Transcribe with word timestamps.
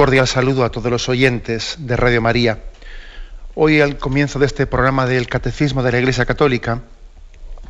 Cordial 0.00 0.26
saludo 0.26 0.64
a 0.64 0.70
todos 0.70 0.90
los 0.90 1.10
oyentes 1.10 1.76
de 1.80 1.94
Radio 1.94 2.22
María. 2.22 2.60
Hoy 3.54 3.82
al 3.82 3.98
comienzo 3.98 4.38
de 4.38 4.46
este 4.46 4.66
programa 4.66 5.04
del 5.04 5.26
Catecismo 5.26 5.82
de 5.82 5.92
la 5.92 5.98
Iglesia 5.98 6.24
Católica 6.24 6.80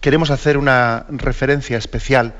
queremos 0.00 0.30
hacer 0.30 0.56
una 0.56 1.06
referencia 1.08 1.76
especial 1.76 2.34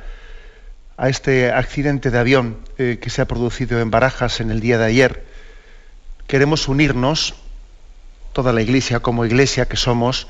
a 0.96 1.08
este 1.08 1.50
accidente 1.50 2.12
de 2.12 2.18
avión 2.20 2.58
eh, 2.78 3.00
que 3.02 3.10
se 3.10 3.20
ha 3.20 3.24
producido 3.26 3.80
en 3.80 3.90
Barajas 3.90 4.38
en 4.40 4.52
el 4.52 4.60
día 4.60 4.78
de 4.78 4.84
ayer. 4.84 5.24
Queremos 6.28 6.68
unirnos, 6.68 7.34
toda 8.32 8.52
la 8.52 8.62
Iglesia 8.62 9.00
como 9.00 9.26
Iglesia 9.26 9.66
que 9.66 9.76
somos, 9.76 10.28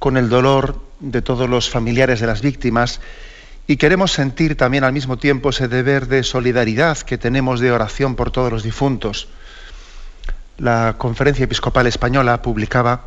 con 0.00 0.16
el 0.16 0.28
dolor 0.28 0.82
de 0.98 1.22
todos 1.22 1.48
los 1.48 1.70
familiares 1.70 2.18
de 2.18 2.26
las 2.26 2.42
víctimas 2.42 3.00
y 3.72 3.78
queremos 3.78 4.12
sentir 4.12 4.54
también 4.54 4.84
al 4.84 4.92
mismo 4.92 5.16
tiempo 5.16 5.48
ese 5.48 5.66
deber 5.66 6.06
de 6.06 6.24
solidaridad 6.24 6.98
que 6.98 7.16
tenemos 7.16 7.58
de 7.58 7.72
oración 7.72 8.16
por 8.16 8.30
todos 8.30 8.52
los 8.52 8.62
difuntos. 8.62 9.28
La 10.58 10.96
Conferencia 10.98 11.44
Episcopal 11.44 11.86
Española 11.86 12.42
publicaba 12.42 13.06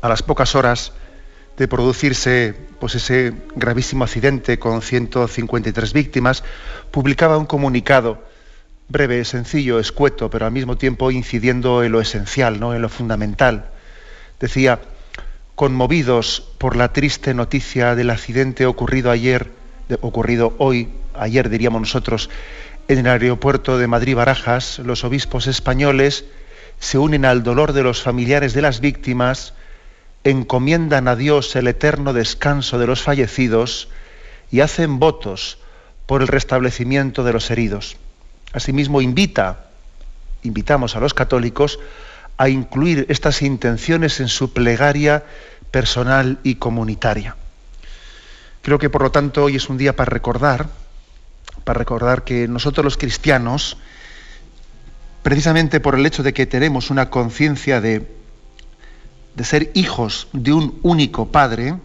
a 0.00 0.08
las 0.08 0.22
pocas 0.22 0.54
horas 0.54 0.94
de 1.58 1.68
producirse 1.68 2.54
pues 2.80 2.94
ese 2.94 3.34
gravísimo 3.56 4.04
accidente 4.04 4.58
con 4.58 4.80
153 4.80 5.92
víctimas, 5.92 6.44
publicaba 6.90 7.36
un 7.36 7.44
comunicado 7.44 8.24
breve, 8.88 9.22
sencillo, 9.26 9.78
escueto, 9.78 10.30
pero 10.30 10.46
al 10.46 10.52
mismo 10.52 10.78
tiempo 10.78 11.10
incidiendo 11.10 11.84
en 11.84 11.92
lo 11.92 12.00
esencial, 12.00 12.58
¿no? 12.58 12.74
en 12.74 12.80
lo 12.80 12.88
fundamental. 12.88 13.66
Decía, 14.40 14.80
conmovidos 15.54 16.40
por 16.56 16.74
la 16.74 16.94
triste 16.94 17.34
noticia 17.34 17.94
del 17.94 18.08
accidente 18.08 18.64
ocurrido 18.64 19.10
ayer 19.10 19.62
ocurrido 20.00 20.54
hoy, 20.58 20.88
ayer 21.14 21.48
diríamos 21.48 21.80
nosotros, 21.80 22.30
en 22.88 22.98
el 22.98 23.06
aeropuerto 23.06 23.78
de 23.78 23.86
Madrid-Barajas, 23.86 24.78
los 24.80 25.04
obispos 25.04 25.46
españoles 25.46 26.24
se 26.78 26.98
unen 26.98 27.24
al 27.24 27.42
dolor 27.42 27.72
de 27.72 27.82
los 27.82 28.02
familiares 28.02 28.52
de 28.52 28.62
las 28.62 28.80
víctimas, 28.80 29.54
encomiendan 30.22 31.08
a 31.08 31.16
Dios 31.16 31.54
el 31.56 31.68
eterno 31.68 32.12
descanso 32.12 32.78
de 32.78 32.86
los 32.86 33.02
fallecidos 33.02 33.88
y 34.50 34.60
hacen 34.60 34.98
votos 34.98 35.58
por 36.06 36.22
el 36.22 36.28
restablecimiento 36.28 37.24
de 37.24 37.32
los 37.32 37.50
heridos. 37.50 37.96
Asimismo, 38.52 39.00
invita, 39.00 39.66
invitamos 40.42 40.96
a 40.96 41.00
los 41.00 41.14
católicos 41.14 41.78
a 42.36 42.48
incluir 42.48 43.06
estas 43.08 43.42
intenciones 43.42 44.20
en 44.20 44.28
su 44.28 44.52
plegaria 44.52 45.24
personal 45.70 46.38
y 46.42 46.56
comunitaria. 46.56 47.36
Creo 48.64 48.78
que 48.78 48.88
por 48.88 49.02
lo 49.02 49.12
tanto 49.12 49.44
hoy 49.44 49.56
es 49.56 49.68
un 49.68 49.76
día 49.76 49.94
para 49.94 50.08
recordar, 50.08 50.70
para 51.64 51.78
recordar 51.78 52.24
que 52.24 52.48
nosotros 52.48 52.82
los 52.82 52.96
cristianos, 52.96 53.76
precisamente 55.22 55.80
por 55.80 55.94
el 55.96 56.06
hecho 56.06 56.22
de 56.22 56.32
que 56.32 56.46
tenemos 56.46 56.88
una 56.88 57.10
conciencia 57.10 57.82
de, 57.82 58.10
de, 59.34 59.44
ser 59.44 59.70
hijos 59.74 60.28
de 60.32 60.54
un 60.54 60.78
único 60.82 61.30
Padre, 61.30 61.76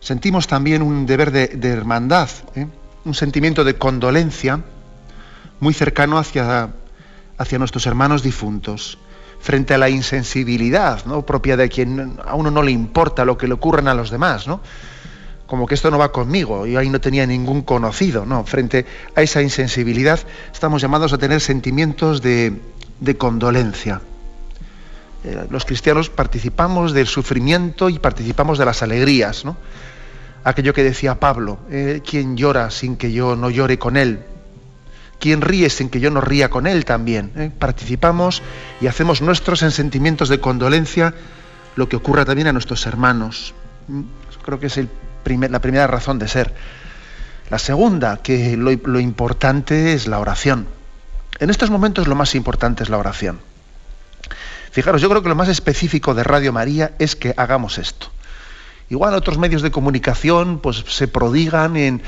sentimos 0.00 0.46
también 0.46 0.82
un 0.82 1.06
deber 1.06 1.30
de, 1.30 1.68
hermandad, 1.70 2.28
¿eh? 2.54 2.66
un 3.06 3.14
sentimiento 3.14 3.64
de 3.64 3.78
condolencia 3.78 4.60
muy 5.60 5.72
cercano 5.72 6.18
hacia, 6.18 6.74
hacia 7.38 7.58
nuestros 7.58 7.86
hermanos 7.86 8.22
difuntos 8.22 8.98
frente 9.40 9.72
a 9.72 9.78
la 9.78 9.88
insensibilidad 9.88 11.06
¿no? 11.06 11.24
propia 11.24 11.56
de 11.56 11.70
quien 11.70 12.18
a 12.22 12.34
uno 12.34 12.50
no 12.50 12.62
le 12.62 12.72
importa 12.72 13.24
lo 13.24 13.38
que 13.38 13.48
le 13.48 13.54
ocurran 13.54 13.88
a 13.88 13.94
los 13.94 14.10
demás, 14.10 14.46
¿no? 14.46 14.60
Como 15.48 15.66
que 15.66 15.74
esto 15.74 15.90
no 15.90 15.96
va 15.96 16.12
conmigo, 16.12 16.66
yo 16.66 16.78
ahí 16.78 16.90
no 16.90 17.00
tenía 17.00 17.26
ningún 17.26 17.62
conocido, 17.62 18.26
no, 18.26 18.44
frente 18.44 18.84
a 19.16 19.22
esa 19.22 19.40
insensibilidad 19.40 20.20
estamos 20.52 20.82
llamados 20.82 21.14
a 21.14 21.18
tener 21.18 21.40
sentimientos 21.40 22.20
de, 22.20 22.60
condolencia. 23.16 24.02
Eh, 25.24 25.46
los 25.50 25.64
cristianos 25.64 26.10
participamos 26.10 26.92
del 26.92 27.06
sufrimiento 27.06 27.88
y 27.88 27.98
participamos 27.98 28.58
de 28.58 28.66
las 28.66 28.82
alegrías, 28.82 29.46
¿no? 29.46 29.56
Aquello 30.44 30.74
que 30.74 30.84
decía 30.84 31.18
Pablo, 31.18 31.58
eh, 31.70 32.02
¿quién 32.08 32.36
llora 32.36 32.70
sin 32.70 32.96
que 32.96 33.10
yo 33.10 33.34
no 33.34 33.48
llore 33.48 33.78
con 33.78 33.96
él? 33.96 34.20
¿Quién 35.18 35.40
ríe 35.40 35.70
sin 35.70 35.88
que 35.88 35.98
yo 35.98 36.10
no 36.10 36.20
ría 36.20 36.50
con 36.50 36.66
él 36.66 36.84
también? 36.84 37.32
Eh, 37.36 37.50
participamos 37.58 38.42
y 38.82 38.86
hacemos 38.86 39.22
nuestros 39.22 39.62
en 39.62 39.70
sentimientos 39.70 40.28
de 40.28 40.40
condolencia 40.40 41.14
lo 41.74 41.88
que 41.88 41.96
ocurra 41.96 42.26
también 42.26 42.48
a 42.48 42.52
nuestros 42.52 42.86
hermanos. 42.86 43.54
Mm, 43.88 44.02
creo 44.44 44.60
que 44.60 44.66
es 44.66 44.76
el 44.76 44.88
la 45.24 45.60
primera 45.60 45.86
razón 45.86 46.18
de 46.18 46.28
ser. 46.28 46.54
La 47.50 47.58
segunda, 47.58 48.18
que 48.18 48.56
lo, 48.56 49.00
importante 49.00 49.94
es 49.94 50.06
la 50.06 50.18
oración. 50.18 50.66
En 51.38 51.50
estos 51.50 51.70
momentos 51.70 52.06
lo 52.06 52.14
más 52.14 52.34
importante 52.34 52.82
es 52.82 52.90
la 52.90 52.98
oración. 52.98 53.40
Fijaros, 54.70 55.00
yo 55.00 55.08
creo 55.08 55.22
que 55.22 55.30
lo 55.30 55.34
más 55.34 55.48
específico 55.48 56.14
de 56.14 56.24
Radio 56.24 56.52
María 56.52 56.92
es 56.98 57.16
que 57.16 57.32
hagamos 57.36 57.78
esto. 57.78 58.08
Igual 58.90 59.14
otros 59.14 59.38
medios 59.38 59.62
de 59.62 59.70
comunicación 59.70 60.60
pues, 60.60 60.84
se 60.86 61.08
prodigan 61.08 61.76
en 61.76 62.02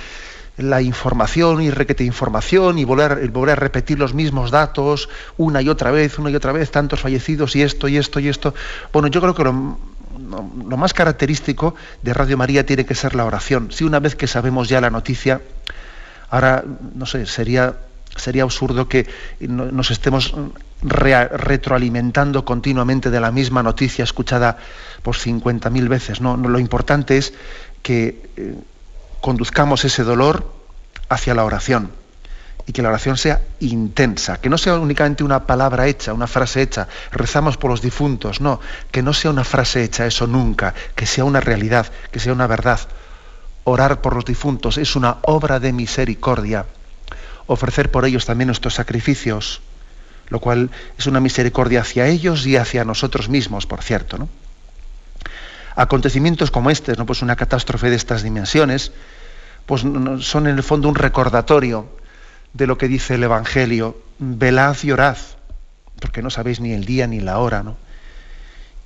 la 0.59 0.82
información 0.82 1.62
y 1.62 1.70
requete 1.70 2.04
información 2.04 2.78
y 2.78 2.84
volver, 2.84 3.28
volver, 3.31 3.53
a 3.53 3.56
repetir 3.56 3.99
los 3.99 4.12
mismos 4.12 4.50
datos 4.50 5.09
una 5.38 5.62
y 5.62 5.69
otra 5.69 5.91
vez, 5.91 6.19
una 6.19 6.31
y 6.31 6.37
otra 6.37 6.53
vez, 6.53 6.70
tantos 6.70 7.00
fallecidos 7.00 7.56
y 7.56 7.62
esto 7.62 7.88
y 7.88 7.97
esto 7.97 8.20
y 8.20 8.28
esto. 8.28 8.54
Bueno, 8.93 9.09
yo 9.09 9.20
creo 9.22 9.34
que 9.34 9.44
lo, 9.44 9.78
lo 10.19 10.76
más 10.76 10.93
característico 10.93 11.75
de 12.03 12.15
Radio 12.15 12.37
María 12.37 12.66
tiene 12.66 12.84
que 12.84 12.94
ser 12.94 13.15
la 13.15 13.25
oración. 13.25 13.71
Si 13.72 13.84
una 13.84 14.00
vez 14.00 14.16
que 14.16 14.26
sabemos 14.26 14.69
ya 14.69 14.81
la 14.81 14.91
noticia, 14.91 15.41
ahora, 16.31 16.65
no 16.94 17.06
sé, 17.06 17.26
sería, 17.26 17.75
sería 18.16 18.43
absurdo 18.43 18.88
que 18.88 19.06
nos 19.40 19.90
estemos 19.90 20.34
retroalimentando 20.82 22.44
continuamente 22.44 23.11
de 23.11 23.20
la 23.20 23.31
misma 23.31 23.62
noticia 23.62 24.05
escuchada 24.05 24.58
por 25.02 25.17
50.000 25.17 25.88
veces. 25.88 26.20
No, 26.20 26.37
lo 26.37 26.58
importante 26.58 27.17
es 27.17 27.32
que 27.82 28.31
eh, 28.37 28.55
conduzcamos 29.20 29.84
ese 29.84 30.02
dolor 30.02 30.52
hacia 31.08 31.34
la 31.34 31.44
oración 31.44 32.00
y 32.70 32.72
que 32.72 32.82
la 32.82 32.90
oración 32.90 33.17
sea 33.17 33.40
intensa, 33.58 34.40
que 34.40 34.49
no 34.49 34.56
sea 34.56 34.78
únicamente 34.78 35.25
una 35.25 35.44
palabra 35.44 35.88
hecha, 35.88 36.12
una 36.12 36.28
frase 36.28 36.62
hecha, 36.62 36.87
rezamos 37.11 37.56
por 37.56 37.69
los 37.69 37.82
difuntos, 37.82 38.40
no, 38.40 38.61
que 38.93 39.02
no 39.02 39.12
sea 39.12 39.32
una 39.32 39.43
frase 39.43 39.82
hecha, 39.82 40.06
eso 40.06 40.28
nunca, 40.28 40.72
que 40.94 41.05
sea 41.05 41.25
una 41.25 41.40
realidad, 41.40 41.90
que 42.12 42.20
sea 42.20 42.32
una 42.32 42.46
verdad. 42.46 42.78
Orar 43.64 44.00
por 44.00 44.14
los 44.14 44.25
difuntos 44.25 44.78
es 44.78 44.94
una 44.94 45.17
obra 45.22 45.58
de 45.58 45.72
misericordia, 45.72 46.64
ofrecer 47.49 47.90
por 47.90 48.05
ellos 48.05 48.25
también 48.25 48.46
nuestros 48.46 48.75
sacrificios, 48.75 49.62
lo 50.28 50.38
cual 50.38 50.70
es 50.96 51.08
una 51.08 51.19
misericordia 51.19 51.81
hacia 51.81 52.06
ellos 52.06 52.46
y 52.46 52.56
hacia 52.56 52.84
nosotros 52.84 53.28
mismos, 53.28 53.67
por 53.67 53.82
cierto. 53.82 54.17
¿no? 54.17 54.28
Acontecimientos 55.75 56.52
como 56.52 56.70
este, 56.70 56.94
¿no? 56.94 57.05
pues 57.05 57.20
una 57.22 57.34
catástrofe 57.34 57.90
de 57.90 57.96
estas 57.96 58.22
dimensiones, 58.22 58.93
pues 59.67 59.81
son 60.20 60.46
en 60.46 60.56
el 60.56 60.62
fondo 60.62 60.88
un 60.88 60.94
recordatorio 60.94 61.99
de 62.52 62.67
lo 62.67 62.79
que 62.79 62.88
dice 62.88 63.14
el 63.14 63.23
Evangelio, 63.23 63.97
velad 64.19 64.76
y 64.82 64.91
orad, 64.91 65.17
porque 66.00 66.23
no 66.23 66.31
sabéis 66.31 66.61
ni 66.61 66.73
el 66.73 66.85
día 66.85 67.06
ni 67.06 67.20
la 67.20 67.38
hora, 67.38 67.62
¿no? 67.62 67.76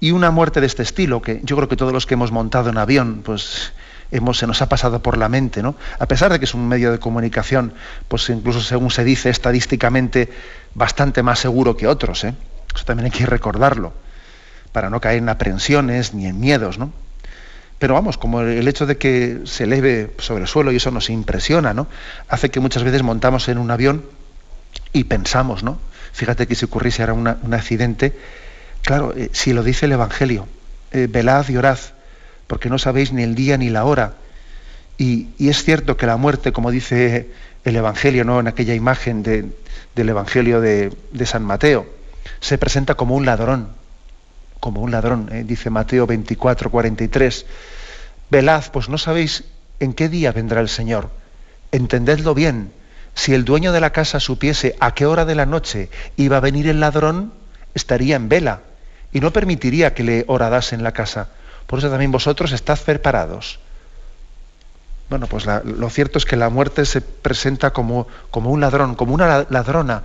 Y 0.01 0.11
una 0.11 0.31
muerte 0.31 0.61
de 0.61 0.67
este 0.67 0.83
estilo, 0.83 1.23
que 1.23 1.41
yo 1.45 1.57
creo 1.57 1.69
que 1.69 1.77
todos 1.77 1.93
los 1.93 2.05
que 2.05 2.15
hemos 2.15 2.31
montado 2.31 2.69
en 2.69 2.77
avión, 2.77 3.23
pues 3.25 3.73
hemos, 4.11 4.39
se 4.39 4.47
nos 4.47 4.61
ha 4.61 4.69
pasado 4.69 5.01
por 5.01 5.17
la 5.17 5.29
mente, 5.29 5.63
¿no? 5.63 5.77
A 5.99 6.07
pesar 6.07 6.31
de 6.31 6.39
que 6.39 6.45
es 6.45 6.55
un 6.55 6.69
medio 6.69 6.93
de 6.93 6.99
comunicación, 6.99 7.73
pues 8.09 8.29
incluso 8.29 8.61
según 8.61 8.91
se 8.91 9.05
dice 9.05 9.31
estadísticamente, 9.31 10.31
bastante 10.75 11.23
más 11.23 11.39
seguro 11.39 11.77
que 11.77 11.87
otros, 11.87 12.25
¿eh? 12.25 12.35
Eso 12.75 12.85
también 12.85 13.07
hay 13.07 13.19
que 13.19 13.25
recordarlo, 13.25 13.93
para 14.73 14.91
no 14.91 15.01
caer 15.01 15.19
en 15.19 15.29
aprensiones 15.29 16.13
ni 16.13 16.27
en 16.27 16.39
miedos, 16.39 16.79
¿no? 16.79 16.93
Pero 17.79 17.95
vamos, 17.95 18.19
como 18.19 18.41
el 18.41 18.67
hecho 18.69 18.87
de 18.87 18.97
que 18.97 19.41
se 19.45 19.65
eleve 19.65 20.15
sobre 20.19 20.43
el 20.43 20.49
suelo 20.49 20.73
y 20.73 20.77
eso 20.77 20.91
nos 20.91 21.11
impresiona, 21.11 21.75
¿no? 21.75 21.87
Hace 22.29 22.51
que 22.51 22.61
muchas 22.61 22.85
veces 22.85 23.03
montamos 23.03 23.49
en 23.49 23.59
un 23.59 23.71
avión 23.71 24.05
Y 24.93 25.05
pensamos, 25.05 25.63
¿no? 25.63 25.79
Fíjate 26.13 26.47
que 26.47 26.55
si 26.55 26.65
ocurriese 26.65 27.03
ahora 27.03 27.15
un 27.15 27.55
accidente, 27.55 28.13
claro, 28.83 29.13
eh, 29.17 29.31
si 29.33 29.53
lo 29.53 29.65
dice 29.65 29.87
el 29.87 29.93
Evangelio, 29.93 30.47
eh, 30.93 31.09
velad 31.11 31.49
y 31.49 31.57
orad, 31.57 31.79
porque 32.47 32.71
no 32.71 32.79
sabéis 32.79 33.13
ni 33.13 33.25
el 33.25 33.35
día 33.35 33.57
ni 33.57 33.69
la 33.69 33.85
hora. 33.85 34.15
Y, 34.97 35.27
es 35.41 35.65
cierto 35.65 35.97
que 35.97 36.07
la 36.07 36.17
muerte, 36.17 36.53
como 36.53 36.71
dice 36.71 37.31
el 37.65 37.75
Evangelio, 37.75 38.25
¿no? 38.25 38.39
en 38.39 38.47
aquella 38.47 38.75
imagen 38.75 39.25
del 39.25 40.09
Evangelio 40.09 40.61
de, 40.61 40.93
San 41.25 41.43
Mateo, 41.43 41.87
se 42.39 42.59
presenta 42.59 42.95
como 42.95 43.17
un 43.17 43.27
ladrón, 43.27 43.71
como 44.65 44.81
un 44.81 44.93
ladrón, 44.93 45.29
¿eh? 45.31 45.45
dice 45.45 45.69
Mateo 45.69 46.07
24, 46.07 46.71
43. 46.71 47.45
Velad, 48.31 48.65
pues 48.73 48.89
no 48.89 48.97
sabéis 48.97 49.45
en 49.79 49.93
qué 49.93 50.09
día 50.09 50.33
vendrá 50.33 50.63
el 50.63 50.71
Señor. 50.71 51.11
Entendedlo 51.71 52.33
bien. 52.33 52.73
Si 53.13 53.35
el 53.35 53.45
dueño 53.45 53.73
de 53.73 53.83
la 53.83 53.91
casa 53.91 54.21
supiese 54.21 54.75
a 54.81 54.95
qué 54.95 55.05
hora 55.05 55.27
de 55.27 55.35
la 55.35 55.45
noche 55.45 55.91
iba 56.17 56.39
a 56.39 56.41
venir 56.41 56.67
el 56.67 56.81
ladrón, 56.81 57.35
estaría 57.75 58.17
en 58.17 58.31
vela 58.31 58.63
y 59.13 59.21
no 59.21 59.35
permitiría 59.35 59.93
que 59.93 60.03
le 60.03 60.25
horadasen 60.29 60.83
la 60.83 60.93
casa. 60.93 61.29
Por 61.67 61.81
eso 61.81 61.91
también 61.91 62.11
vosotros 62.11 62.51
estad 62.53 62.79
preparados. 62.79 63.61
Bueno, 65.11 65.27
pues 65.27 65.45
lo 65.45 65.91
cierto 65.91 66.17
es 66.17 66.25
que 66.25 66.37
la 66.37 66.49
muerte 66.49 66.87
se 66.87 67.03
presenta 67.03 67.75
como, 67.75 68.07
como 68.31 68.51
un 68.51 68.63
ladrón, 68.63 68.95
como 68.95 69.13
una 69.13 69.45
ladrona, 69.51 70.05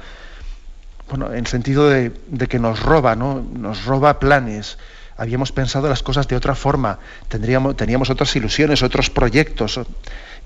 bueno, 1.10 1.34
en 1.34 1.46
sentido 1.48 1.90
de, 1.90 2.12
que 2.48 2.60
nos 2.60 2.82
roba, 2.82 3.16
¿no? 3.16 3.46
Nos 3.54 3.86
roba 3.86 4.20
planes. 4.20 4.78
Habíamos 5.18 5.52
pensado 5.52 5.90
las 5.90 6.04
cosas 6.04 6.28
de 6.28 6.36
otra 6.36 6.56
forma, 6.56 7.00
Tendríamos, 7.28 7.76
teníamos 7.76 8.10
otras 8.10 8.34
ilusiones, 8.36 8.84
otros 8.84 9.10
proyectos, 9.10 9.80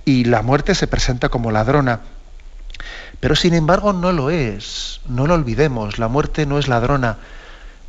y 0.04 0.26
la 0.26 0.42
muerte 0.42 0.74
se 0.74 0.88
presenta 0.88 1.30
como 1.30 1.52
ladrona. 1.52 2.02
Pero 3.20 3.36
sin 3.36 3.54
embargo 3.54 3.94
no 3.94 4.12
lo 4.12 4.30
es, 4.32 5.00
no 5.08 5.28
lo 5.28 5.36
olvidemos, 5.36 6.00
la 6.00 6.08
muerte 6.08 6.46
no 6.46 6.58
es 6.58 6.68
ladrona, 6.68 7.18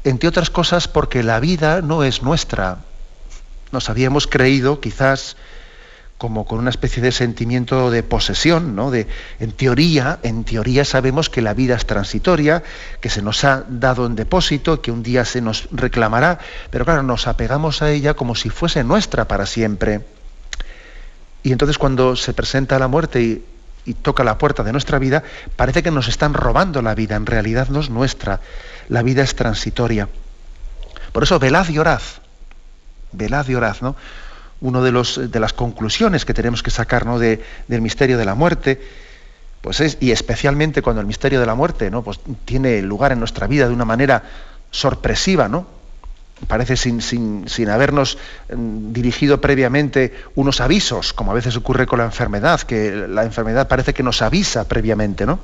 entre 0.05 0.29
otras 0.29 0.50
cosas 0.50 0.87
porque 0.87 1.23
la 1.23 1.41
vida 1.41 1.81
no 1.81 2.05
es 2.05 2.23
nuestra, 2.23 2.79
nos 3.73 3.91
habíamos 3.91 4.27
creído 4.27 4.81
quizás 4.81 5.37
como 6.19 6.46
con 6.46 6.58
una 6.58 6.70
especie 6.70 7.02
de 7.02 7.12
sentimiento 7.12 7.90
de 7.90 8.02
posesión, 8.02 8.76
¿no? 8.76 8.90
De, 8.90 9.08
en 9.40 9.52
teoría, 9.52 10.20
en 10.22 10.44
teoría 10.44 10.84
sabemos 10.84 11.28
que 11.28 11.43
la 11.43 11.55
vida 11.55 11.75
es 11.75 11.87
transitoria, 11.87 12.62
que 13.00 13.11
se 13.11 13.20
nos 13.20 13.44
ha 13.44 13.64
dado 13.69 14.06
en 14.06 14.14
depósito, 14.14 14.81
que 14.81 14.93
un 14.93 15.02
día 15.02 15.25
se 15.25 15.40
nos 15.40 15.69
reclamará, 15.72 16.38
pero 16.70 16.84
claro, 16.84 17.02
nos 17.02 17.26
apegamos 17.26 17.82
a 17.82 17.90
ella 17.90 18.14
como 18.14 18.37
si 18.37 18.49
fuese 18.49 18.84
nuestra 18.84 19.26
para 19.26 19.44
siempre. 19.44 20.02
Y 21.43 21.52
entonces 21.52 21.78
cuando 21.78 22.17
se 22.17 22.32
presenta 22.32 22.78
la 22.78 22.88
muerte 22.88 23.20
y, 23.20 23.44
y 23.84 23.94
toca 23.94 24.25
la 24.25 24.38
puerta 24.38 24.62
de 24.62 24.72
nuestra 24.72 24.99
vida, 24.99 25.25
parece 25.56 25.82
que 25.82 25.90
nos 25.90 26.08
están 26.08 26.32
robando 26.32 26.81
la 26.81 26.94
vida, 26.94 27.17
en 27.17 27.26
realidad 27.26 27.69
no 27.69 27.81
es 27.81 27.90
nuestra, 27.90 28.40
la 28.88 29.02
vida 29.02 29.22
es 29.22 29.34
transitoria. 29.34 30.08
Por 31.12 31.22
eso 31.25 31.38
velad 31.38 31.69
y 31.69 31.78
orad, 31.78 32.00
velad 33.12 33.46
y 33.49 33.55
orad, 33.55 33.76
¿no? 33.81 33.96
Uno 34.64 34.82
de, 34.82 35.28
de 35.28 35.40
las 35.40 35.52
conclusiones 35.52 36.25
que 36.25 36.32
tenemos 36.32 36.62
que 36.62 36.70
sacar 36.70 37.05
¿no? 37.05 37.19
de, 37.19 37.44
del 37.69 37.82
misterio 37.82 38.16
de 38.16 38.25
la 38.25 38.34
muerte, 38.34 38.81
pues 39.61 39.81
es, 39.81 39.99
y 40.00 40.11
especialmente 40.11 40.81
cuando 40.81 41.02
el 41.02 41.06
misterio 41.06 41.38
de 41.38 41.46
la 41.46 41.55
muerte 41.55 41.90
¿no? 41.90 42.02
pues 42.02 42.19
tiene 42.46 42.81
lugar 42.81 43.12
en 43.12 43.19
nuestra 43.19 43.46
vida 43.46 43.69
de 43.69 43.75
una 43.75 43.84
manera 43.84 44.22
sorpresiva, 44.70 45.49
¿no? 45.49 45.66
Parece 46.49 46.76
sin, 46.76 47.00
sin, 47.00 47.49
sin 47.49 47.70
habernos 47.70 48.19
mm, 48.52 48.93
dirigido 48.93 49.40
previamente 49.40 50.12
unos 50.34 50.61
avisos, 50.61 51.12
como 51.12 51.31
a 51.31 51.34
veces 51.34 51.56
ocurre 51.56 51.87
con 51.87 52.00
la 52.00 52.06
enfermedad, 52.06 52.60
que 52.62 53.06
la 53.08 53.22
enfermedad 53.22 53.69
parece 53.69 53.94
que 53.94 54.02
nos 54.02 54.20
avisa 54.20 54.67
previamente, 54.67 55.26
¿no? 55.26 55.38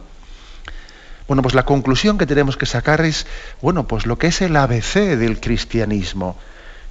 Bueno, 1.29 1.43
pues 1.43 1.55
la 1.55 1.65
conclusión 1.65 2.19
que 2.19 2.27
tenemos 2.27 2.57
que 2.57 2.67
sacar 2.67 3.03
es, 3.03 3.25
bueno, 3.63 3.87
pues 3.87 4.05
lo 4.05 4.19
que 4.19 4.27
es 4.27 4.43
el 4.43 4.57
ABC 4.57 5.17
del 5.17 5.41
cristianismo. 5.41 6.37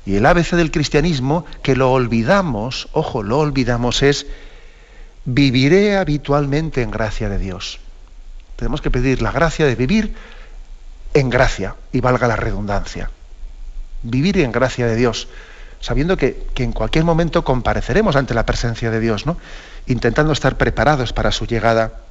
Y 0.10 0.16
el 0.16 0.26
ABC 0.26 0.56
del 0.56 0.72
cristianismo, 0.72 1.46
que 1.62 1.76
lo 1.76 1.92
olvidamos, 1.92 2.90
ojo, 2.94 3.22
lo 3.22 3.38
olvidamos, 3.38 4.02
es 4.02 4.26
viviré 5.24 5.98
habitualmente 5.98 6.82
en 6.82 6.90
gracia 6.90 7.30
de 7.30 7.38
Dios. 7.38 7.80
Tenemos 8.56 8.82
que 8.82 8.90
pedir 8.90 9.22
la 9.22 9.32
gracia 9.32 9.68
de 9.68 9.76
vivir 9.76 10.16
en 11.14 11.30
gracia, 11.30 11.76
y 11.92 12.02
valga 12.02 12.28
la 12.28 12.36
redundancia. 12.36 13.12
Vivir 14.02 14.40
en 14.40 14.52
gracia 14.52 14.88
de 14.88 14.96
Dios, 14.96 15.28
sabiendo 15.80 16.18
que, 16.18 16.48
que, 16.56 16.64
en 16.64 16.72
cualquier 16.72 17.04
momento 17.04 17.44
compareceremos 17.44 18.16
ante 18.16 18.34
la 18.34 18.48
presencia 18.48 18.90
de 18.90 19.00
Dios, 19.00 19.28
¿no? 19.28 19.38
intentando 19.86 20.34
estar 20.34 20.58
preparados 20.58 21.14
para 21.14 21.32
su 21.32 21.46
llegada, 21.46 22.02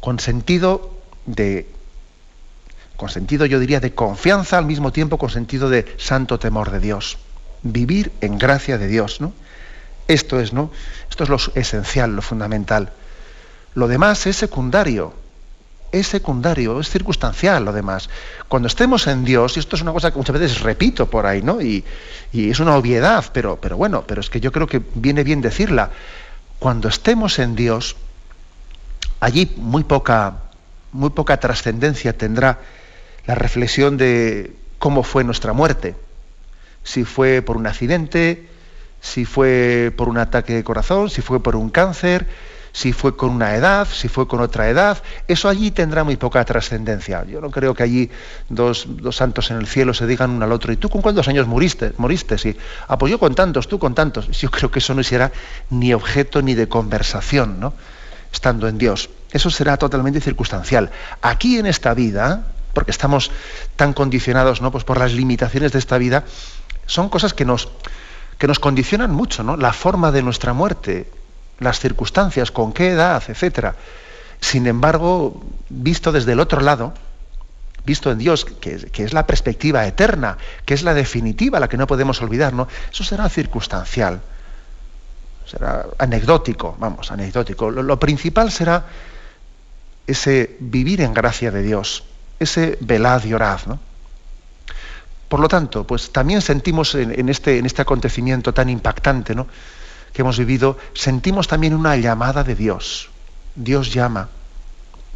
con 0.00 0.18
sentido 0.18 0.94
de 1.24 1.70
con 2.96 3.08
sentido, 3.08 3.46
yo 3.46 3.60
diría, 3.60 3.80
de 3.80 3.94
confianza, 3.94 4.58
al 4.58 4.66
mismo 4.66 4.92
tiempo 4.92 5.18
con 5.18 5.30
sentido 5.30 5.68
de 5.68 5.94
santo 5.98 6.38
temor 6.38 6.70
de 6.70 6.80
Dios. 6.80 7.18
Vivir 7.62 8.12
en 8.20 8.38
gracia 8.38 8.78
de 8.78 8.88
Dios, 8.88 9.20
¿no? 9.20 9.32
Esto 10.08 10.40
es, 10.40 10.52
¿no? 10.52 10.70
Esto 11.10 11.24
es 11.24 11.28
lo 11.28 11.38
esencial, 11.54 12.14
lo 12.14 12.22
fundamental. 12.22 12.92
Lo 13.74 13.88
demás 13.88 14.26
es 14.26 14.36
secundario. 14.36 15.12
Es 15.92 16.08
secundario, 16.08 16.80
es 16.80 16.90
circunstancial 16.90 17.64
lo 17.64 17.72
demás. 17.72 18.08
Cuando 18.48 18.68
estemos 18.68 19.06
en 19.06 19.24
Dios, 19.24 19.56
y 19.56 19.60
esto 19.60 19.76
es 19.76 19.82
una 19.82 19.92
cosa 19.92 20.10
que 20.10 20.18
muchas 20.18 20.38
veces 20.38 20.60
repito 20.60 21.08
por 21.08 21.26
ahí, 21.26 21.42
¿no? 21.42 21.60
Y, 21.60 21.84
y 22.32 22.50
es 22.50 22.60
una 22.60 22.76
obviedad, 22.76 23.24
pero, 23.32 23.56
pero 23.56 23.76
bueno, 23.76 24.04
pero 24.06 24.20
es 24.20 24.28
que 24.28 24.40
yo 24.40 24.52
creo 24.52 24.66
que 24.66 24.82
viene 24.94 25.22
bien 25.22 25.40
decirla. 25.40 25.90
Cuando 26.58 26.88
estemos 26.88 27.38
en 27.38 27.54
Dios, 27.54 27.96
allí 29.20 29.52
muy 29.56 29.84
poca, 29.84 30.34
muy 30.92 31.10
poca 31.10 31.38
trascendencia 31.38 32.16
tendrá 32.16 32.58
la 33.26 33.34
reflexión 33.34 33.96
de 33.96 34.54
cómo 34.78 35.02
fue 35.02 35.24
nuestra 35.24 35.52
muerte. 35.52 35.94
Si 36.82 37.04
fue 37.04 37.42
por 37.42 37.56
un 37.56 37.66
accidente, 37.66 38.48
si 39.00 39.24
fue 39.24 39.92
por 39.96 40.08
un 40.08 40.18
ataque 40.18 40.54
de 40.54 40.64
corazón, 40.64 41.10
si 41.10 41.22
fue 41.22 41.42
por 41.42 41.56
un 41.56 41.70
cáncer, 41.70 42.26
si 42.72 42.92
fue 42.92 43.16
con 43.16 43.30
una 43.30 43.56
edad, 43.56 43.88
si 43.90 44.06
fue 44.06 44.28
con 44.28 44.40
otra 44.40 44.68
edad, 44.68 45.02
eso 45.26 45.48
allí 45.48 45.70
tendrá 45.70 46.04
muy 46.04 46.16
poca 46.16 46.44
trascendencia. 46.44 47.24
Yo 47.24 47.40
no 47.40 47.50
creo 47.50 47.74
que 47.74 47.82
allí 47.82 48.10
dos, 48.50 48.86
santos 49.12 49.50
en 49.50 49.56
el 49.56 49.66
cielo 49.66 49.94
se 49.94 50.06
digan 50.06 50.30
uno 50.30 50.44
al 50.44 50.52
otro, 50.52 50.72
¿y 50.72 50.76
tú 50.76 50.90
con 50.90 51.00
cuántos 51.00 51.26
años 51.26 51.46
moriste? 51.46 51.94
moriste? 51.96 52.36
Sí. 52.36 52.54
Ah, 52.86 52.98
pues 52.98 53.10
yo 53.10 53.18
con 53.18 53.34
tantos, 53.34 53.66
tú 53.66 53.78
con 53.78 53.94
tantos. 53.94 54.28
Yo 54.28 54.50
creo 54.50 54.70
que 54.70 54.80
eso 54.80 54.94
no 54.94 55.02
será 55.02 55.32
ni 55.70 55.94
objeto 55.94 56.42
ni 56.42 56.54
de 56.54 56.68
conversación, 56.68 57.60
¿no? 57.60 57.72
Estando 58.30 58.68
en 58.68 58.76
Dios. 58.76 59.08
Eso 59.32 59.48
será 59.48 59.78
totalmente 59.78 60.20
circunstancial. 60.20 60.90
Aquí 61.22 61.58
en 61.58 61.64
esta 61.64 61.94
vida, 61.94 62.46
porque 62.76 62.90
estamos 62.90 63.30
tan 63.76 63.94
condicionados 63.94 64.60
¿no? 64.60 64.70
pues 64.70 64.84
por 64.84 64.98
las 64.98 65.14
limitaciones 65.14 65.72
de 65.72 65.78
esta 65.78 65.96
vida, 65.96 66.24
son 66.84 67.08
cosas 67.08 67.32
que 67.32 67.46
nos, 67.46 67.70
que 68.36 68.46
nos 68.46 68.58
condicionan 68.58 69.10
mucho, 69.12 69.42
¿no? 69.42 69.56
La 69.56 69.72
forma 69.72 70.12
de 70.12 70.22
nuestra 70.22 70.52
muerte, 70.52 71.10
las 71.58 71.80
circunstancias, 71.80 72.50
con 72.50 72.74
qué 72.74 72.90
edad, 72.90 73.22
etcétera. 73.26 73.76
Sin 74.42 74.66
embargo, 74.66 75.42
visto 75.70 76.12
desde 76.12 76.32
el 76.32 76.40
otro 76.40 76.60
lado, 76.60 76.92
visto 77.86 78.10
en 78.10 78.18
Dios, 78.18 78.44
que, 78.44 78.76
que, 78.76 79.04
es 79.04 79.14
la 79.14 79.26
perspectiva 79.26 79.86
eterna, 79.86 80.36
que 80.66 80.74
es 80.74 80.82
la 80.82 80.92
definitiva, 80.92 81.58
la 81.58 81.68
que 81.68 81.78
no 81.78 81.86
podemos 81.86 82.20
olvidar, 82.20 82.52
¿no? 82.52 82.68
Eso 82.92 83.04
será 83.04 83.30
circunstancial, 83.30 84.20
será 85.46 85.86
anecdótico, 85.96 86.76
vamos, 86.78 87.10
anecdótico. 87.10 87.70
lo 87.70 87.98
principal 87.98 88.52
será 88.52 88.84
ese 90.06 90.58
vivir 90.60 91.00
en 91.00 91.14
gracia 91.14 91.50
de 91.50 91.62
Dios, 91.62 92.04
ese 92.38 92.78
velad 92.80 93.24
y 93.24 93.34
orad. 93.34 93.60
¿no? 93.66 93.78
Por 95.28 95.40
lo 95.40 95.48
tanto, 95.48 95.86
pues 95.86 96.12
también 96.12 96.40
sentimos 96.40 96.94
en, 96.94 97.28
este, 97.28 97.58
en 97.58 97.66
este 97.66 97.82
acontecimiento 97.82 98.54
tan 98.54 98.68
impactante 98.68 99.34
¿no? 99.34 99.46
que 100.12 100.22
hemos 100.22 100.38
vivido, 100.38 100.78
sentimos 100.94 101.48
también 101.48 101.74
una 101.74 101.96
llamada 101.96 102.44
de 102.44 102.54
Dios. 102.54 103.10
Dios 103.54 103.92
llama, 103.92 104.28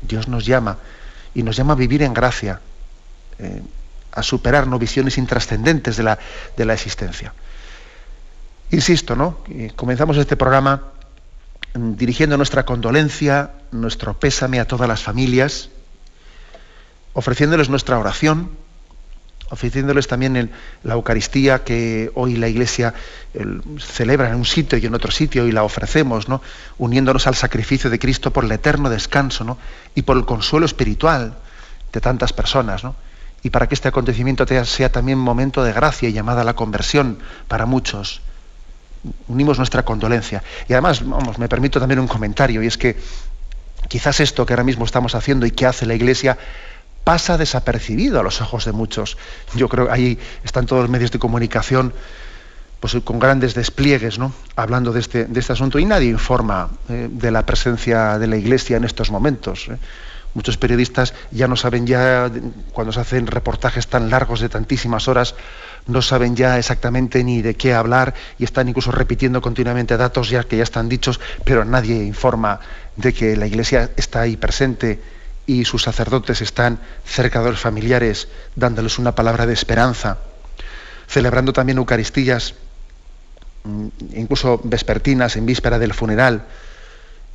Dios 0.03 0.29
nos 0.29 0.47
llama 0.47 0.79
y 1.35 1.43
nos 1.43 1.57
llama 1.57 1.75
a 1.75 1.77
vivir 1.77 2.03
en 2.03 2.13
gracia, 2.13 2.61
eh, 3.39 3.63
a 4.13 4.23
superar 4.23 4.67
¿no? 4.67 4.79
visiones 4.79 5.17
intrascendentes 5.19 5.97
de 5.97 6.03
la, 6.03 6.19
de 6.57 6.65
la 6.65 6.75
existencia. 6.75 7.33
Insisto, 8.73 9.15
¿no? 9.15 9.39
comenzamos 9.77 10.17
este 10.17 10.37
programa 10.37 10.83
mm, 11.75 11.93
dirigiendo 11.95 12.37
nuestra 12.37 12.65
condolencia, 12.65 13.53
nuestro 13.71 14.19
pésame 14.19 14.59
a 14.59 14.67
todas 14.67 14.89
las 14.89 15.03
familias, 15.03 15.71
ofreciéndoles 17.13 17.69
nuestra 17.69 17.99
oración, 17.99 18.51
ofreciéndoles 19.51 20.07
también 20.07 20.51
la 20.85 20.95
Eucaristía 20.95 21.65
que 21.65 22.11
hoy 22.15 22.37
la 22.37 22.49
Iglesia 22.49 22.95
celebra 23.79 24.29
en 24.29 24.37
un 24.37 24.45
sitio 24.45 24.79
y 24.79 24.87
en 24.87 24.95
otro 24.95 25.11
sitio 25.11 25.47
y 25.47 25.53
la 25.53 25.65
ofrecemos, 25.65 26.29
¿no? 26.29 26.41
uniéndonos 26.79 27.27
al 27.27 27.35
sacrificio 27.35 27.91
de 27.91 27.99
Cristo 27.99 28.33
por 28.33 28.45
el 28.45 28.53
eterno 28.53 28.89
descanso 28.91 29.45
¿no? 29.45 29.59
y 29.95 30.03
por 30.03 30.17
el 30.17 30.25
consuelo 30.25 30.67
espiritual 30.67 31.35
de 31.93 32.01
tantas 32.01 32.33
personas. 32.33 32.85
¿no? 32.85 32.95
Y 33.43 33.51
para 33.51 33.69
que 33.69 33.75
este 33.75 33.89
acontecimiento 33.89 34.47
sea 34.65 34.93
también 34.93 35.19
momento 35.19 35.65
de 35.65 35.73
gracia 35.73 36.09
y 36.09 36.13
llamada 36.13 36.43
a 36.43 36.45
la 36.45 36.55
conversión 36.55 37.19
para 37.49 37.67
muchos. 37.67 38.21
Unimos 39.27 39.57
nuestra 39.57 39.83
condolencia. 39.83 40.45
Y 40.69 40.75
además, 40.75 41.03
vamos, 41.05 41.39
me 41.39 41.49
permito 41.49 41.81
también 41.81 41.99
un 42.01 42.07
comentario, 42.07 42.63
y 42.63 42.67
es 42.67 42.77
que 42.77 42.99
Quizás 43.89 44.21
esto 44.21 44.47
que 44.47 44.53
ahora 44.53 44.65
mismo 44.65 44.85
estamos 44.85 45.15
haciendo 45.15 45.47
y 45.47 45.51
que 45.51 45.67
hace 45.67 45.87
la 45.87 45.95
Iglesia 45.95 46.39
pasa 47.11 47.37
desapercibido 47.37 48.21
a 48.21 48.23
los 48.23 48.41
ojos 48.41 48.67
de 48.67 48.71
muchos. 48.71 49.19
Yo 49.57 49.69
creo 49.69 49.87
que 49.87 49.93
ahí 49.93 50.19
están 50.45 50.67
todos 50.67 50.83
los 50.83 50.91
medios 50.91 51.11
de 51.11 51.19
comunicación 51.19 51.93
pues, 52.79 52.97
con 53.03 53.19
grandes 53.19 53.53
despliegues, 53.53 54.21
¿no? 54.21 54.33
hablando 54.55 54.93
de 54.93 55.01
este, 55.01 55.27
este 55.35 55.53
asunto, 55.53 55.81
y 55.81 55.87
nadie 55.87 56.09
informa 56.09 56.71
eh, 56.89 57.09
de 57.11 57.33
la 57.33 57.45
presencia 57.45 58.17
de 58.17 58.29
la 58.29 58.37
Iglesia 58.37 58.77
en 58.77 58.85
estos 58.85 59.11
momentos. 59.11 59.67
¿eh? 59.71 59.77
Muchos 60.35 60.57
periodistas 60.57 61.13
ya 61.33 61.49
no 61.49 61.57
saben 61.57 61.85
ya, 61.85 62.31
cuando 62.71 62.93
se 62.93 63.01
hacen 63.01 63.27
reportajes 63.27 63.89
tan 63.89 64.09
largos 64.09 64.39
de 64.39 64.49
tantísimas 64.49 65.09
horas, 65.09 65.35
no 65.89 66.03
saben 66.03 66.37
ya 66.37 66.59
exactamente 66.59 67.25
ni 67.25 67.43
de 67.43 67.57
qué 67.57 67.75
hablar 67.75 68.15
y 68.39 68.45
están 68.45 68.69
incluso 68.69 68.93
repitiendo 68.93 69.41
continuamente 69.41 69.97
datos 69.97 70.31
ya 70.31 70.45
que 70.45 70.59
ya 70.59 70.63
están 70.63 70.89
dichos, 70.89 71.19
pero 71.45 71.65
nadie 71.65 72.05
informa 72.05 72.61
de 72.95 73.13
que 73.13 73.37
la 73.37 73.49
Iglesia 73.49 73.91
está 73.97 74.21
ahí 74.21 74.37
presente 74.37 75.01
y 75.51 75.65
sus 75.65 75.83
sacerdotes 75.83 76.43
están 76.43 76.79
cerca 77.05 77.43
de 77.43 77.51
los 77.51 77.59
familiares 77.59 78.29
dándoles 78.55 79.01
una 79.01 79.17
palabra 79.17 79.47
de 79.47 79.53
esperanza, 79.53 80.19
celebrando 81.09 81.53
también 81.53 81.79
Eucaristías, 81.79 82.55
mm, 83.65 83.87
incluso 84.15 84.61
vespertinas 84.63 85.35
en 85.35 85.47
víspera 85.47 85.81
del 85.81 85.93
funeral, 85.93 86.45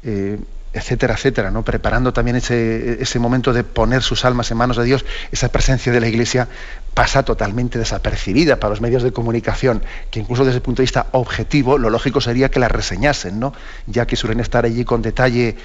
eh, 0.01 0.39
etcétera, 0.71 1.15
etcétera, 1.15 1.51
¿no? 1.51 1.63
preparando 1.63 2.13
también 2.13 2.37
ese, 2.37 3.01
ese, 3.01 3.19
momento 3.19 3.51
de 3.51 3.65
poner 3.65 4.01
sus 4.01 4.23
almas 4.23 4.49
en 4.49 4.57
manos 4.57 4.77
de 4.77 4.85
Dios, 4.85 5.05
esa 5.33 5.49
presencia 5.49 5.91
de 5.91 5.99
la 5.99 6.07
Iglesia 6.07 6.47
pasa 6.93 7.23
totalmente 7.23 7.79
desapercibida 7.79 8.61
para 8.61 8.69
los 8.69 8.81
medios 8.81 9.03
de 9.03 9.11
comunicación, 9.11 9.83
que 10.09 10.21
incluso 10.21 10.45
desde 10.45 10.57
el 10.57 10.61
punto 10.61 10.81
de 10.81 10.83
vista 10.83 11.07
objetivo, 11.11 11.77
lo 11.77 11.89
lógico 11.89 12.21
sería 12.21 12.49
que 12.49 12.59
la 12.59 12.69
reseñasen, 12.69 13.41
¿no? 13.41 13.53
ya 13.87 14.05
que 14.05 14.15
suelen 14.15 14.39
estar 14.39 14.63
allí 14.63 14.85
con 14.85 15.01
detalle 15.01 15.57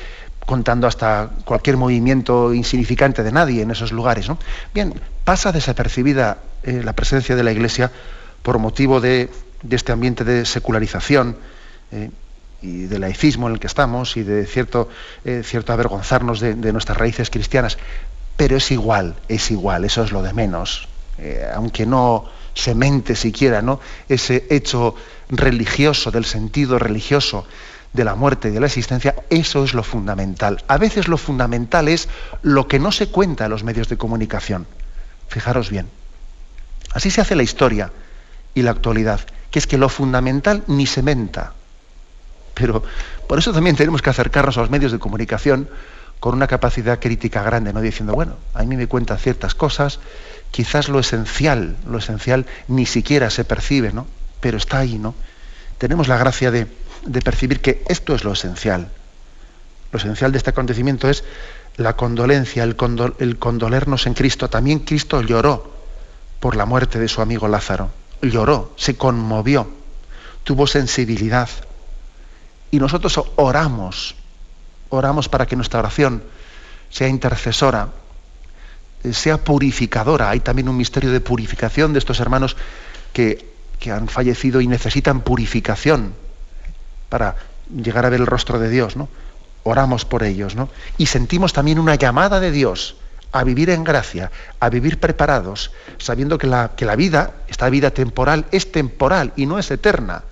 contando 0.47 0.87
hasta 0.87 1.31
cualquier 1.45 1.77
movimiento 1.77 2.53
insignificante 2.55 3.23
de 3.23 3.33
nadie 3.33 3.63
en 3.63 3.71
esos 3.71 3.93
lugares. 3.93 4.29
¿no? 4.29 4.39
Bien, 4.75 4.95
pasa 5.25 5.53
desapercibida 5.53 6.39
eh, 6.63 6.83
la 6.85 6.93
presencia 6.93 7.37
de 7.37 7.45
la 7.45 7.53
Iglesia 7.53 7.91
por 8.43 8.59
motivo 8.59 9.01
de, 9.01 9.31
de 9.63 9.77
este 9.77 9.93
ambiente 9.93 10.25
de 10.25 10.45
secularización. 10.45 11.37
Eh, 11.93 12.11
y 12.63 12.83
del 12.83 13.01
laicismo 13.01 13.47
en 13.47 13.55
el 13.55 13.59
que 13.59 13.69
estamos 13.69 14.19
y 14.19 14.23
de 14.23 14.45
cierto, 14.45 14.91
eh, 15.25 15.41
cierto 15.43 15.73
avergonzarnos 15.73 16.41
de, 16.41 16.55
nuestras 16.73 16.99
raíces 16.99 17.31
cristianas. 17.31 17.79
Pero 18.37 18.59
es 18.59 18.71
igual, 18.71 19.15
es 19.29 19.51
igual, 19.51 19.87
eso 19.87 20.05
es 20.05 20.13
lo 20.13 20.23
de 20.23 20.35
menos. 20.35 20.87
Aunque 21.55 21.87
no 21.87 22.27
se 22.53 22.75
mente 22.75 23.17
siquiera 23.17 23.63
¿no? 23.63 23.81
ese 24.09 24.47
hecho 24.51 24.95
religioso, 25.31 26.11
del 26.11 26.25
sentido 26.25 26.79
religioso 26.79 27.47
de 27.93 28.05
la 28.05 28.15
muerte 28.15 28.49
y 28.49 28.53
de 28.53 28.61
la 28.61 28.67
existencia, 28.67 29.15
eso 29.31 29.65
es 29.65 29.75
lo 29.75 29.83
fundamental. 29.83 30.63
A 30.69 30.79
veces 30.79 31.09
lo 31.09 31.19
fundamental 31.19 31.89
es 31.89 32.09
lo 32.43 32.69
que 32.69 32.79
no 32.79 32.93
se 32.93 33.09
cuenta 33.09 33.45
en 33.45 33.51
los 33.51 33.65
medios 33.65 33.89
de 33.89 33.97
comunicación. 33.97 34.67
Fijaros 35.29 35.71
bien. 35.71 35.89
Así 36.93 37.11
se 37.11 37.21
hace 37.21 37.37
la 37.37 37.43
historia 37.43 37.93
y 38.55 38.63
la 38.63 38.71
actualidad, 38.71 39.21
que 39.51 39.59
es 39.59 39.67
que 39.67 39.79
lo 39.79 39.89
fundamental 39.89 40.65
ni 40.67 40.87
se 40.87 41.03
menta 41.03 41.55
pero 42.61 42.83
por 43.27 43.39
eso 43.39 43.53
también 43.53 43.77
tenemos 43.77 44.03
que 44.03 44.11
acercarnos 44.11 44.59
a 44.59 44.61
los 44.61 44.71
medios 44.71 44.93
de 44.93 44.99
comunicación 44.99 45.69
con 46.21 46.35
una 46.35 46.47
capacidad 46.47 47.01
crítica 47.01 47.43
grande, 47.43 47.73
no 47.73 47.81
diciendo, 47.81 48.13
bueno, 48.13 48.37
a 48.53 48.63
mí 48.65 48.77
me 48.77 48.87
cuentan 48.87 49.19
ciertas 49.19 49.55
cosas, 49.55 50.01
quizás 50.51 50.89
lo 50.91 50.99
esencial, 50.99 51.77
lo 51.89 51.99
esencial 51.99 52.45
ni 52.69 52.85
siquiera 52.85 53.31
se 53.31 53.45
percibe, 53.45 53.93
¿no? 53.93 54.07
Pero 54.41 54.59
está 54.59 54.79
ahí, 54.79 54.99
¿no? 54.99 55.15
Tenemos 55.79 56.09
la 56.09 56.19
gracia 56.19 56.51
de, 56.51 56.67
percibir 57.23 57.61
que 57.61 57.83
esto 57.89 58.15
es 58.15 58.25
lo 58.25 58.33
esencial. 58.33 58.91
Lo 59.93 59.99
esencial 59.99 60.33
de 60.33 60.39
este 60.39 60.51
acontecimiento 60.51 61.09
es 61.09 61.25
la 61.77 61.97
condolencia, 61.97 62.63
el, 62.65 62.77
condolernos 62.77 64.07
en 64.07 64.15
Cristo. 64.15 64.49
También 64.49 64.81
Cristo 64.81 65.23
lloró 65.23 65.73
por 66.39 66.57
la 66.57 66.67
muerte 66.67 66.99
de 66.99 67.09
su 67.09 67.21
amigo 67.23 67.49
Lázaro. 67.49 67.91
Lloró, 68.23 68.73
se 68.77 68.97
conmovió, 68.97 69.69
tuvo 70.45 70.67
sensibilidad 70.67 71.49
y 72.71 72.79
nosotros 72.79 73.21
oramos, 73.37 74.15
oramos 74.91 75.29
para 75.29 75.47
que 75.47 75.57
nuestra 75.57 75.81
oración 75.81 76.23
sea 76.91 77.09
intercesora, 77.09 77.89
sea 79.11 79.39
purificadora. 79.39 80.31
Hay 80.31 80.41
también 80.41 80.69
un 80.69 80.77
misterio 80.77 81.11
de 81.11 81.21
purificación 81.21 81.93
de 81.93 81.99
estos 81.99 82.21
hermanos 82.21 82.57
que, 83.13 83.49
han 83.91 84.09
fallecido 84.09 84.61
y 84.61 84.67
necesitan 84.67 85.23
purificación 85.23 86.15
para 87.11 87.37
llegar 87.71 88.07
a 88.07 88.09
ver 88.09 88.21
el 88.21 88.27
rostro 88.27 88.59
de 88.59 88.71
Dios. 88.71 88.97
¿no? 88.97 89.11
Oramos 89.65 90.07
por 90.07 90.23
ellos. 90.23 90.57
¿no? 90.57 90.71
Y 90.97 91.07
sentimos 91.07 91.53
también 91.53 91.79
una 91.79 91.97
llamada 91.97 92.41
de 92.41 92.51
Dios 92.51 92.97
a 93.33 93.45
vivir 93.45 93.69
en 93.69 93.85
gracia, 93.85 94.31
a 94.59 94.71
vivir 94.71 94.99
preparados, 94.99 95.71
sabiendo 95.99 96.39
que 96.39 96.47
la, 96.47 96.73
que 96.75 96.87
la 96.87 96.97
vida, 96.97 97.35
esta 97.47 97.69
vida 97.69 97.91
temporal, 97.91 98.47
es 98.51 98.73
temporal 98.73 99.33
y 99.37 99.45
no 99.45 99.59
es 99.59 99.71
eterna. 99.71 100.23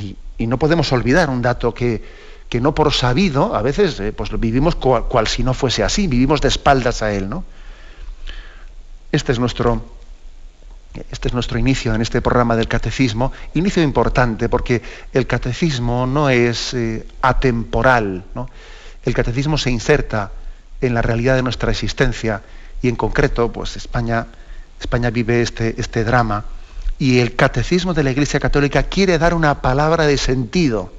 Y, 0.00 0.16
y 0.42 0.46
no 0.48 0.58
podemos 0.58 0.90
olvidar 0.92 1.30
un 1.30 1.40
dato 1.40 1.72
que, 1.72 2.02
no 2.60 2.74
por 2.74 2.92
sabido, 2.92 3.54
a 3.54 3.62
veces 3.62 3.98
eh, 4.00 4.12
pues 4.12 4.28
vivimos 4.38 4.74
cual, 4.74 5.28
si 5.28 5.42
no 5.42 5.54
fuese 5.54 5.84
así, 5.84 6.08
vivimos 6.08 6.40
de 6.40 6.48
espaldas 6.48 7.02
a 7.02 7.12
él. 7.12 7.28
¿no? 7.28 7.44
Este, 9.12 9.32
es 9.32 9.38
nuestro, 9.38 9.84
este 11.10 11.28
es 11.28 11.34
nuestro 11.34 11.58
inicio 11.58 11.94
en 11.94 12.02
este 12.02 12.20
programa 12.20 12.56
del 12.56 12.68
catecismo, 12.68 13.32
inicio 13.54 13.82
importante 13.82 14.48
porque 14.48 14.82
el 15.12 15.26
catecismo 15.26 16.06
no 16.06 16.28
es 16.28 16.74
eh, 16.74 17.06
atemporal, 17.22 18.24
el 19.04 19.14
catecismo 19.14 19.56
se 19.56 19.70
inserta 19.70 20.32
en 20.80 20.94
la 20.94 21.02
realidad 21.02 21.36
de 21.36 21.42
nuestra 21.42 21.70
existencia 21.70 22.42
y 22.82 22.88
en 22.88 22.96
concreto, 22.96 23.50
pues 23.50 23.76
España, 23.76 24.26
España 24.80 25.10
vive 25.10 25.40
este, 25.40 25.80
este 25.80 26.04
drama 26.04 26.44
y 26.98 27.20
el 27.20 27.36
catecismo 27.36 27.94
de 27.94 28.02
la 28.02 28.10
Iglesia 28.10 28.38
Católica 28.38 28.82
quiere 28.84 29.18
dar 29.18 29.34
una 29.34 29.62
palabra 29.62 30.06
de 30.06 30.18
sentido, 30.18 30.92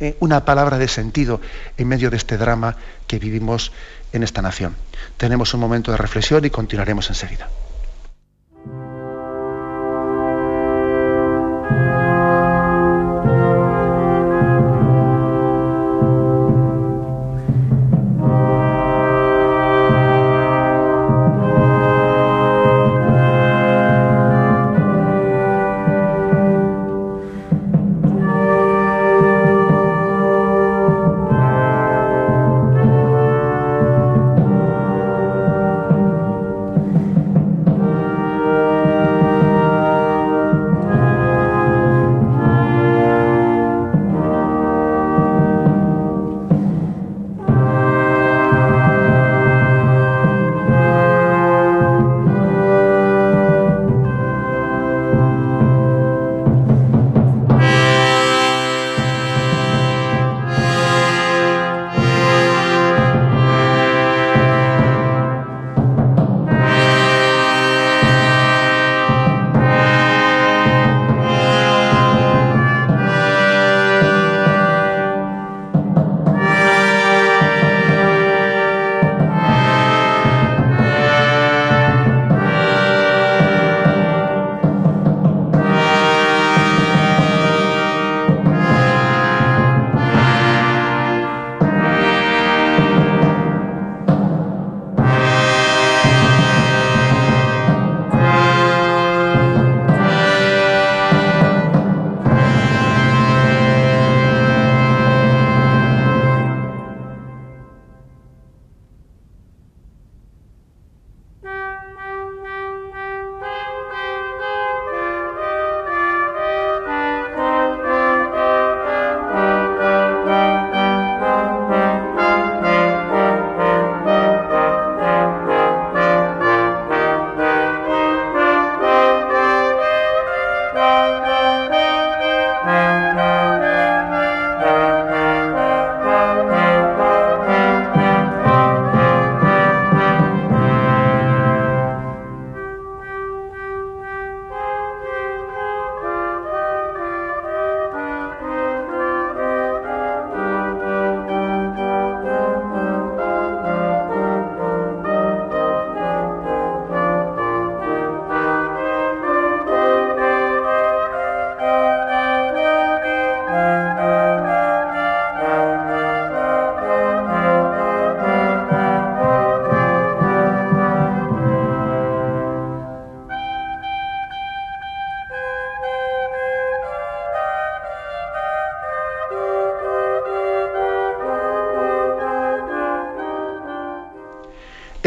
eh, 0.00 0.16
una 0.20 0.44
palabra 0.44 0.78
de 0.78 0.88
sentido 0.88 1.40
en 1.76 1.88
medio 1.88 2.10
de 2.10 2.16
este 2.16 2.38
drama 2.38 2.76
que 3.06 3.18
vivimos 3.18 3.72
en 4.12 4.22
esta 4.22 4.40
nación. 4.40 4.74
Tenemos 5.16 5.52
un 5.54 5.60
momento 5.60 5.90
de 5.90 5.98
reflexión 5.98 6.44
y 6.44 6.50
continuaremos 6.50 7.08
enseguida. 7.10 7.48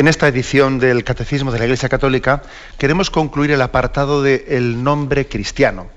En 0.01 0.07
esta 0.07 0.27
edición 0.27 0.79
del 0.79 1.03
Catecismo 1.03 1.51
de 1.51 1.59
la 1.59 1.65
Iglesia 1.65 1.87
Católica 1.87 2.41
queremos 2.79 3.11
concluir 3.11 3.51
el 3.51 3.61
apartado 3.61 4.23
de 4.23 4.45
el 4.47 4.83
nombre 4.83 5.27
cristiano. 5.27 5.89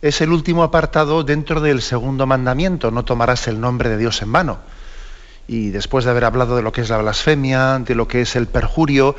Es 0.00 0.22
el 0.22 0.32
último 0.32 0.62
apartado 0.62 1.24
dentro 1.24 1.60
del 1.60 1.82
segundo 1.82 2.26
mandamiento, 2.26 2.90
no 2.90 3.04
tomarás 3.04 3.46
el 3.46 3.60
nombre 3.60 3.90
de 3.90 3.98
Dios 3.98 4.22
en 4.22 4.32
vano. 4.32 4.60
Y 5.46 5.68
después 5.72 6.06
de 6.06 6.12
haber 6.12 6.24
hablado 6.24 6.56
de 6.56 6.62
lo 6.62 6.72
que 6.72 6.80
es 6.80 6.88
la 6.88 6.96
blasfemia, 6.96 7.80
de 7.80 7.94
lo 7.94 8.08
que 8.08 8.22
es 8.22 8.34
el 8.34 8.46
perjurio, 8.46 9.14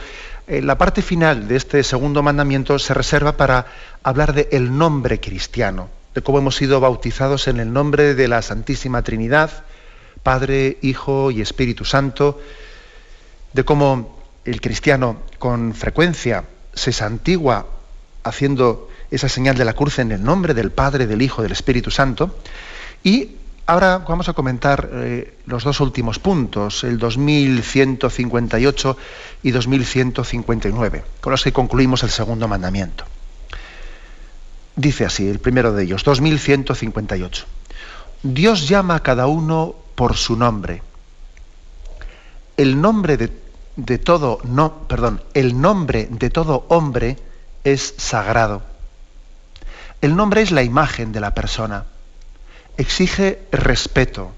eh, 0.48 0.60
la 0.60 0.80
parte 0.80 1.04
final 1.04 1.48
de 1.48 1.58
este 1.58 1.84
segundo 1.84 2.24
mandamiento 2.24 2.80
se 2.80 2.96
reserva 2.96 3.38
para 3.38 3.68
hablar 4.02 4.34
de 4.34 4.50
el 4.52 4.76
nombre 4.76 5.20
cristiano, 5.20 5.88
de 6.16 6.24
cómo 6.24 6.40
hemos 6.40 6.56
sido 6.56 6.80
bautizados 6.80 7.48
en 7.48 7.60
el 7.60 7.72
nombre 7.72 8.16
de 8.16 8.28
la 8.28 8.42
Santísima 8.42 9.04
Trinidad, 9.04 9.66
Padre, 10.24 10.80
Hijo 10.82 11.30
y 11.30 11.42
Espíritu 11.42 11.86
Santo, 11.86 12.42
de 13.54 13.64
cómo 13.64 14.15
el 14.46 14.62
cristiano 14.62 15.18
con 15.40 15.74
frecuencia 15.74 16.46
se 16.74 16.92
santigua 16.92 17.68
haciendo 18.24 18.90
esa 19.12 19.30
señal 19.30 19.58
de 19.58 19.66
la 19.66 19.74
cruz 19.74 20.00
en 20.00 20.12
el 20.12 20.24
nombre 20.24 20.54
del 20.54 20.72
Padre, 20.72 21.08
del 21.08 21.22
Hijo, 21.22 21.42
del 21.42 21.52
Espíritu 21.52 21.92
Santo. 21.92 22.38
Y 23.04 23.36
ahora 23.66 24.00
vamos 24.00 24.30
a 24.30 24.34
comentar 24.34 24.90
eh, 24.92 25.38
los 25.46 25.64
dos 25.64 25.80
últimos 25.80 26.20
puntos, 26.20 26.84
el 26.84 26.98
2158 26.98 28.98
y 29.44 29.52
2159, 29.52 31.04
con 31.22 31.32
los 31.32 31.44
que 31.44 31.54
concluimos 31.54 32.04
el 32.04 32.10
segundo 32.10 32.48
mandamiento. 32.48 33.06
Dice 34.76 35.06
así, 35.06 35.28
el 35.28 35.40
primero 35.40 35.74
de 35.74 35.84
ellos, 35.84 36.04
2158. 36.04 37.46
Dios 38.24 38.68
llama 38.68 38.96
a 38.96 39.04
cada 39.04 39.28
uno 39.28 39.76
por 39.96 40.18
su 40.18 40.36
nombre. 40.36 40.82
El 42.58 42.82
nombre 42.82 43.18
de 43.18 43.45
de 43.76 43.98
todo 43.98 44.40
no, 44.44 44.88
perdón, 44.88 45.24
el 45.34 45.60
nombre 45.60 46.08
de 46.10 46.30
todo 46.30 46.66
hombre 46.70 47.18
es 47.64 47.94
sagrado. 47.98 48.64
El 50.02 50.16
nombre 50.16 50.42
es 50.42 50.52
la 50.52 50.64
imagen 50.64 51.12
de 51.12 51.20
la 51.20 51.34
persona. 51.34 51.86
Exige 52.78 53.42
respeto 53.52 54.32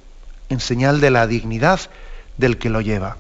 en 0.50 0.60
señal 0.60 1.02
de 1.02 1.12
la 1.12 1.28
dignidad 1.28 1.80
del 2.38 2.58
que 2.58 2.69
lo 2.69 2.82
lleva. 2.82 3.17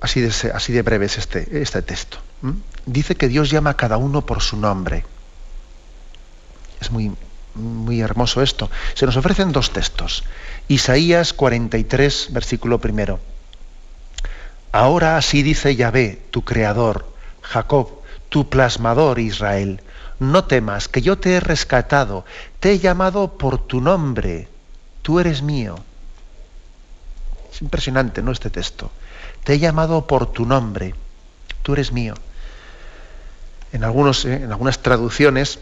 Así 0.00 0.20
de, 0.20 0.28
así 0.52 0.72
de 0.72 0.82
breve 0.82 1.06
es 1.06 1.18
este, 1.18 1.62
este 1.62 1.82
texto. 1.82 2.18
Dice 2.86 3.16
que 3.16 3.28
Dios 3.28 3.50
llama 3.50 3.70
a 3.70 3.76
cada 3.76 3.96
uno 3.96 4.24
por 4.26 4.42
su 4.42 4.56
nombre. 4.56 5.04
Es 6.80 6.90
muy, 6.90 7.12
muy 7.54 8.00
hermoso 8.00 8.42
esto. 8.42 8.70
Se 8.94 9.06
nos 9.06 9.16
ofrecen 9.16 9.52
dos 9.52 9.70
textos. 9.70 10.24
Isaías 10.68 11.32
43, 11.32 12.28
versículo 12.30 12.80
primero. 12.80 13.20
Ahora 14.72 15.16
así 15.16 15.42
dice 15.42 15.76
Yahvé, 15.76 16.20
tu 16.30 16.42
creador, 16.42 17.06
Jacob, 17.42 17.90
tu 18.28 18.48
plasmador 18.48 19.18
Israel. 19.18 19.80
No 20.18 20.44
temas, 20.44 20.88
que 20.88 21.02
yo 21.02 21.18
te 21.18 21.34
he 21.34 21.40
rescatado, 21.40 22.24
te 22.60 22.72
he 22.72 22.78
llamado 22.78 23.38
por 23.38 23.58
tu 23.58 23.80
nombre, 23.80 24.48
tú 25.02 25.20
eres 25.20 25.42
mío. 25.42 25.76
Es 27.52 27.62
impresionante, 27.62 28.22
¿no? 28.22 28.32
Este 28.32 28.50
texto. 28.50 28.90
Te 29.44 29.54
he 29.54 29.58
llamado 29.58 30.06
por 30.06 30.32
tu 30.32 30.46
nombre, 30.46 30.94
tú 31.62 31.74
eres 31.74 31.92
mío. 31.92 32.14
En, 33.72 33.84
algunos, 33.84 34.24
eh, 34.24 34.42
en 34.42 34.50
algunas 34.50 34.80
traducciones 34.80 35.58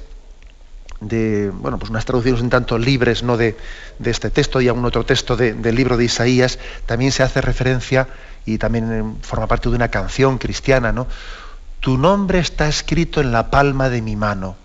de 1.02 1.50
bueno, 1.50 1.78
pues 1.78 1.90
unas 1.90 2.04
traducciones 2.04 2.40
un 2.40 2.50
tanto 2.50 2.78
libres 2.78 3.22
¿no? 3.22 3.36
de, 3.36 3.56
este 4.04 4.30
texto 4.30 4.60
y 4.60 4.68
a 4.68 4.72
un 4.72 4.84
otro 4.84 5.04
texto 5.04 5.36
del 5.36 5.74
libro 5.74 5.96
de 5.96 6.04
Isaías, 6.04 6.58
también 6.86 7.12
se 7.12 7.22
hace 7.22 7.40
referencia 7.40 8.08
y 8.44 8.58
también 8.58 8.92
eh, 8.92 9.04
forma 9.22 9.46
parte 9.46 9.68
de 9.68 9.76
una 9.76 9.88
canción 9.88 10.38
cristiana, 10.38 10.92
¿no? 10.92 11.06
Tu 11.80 11.98
nombre 11.98 12.38
está 12.38 12.68
escrito 12.68 13.20
en 13.20 13.32
la 13.32 13.50
palma 13.50 13.88
de 13.88 14.02
mi 14.02 14.14
mano. 14.14 14.56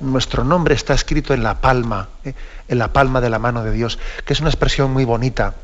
Nuestro 0.00 0.42
nombre 0.42 0.74
está 0.74 0.94
escrito 0.94 1.32
en 1.32 1.44
la 1.44 1.60
palma, 1.60 2.08
¿eh? 2.24 2.34
en 2.66 2.78
la 2.78 2.92
palma 2.92 3.20
de 3.20 3.30
la 3.30 3.38
mano 3.38 3.62
de 3.62 3.70
Dios, 3.70 3.98
que 4.24 4.32
es 4.32 4.40
una 4.40 4.50
expresión 4.50 4.92
muy 4.92 5.04
bonita 5.04 5.54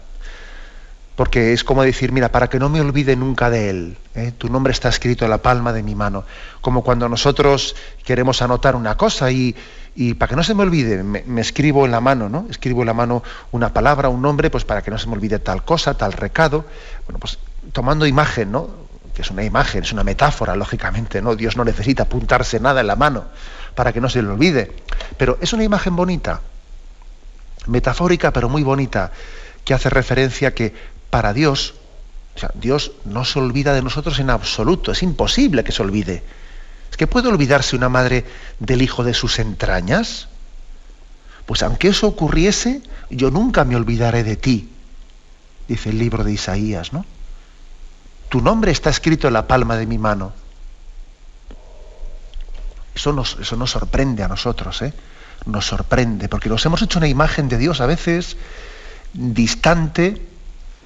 porque 1.18 1.52
es 1.52 1.64
como 1.64 1.82
decir, 1.82 2.12
mira, 2.12 2.30
para 2.30 2.46
que 2.46 2.60
no 2.60 2.68
me 2.68 2.80
olvide 2.80 3.16
nunca 3.16 3.50
de 3.50 3.70
Él, 3.70 3.96
¿eh? 4.14 4.30
tu 4.38 4.48
nombre 4.48 4.72
está 4.72 4.88
escrito 4.88 5.24
en 5.24 5.32
la 5.32 5.38
palma 5.38 5.72
de 5.72 5.82
mi 5.82 5.96
mano, 5.96 6.22
como 6.60 6.84
cuando 6.84 7.08
nosotros 7.08 7.74
queremos 8.04 8.40
anotar 8.40 8.76
una 8.76 8.96
cosa 8.96 9.28
y, 9.32 9.56
para 10.16 10.30
que 10.30 10.36
no 10.36 10.44
se 10.44 10.54
me 10.54 10.62
olvide, 10.62 11.02
me, 11.02 11.40
escribo 11.40 11.84
en 11.86 11.90
la 11.90 12.00
mano, 12.00 12.28
¿no? 12.28 12.46
Escribo 12.48 12.82
en 12.82 12.86
la 12.86 12.94
mano 12.94 13.24
una 13.50 13.72
palabra, 13.72 14.08
un 14.08 14.22
nombre, 14.22 14.48
pues 14.48 14.64
para 14.64 14.80
que 14.80 14.92
no 14.92 14.98
se 14.98 15.08
me 15.08 15.14
olvide 15.14 15.40
tal 15.40 15.64
cosa, 15.64 15.94
tal 15.94 16.12
recado, 16.12 16.66
bueno, 17.06 17.18
pues 17.18 17.40
tomando 17.72 18.06
imagen, 18.06 18.52
¿no? 18.52 18.70
Que 19.12 19.22
es 19.22 19.30
una 19.32 19.42
imagen, 19.42 19.82
es 19.82 19.92
una 19.92 20.04
metáfora, 20.04 20.54
lógicamente, 20.54 21.20
¿no? 21.20 21.34
Dios 21.34 21.56
no 21.56 21.64
necesita 21.64 22.04
apuntarse 22.04 22.60
nada 22.60 22.80
en 22.80 22.86
la 22.86 22.94
mano 22.94 23.24
para 23.74 23.92
que 23.92 24.00
no 24.00 24.08
se 24.08 24.22
le 24.22 24.28
olvide, 24.28 24.70
pero 25.16 25.36
es 25.40 25.52
una 25.52 25.64
imagen 25.64 25.96
bonita, 25.96 26.42
metafórica, 27.66 28.32
pero 28.32 28.48
muy 28.48 28.62
bonita, 28.62 29.10
que 29.64 29.74
hace 29.74 29.90
referencia 29.90 30.54
que 30.54 30.96
para 31.10 31.32
Dios, 31.32 31.74
o 32.36 32.38
sea, 32.38 32.50
Dios 32.54 32.92
no 33.04 33.24
se 33.24 33.38
olvida 33.38 33.74
de 33.74 33.82
nosotros 33.82 34.18
en 34.18 34.30
absoluto, 34.30 34.92
es 34.92 35.02
imposible 35.02 35.64
que 35.64 35.72
se 35.72 35.82
olvide. 35.82 36.22
¿Es 36.90 36.96
que 36.96 37.06
puede 37.06 37.28
olvidarse 37.28 37.76
una 37.76 37.88
madre 37.88 38.24
del 38.58 38.82
hijo 38.82 39.04
de 39.04 39.14
sus 39.14 39.38
entrañas? 39.38 40.28
Pues 41.46 41.62
aunque 41.62 41.88
eso 41.88 42.06
ocurriese, 42.06 42.82
yo 43.10 43.30
nunca 43.30 43.64
me 43.64 43.76
olvidaré 43.76 44.22
de 44.22 44.36
ti, 44.36 44.70
dice 45.66 45.90
el 45.90 45.98
libro 45.98 46.24
de 46.24 46.32
Isaías, 46.32 46.92
¿no? 46.92 47.04
Tu 48.28 48.40
nombre 48.42 48.70
está 48.70 48.90
escrito 48.90 49.26
en 49.28 49.34
la 49.34 49.46
palma 49.46 49.76
de 49.76 49.86
mi 49.86 49.96
mano. 49.96 50.32
Eso 52.94 53.12
nos, 53.12 53.38
eso 53.40 53.56
nos 53.56 53.70
sorprende 53.70 54.22
a 54.22 54.28
nosotros, 54.28 54.82
¿eh? 54.82 54.92
Nos 55.46 55.66
sorprende, 55.66 56.28
porque 56.28 56.48
nos 56.48 56.64
hemos 56.66 56.82
hecho 56.82 56.98
una 56.98 57.08
imagen 57.08 57.48
de 57.48 57.56
Dios 57.56 57.80
a 57.80 57.86
veces 57.86 58.36
distante, 59.12 60.20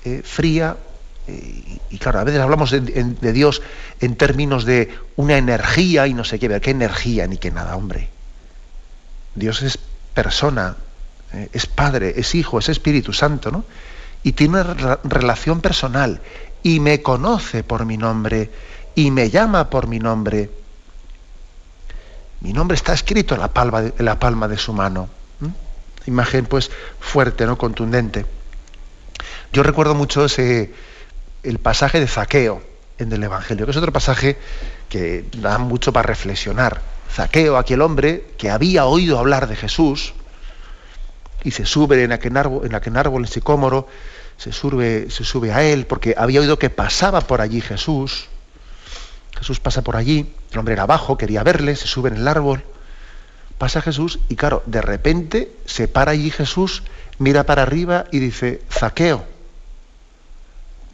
eh, 0.05 0.23
fría, 0.25 0.77
eh, 1.29 1.79
y 1.91 1.99
claro, 1.99 2.19
a 2.19 2.25
veces 2.25 2.41
hablamos 2.41 2.71
de, 2.71 3.33
Dios 3.33 3.63
en 4.01 4.17
términos 4.17 4.65
de 4.65 4.93
una 5.17 5.37
energía 5.37 6.07
y 6.07 6.15
no 6.15 6.25
sé 6.25 6.39
qué, 6.39 6.49
ver 6.49 6.61
qué 6.61 6.71
energía 6.71 7.27
ni 7.27 7.37
qué 7.37 7.51
nada, 7.51 7.77
hombre. 7.77 8.09
Dios 9.35 9.63
es 9.63 9.79
persona, 10.15 10.77
eh, 11.33 11.49
es 11.53 11.67
Padre, 11.67 12.15
es 12.17 12.35
Hijo, 12.35 12.59
es 12.59 12.69
Espíritu 12.69 13.13
Santo, 13.13 13.51
¿no? 13.51 13.65
Y 14.25 14.33
tiene 14.33 14.61
una 14.61 14.99
relación 15.05 15.61
personal 15.61 16.21
y 16.63 16.81
me 16.81 17.03
conoce 17.03 17.65
por 17.65 17.85
mi 17.87 17.97
nombre 17.97 18.51
y 18.95 19.11
me 19.11 19.31
llama 19.31 19.71
por 19.71 19.87
mi 19.87 19.99
nombre. 19.99 20.51
Mi 22.41 22.53
nombre 22.53 22.75
está 22.77 22.93
escrito 22.93 23.35
en 23.35 23.41
la 23.41 23.49
palma 23.49 23.83
de, 23.83 24.03
la 24.03 24.19
palma 24.19 24.49
de 24.49 24.59
su 24.59 24.73
mano. 24.73 25.09
Imagen 26.07 26.47
pues 26.47 26.71
fuerte, 26.99 27.47
¿no? 27.47 27.57
Contundente. 27.57 28.27
Yo 29.53 29.63
recuerdo 29.63 29.95
mucho 29.95 30.25
ese, 30.25 30.73
el 31.43 31.59
pasaje 31.59 32.01
de 32.01 32.09
Zaqueo 32.09 32.63
en 32.99 33.13
el 33.13 33.23
Evangelio, 33.23 33.67
que 33.67 33.73
es 33.73 33.77
otro 33.77 33.93
pasaje 33.93 34.39
que 34.89 35.27
da 35.37 35.59
mucho 35.59 35.93
para 35.93 36.07
reflexionar. 36.07 36.81
Zaqueo, 37.13 37.59
aquel 37.59 37.83
hombre 37.83 38.25
que 38.39 38.49
había 38.49 38.87
oído 38.87 39.19
hablar 39.19 39.49
de 39.49 39.57
Jesús 39.57 40.15
y 41.45 41.51
se 41.51 41.67
sube 41.67 42.03
en 42.03 42.13
aquel 42.13 42.35
árbol, 42.39 42.65
en 42.65 42.75
aquel 42.75 42.97
árbol 42.97 43.29
sicómoro, 43.29 43.87
se 44.39 44.53
sube, 44.53 45.11
se 45.11 45.23
sube 45.23 45.53
a 45.53 45.63
él 45.63 45.87
porque 45.87 46.15
había 46.17 46.41
oído 46.41 46.59
que 46.59 46.71
pasaba 46.71 47.21
por 47.21 47.43
allí 47.43 47.61
Jesús. 47.61 48.29
Jesús 49.37 49.61
pasa 49.61 49.83
por 49.83 49.97
allí, 49.97 50.35
el 50.53 50.59
hombre 50.59 50.73
era 50.73 50.85
abajo, 50.85 51.19
quería 51.19 51.43
verle, 51.43 51.77
se 51.77 51.89
sube 51.89 52.09
en 52.09 52.17
el 52.17 52.29
árbol, 52.29 52.65
pasa 53.59 53.83
Jesús 53.83 54.19
y 54.31 54.37
claro, 54.37 54.63
de 54.65 54.81
repente 54.81 55.53
se 55.67 55.89
para 55.89 56.13
allí 56.13 56.31
Jesús, 56.31 56.85
mira 57.19 57.45
para 57.45 57.63
arriba 57.63 58.07
y 58.11 58.19
dice, 58.19 58.63
Zaqueo, 58.71 59.32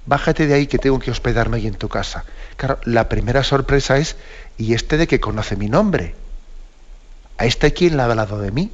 bájate 0.09 0.47
de 0.47 0.55
ahí 0.55 0.67
que 0.67 0.79
tengo 0.79 0.99
que 0.99 1.11
hospedarme 1.11 1.59
ahí 1.59 1.67
en 1.67 1.75
tu 1.75 1.89
casa. 1.89 2.25
Claro, 2.57 2.79
la 2.85 3.09
primera 3.09 3.45
sorpresa 3.45 3.99
es, 3.99 4.17
¿y 4.57 4.73
este 4.73 4.97
de 4.97 5.07
que 5.07 5.21
conoce 5.21 5.55
mi 5.55 5.69
nombre? 5.69 6.15
¿A 7.37 7.45
este 7.45 7.73
quién 7.75 7.97
le 7.97 8.03
ha 8.03 8.07
hablado 8.07 8.41
de 8.41 8.51
mí? 8.51 8.73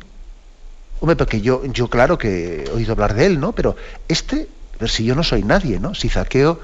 Hombre, 1.00 1.16
porque 1.16 1.40
yo, 1.40 1.66
yo 1.66 1.90
claro 1.90 2.16
que 2.16 2.64
he 2.64 2.70
oído 2.70 2.92
hablar 2.92 3.14
de 3.14 3.26
él, 3.26 3.40
¿no? 3.40 3.52
Pero 3.52 3.76
este, 4.06 4.48
si 4.86 5.04
yo 5.04 5.16
no 5.16 5.24
soy 5.24 5.42
nadie, 5.42 5.80
¿no? 5.80 5.94
Si 5.94 6.08
Zaqueo, 6.08 6.60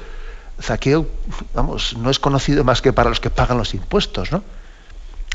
Zaqueo, 0.63 1.09
vamos, 1.53 1.97
no 1.97 2.09
es 2.09 2.21
conocido 2.21 2.63
más 2.63 2.81
que 2.81 2.93
para 2.93 3.11
los 3.11 3.19
que 3.19 3.29
pagan 3.29 3.59
los 3.59 3.75
impuestos, 3.75 4.31
¿no? 4.31 4.45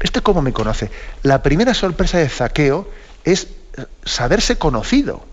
¿Este 0.02 0.22
cómo 0.22 0.42
me 0.42 0.54
conoce? 0.54 0.90
La 1.24 1.44
primera 1.44 1.74
sorpresa 1.74 2.20
de 2.20 2.30
Zaqueo 2.30 2.90
es 3.26 3.50
saberse 4.06 4.58
conocido 4.58 5.26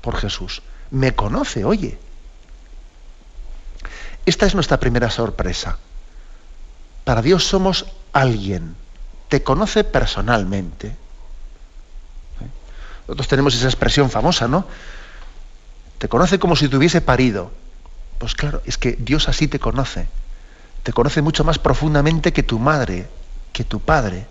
por 0.00 0.16
Jesús. 0.16 0.62
Me 0.90 1.14
conoce, 1.14 1.64
oye. 1.64 1.98
Esta 4.26 4.44
es 4.44 4.54
nuestra 4.54 4.78
primera 4.78 5.08
sorpresa. 5.08 5.78
Para 7.04 7.22
Dios 7.22 7.44
somos 7.44 7.86
alguien, 8.12 8.74
te 9.28 9.44
conoce 9.44 9.84
personalmente. 9.84 10.88
¿Eh? 10.88 10.94
Nosotros 13.06 13.28
tenemos 13.28 13.54
esa 13.54 13.66
expresión 13.66 14.10
famosa, 14.10 14.48
¿no? 14.48 14.66
Te 15.98 16.08
conoce 16.08 16.40
como 16.40 16.56
si 16.56 16.68
te 16.68 16.76
hubiese 16.76 17.00
parido. 17.00 17.52
Pues 18.18 18.34
claro, 18.34 18.62
es 18.66 18.76
que 18.78 18.96
Dios 18.98 19.28
así 19.28 19.46
te 19.46 19.60
conoce. 19.60 20.08
Te 20.82 20.92
conoce 20.92 21.22
mucho 21.22 21.44
más 21.44 21.60
profundamente 21.60 22.32
que 22.32 22.42
tu 22.42 22.58
madre, 22.58 23.08
que 23.52 23.62
tu 23.62 23.78
padre. 23.78 24.26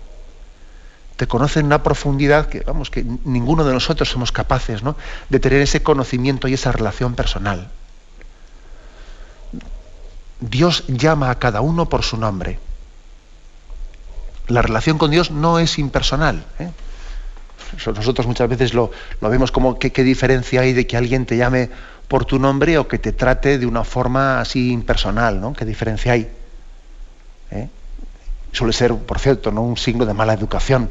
Te 1.15 1.27
conoce 1.27 1.61
en 1.61 1.67
una 1.67 1.83
profundidad 1.83 2.47
que, 2.47 2.59
vamos, 2.59 2.89
que 2.89 3.05
ninguno 3.23 3.63
de 3.63 3.73
nosotros 3.73 4.09
somos 4.09 4.33
capaces 4.33 4.83
¿no? 4.83 4.97
de 5.29 5.39
tener 5.39 5.61
ese 5.61 5.81
conocimiento 5.81 6.49
y 6.49 6.53
esa 6.53 6.73
relación 6.73 7.15
personal. 7.15 7.71
Dios 10.39 10.83
llama 10.87 11.29
a 11.29 11.39
cada 11.39 11.61
uno 11.61 11.87
por 11.87 12.03
su 12.03 12.17
nombre. 12.17 12.59
La 14.47 14.61
relación 14.61 14.97
con 14.97 15.11
Dios 15.11 15.31
no 15.31 15.59
es 15.59 15.79
impersonal. 15.79 16.45
¿eh? 16.59 16.69
Nosotros 17.87 18.27
muchas 18.27 18.47
veces 18.47 18.73
lo, 18.73 18.91
vemos 19.21 19.51
como 19.51 19.79
qué 19.79 20.03
diferencia 20.03 20.61
hay 20.61 20.73
de 20.73 20.85
que 20.85 20.97
alguien 20.97 21.25
te 21.25 21.37
llame 21.37 21.69
por 22.07 22.25
tu 22.25 22.37
nombre 22.37 22.77
o 22.77 22.87
que 22.87 22.99
te 22.99 23.11
trate 23.11 23.57
de 23.57 23.65
una 23.65 23.83
forma 23.83 24.39
así 24.39 24.71
impersonal, 24.71 25.41
¿no? 25.41 25.53
¿Qué 25.53 25.65
diferencia 25.65 26.13
hay? 26.13 26.29
¿Eh? 27.51 27.69
Suele 28.51 28.73
ser, 28.73 28.95
por 28.95 29.19
cierto, 29.19 29.51
¿no? 29.51 29.63
un 29.63 29.77
signo 29.77 30.05
de 30.05 30.13
mala 30.13 30.33
educación 30.33 30.89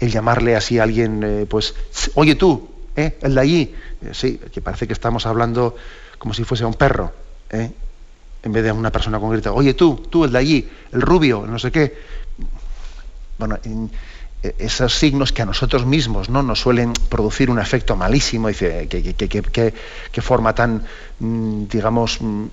el 0.00 0.10
llamarle 0.10 0.56
así 0.56 0.78
a 0.78 0.82
alguien, 0.82 1.22
eh, 1.22 1.46
pues, 1.48 1.74
oye 2.14 2.34
tú, 2.34 2.68
¿eh? 2.96 3.16
el 3.22 3.34
de 3.34 3.40
allí. 3.40 3.74
sí, 4.12 4.40
que 4.52 4.60
parece 4.60 4.86
que 4.86 4.92
estamos 4.92 5.26
hablando 5.26 5.76
como 6.18 6.34
si 6.34 6.44
fuese 6.44 6.64
un 6.64 6.74
perro, 6.74 7.12
en 8.44 8.52
vez 8.52 8.62
de 8.62 8.70
a 8.70 8.74
una 8.74 8.92
persona 8.92 9.18
concreta. 9.18 9.52
Oye 9.52 9.74
tú, 9.74 10.06
tú, 10.10 10.24
el 10.24 10.32
de 10.32 10.38
allí, 10.38 10.68
el 10.92 11.00
rubio, 11.00 11.44
no 11.46 11.58
sé 11.58 11.72
qué. 11.72 11.96
Bueno, 13.38 13.58
e, 13.64 14.54
esos 14.58 14.94
signos 14.94 15.32
que 15.32 15.40
a 15.42 15.46
nosotros 15.46 15.86
mismos 15.86 16.28
¿no? 16.28 16.42
nos 16.42 16.60
suelen 16.60 16.92
producir 17.08 17.50
un 17.50 17.58
efecto 17.58 17.96
malísimo, 17.96 18.48
dice, 18.48 18.86
qué 18.86 20.22
forma 20.22 20.54
tan, 20.54 20.84
mm, 21.18 21.64
digamos, 21.64 22.20
mm, 22.20 22.44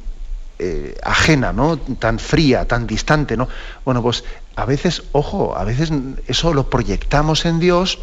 eh, 0.60 0.96
ajena, 1.04 1.52
¿no? 1.52 1.78
tan 1.78 2.20
fría, 2.20 2.66
tan 2.66 2.88
distante. 2.88 3.36
¿no? 3.36 3.50
Bueno, 3.84 4.02
pues 4.02 4.24
a 4.56 4.64
veces, 4.66 5.04
ojo, 5.12 5.58
a 5.58 5.66
veces 5.66 5.92
eso 6.28 6.54
lo 6.54 6.70
proyectamos 6.70 7.46
en 7.46 7.60
Dios 7.60 8.00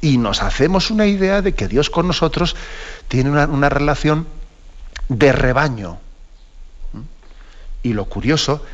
y 0.00 0.18
nos 0.18 0.42
hacemos 0.42 0.90
una 0.90 1.06
idea 1.06 1.42
de 1.42 1.54
que 1.54 1.66
Dios 1.66 1.90
con 1.90 2.06
nosotros 2.06 2.54
tiene 3.08 3.30
una, 3.30 3.46
una 3.46 3.68
relación 3.68 4.28
de 5.08 5.32
rebaño. 5.32 5.98
Y 7.82 7.92
lo 7.92 8.06
curioso 8.06 8.64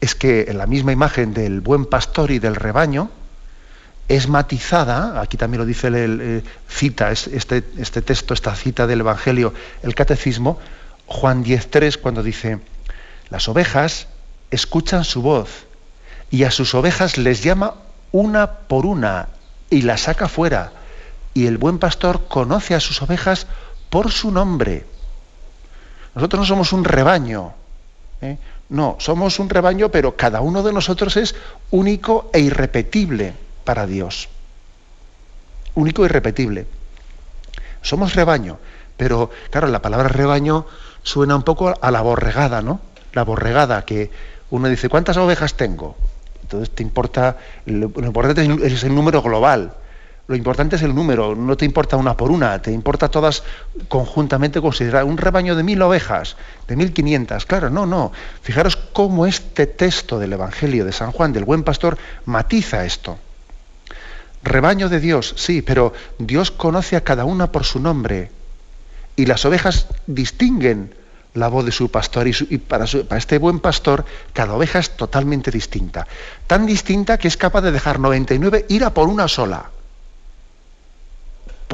es 0.00 0.14
que 0.14 0.46
en 0.48 0.58
la 0.58 0.66
misma 0.66 0.92
imagen 0.92 1.34
del 1.34 1.60
buen 1.60 1.86
pastor 1.86 2.30
y 2.30 2.38
del 2.38 2.56
rebaño, 2.56 3.10
es 4.08 4.28
matizada, 4.28 5.20
aquí 5.20 5.36
también 5.36 5.60
lo 5.60 5.66
dice 5.66 5.88
el, 5.88 6.20
eh, 6.20 6.42
cita 6.68 7.10
este, 7.10 7.64
este, 7.78 8.02
texto, 8.02 8.34
esta 8.34 8.54
cita 8.54 8.86
del 8.86 9.00
Evangelio, 9.00 9.54
el 9.82 9.94
Catecismo, 9.94 10.58
Juan 11.06 11.42
10.3, 11.42 11.98
cuando 11.98 12.22
dice, 12.22 12.58
las 13.30 13.48
ovejas 13.48 14.08
escuchan 14.50 15.04
su 15.04 15.22
voz 15.22 15.66
y 16.30 16.44
a 16.44 16.50
sus 16.50 16.74
ovejas 16.74 17.16
les 17.16 17.42
llama 17.42 17.74
una 18.12 18.50
por 18.50 18.86
una 18.86 19.28
y 19.70 19.82
las 19.82 20.02
saca 20.02 20.28
fuera. 20.28 20.72
Y 21.32 21.46
el 21.46 21.58
buen 21.58 21.78
pastor 21.78 22.26
conoce 22.28 22.74
a 22.74 22.80
sus 22.80 23.02
ovejas 23.02 23.46
por 23.90 24.12
su 24.12 24.30
nombre. 24.30 24.86
Nosotros 26.14 26.40
no 26.40 26.46
somos 26.46 26.72
un 26.72 26.84
rebaño, 26.84 27.54
¿eh? 28.20 28.38
No, 28.68 28.96
somos 28.98 29.38
un 29.38 29.48
rebaño, 29.48 29.90
pero 29.90 30.16
cada 30.16 30.40
uno 30.40 30.62
de 30.62 30.72
nosotros 30.72 31.16
es 31.16 31.34
único 31.70 32.30
e 32.32 32.40
irrepetible 32.40 33.34
para 33.64 33.86
Dios. 33.86 34.28
Único 35.74 36.02
e 36.02 36.06
irrepetible. 36.06 36.66
Somos 37.82 38.14
rebaño, 38.14 38.58
pero 38.96 39.30
claro, 39.50 39.66
la 39.68 39.82
palabra 39.82 40.08
rebaño 40.08 40.66
suena 41.02 41.36
un 41.36 41.42
poco 41.42 41.74
a 41.80 41.90
la 41.90 42.00
borregada, 42.00 42.62
¿no? 42.62 42.80
La 43.12 43.22
borregada, 43.24 43.84
que 43.84 44.10
uno 44.50 44.68
dice, 44.68 44.88
¿cuántas 44.88 45.16
ovejas 45.18 45.54
tengo? 45.54 45.96
Entonces 46.42 46.70
te 46.70 46.82
importa, 46.82 47.36
lo, 47.66 47.86
importante 47.86 48.48
es 48.66 48.84
el 48.84 48.94
número 48.94 49.20
global. 49.22 49.74
Lo 50.26 50.36
importante 50.36 50.76
es 50.76 50.82
el 50.82 50.94
número, 50.94 51.34
no 51.34 51.54
te 51.56 51.66
importa 51.66 51.98
una 51.98 52.16
por 52.16 52.30
una, 52.30 52.62
te 52.62 52.72
importa 52.72 53.10
todas 53.10 53.42
conjuntamente 53.88 54.62
considerar 54.62 55.04
un 55.04 55.18
rebaño 55.18 55.54
de 55.54 55.62
mil 55.62 55.82
ovejas, 55.82 56.36
de 56.66 56.76
mil 56.76 56.94
quinientas. 56.94 57.44
Claro, 57.44 57.68
no, 57.68 57.84
no. 57.84 58.10
Fijaros 58.40 58.76
cómo 58.76 59.26
este 59.26 59.66
texto 59.66 60.18
del 60.18 60.32
Evangelio 60.32 60.86
de 60.86 60.92
San 60.92 61.12
Juan, 61.12 61.34
del 61.34 61.44
buen 61.44 61.62
pastor, 61.62 61.98
matiza 62.24 62.86
esto. 62.86 63.18
Rebaño 64.42 64.88
de 64.88 65.00
Dios, 65.00 65.34
sí, 65.36 65.60
pero 65.60 65.92
Dios 66.18 66.50
conoce 66.50 66.96
a 66.96 67.04
cada 67.04 67.26
una 67.26 67.52
por 67.52 67.64
su 67.64 67.78
nombre. 67.78 68.30
Y 69.16 69.26
las 69.26 69.44
ovejas 69.44 69.88
distinguen 70.06 70.94
la 71.34 71.48
voz 71.48 71.66
de 71.66 71.72
su 71.72 71.90
pastor. 71.90 72.26
Y, 72.28 72.58
para, 72.58 72.86
para, 72.86 73.18
este 73.18 73.36
buen 73.36 73.60
pastor, 73.60 74.06
cada 74.32 74.54
oveja 74.54 74.78
es 74.78 74.96
totalmente 74.96 75.50
distinta. 75.50 76.06
Tan 76.46 76.64
distinta 76.64 77.18
que 77.18 77.28
es 77.28 77.36
capaz 77.36 77.60
de 77.60 77.72
dejar 77.72 78.00
99, 78.00 78.64
ir 78.70 78.84
a 78.84 78.94
por 78.94 79.08
una 79.08 79.28
sola. 79.28 79.70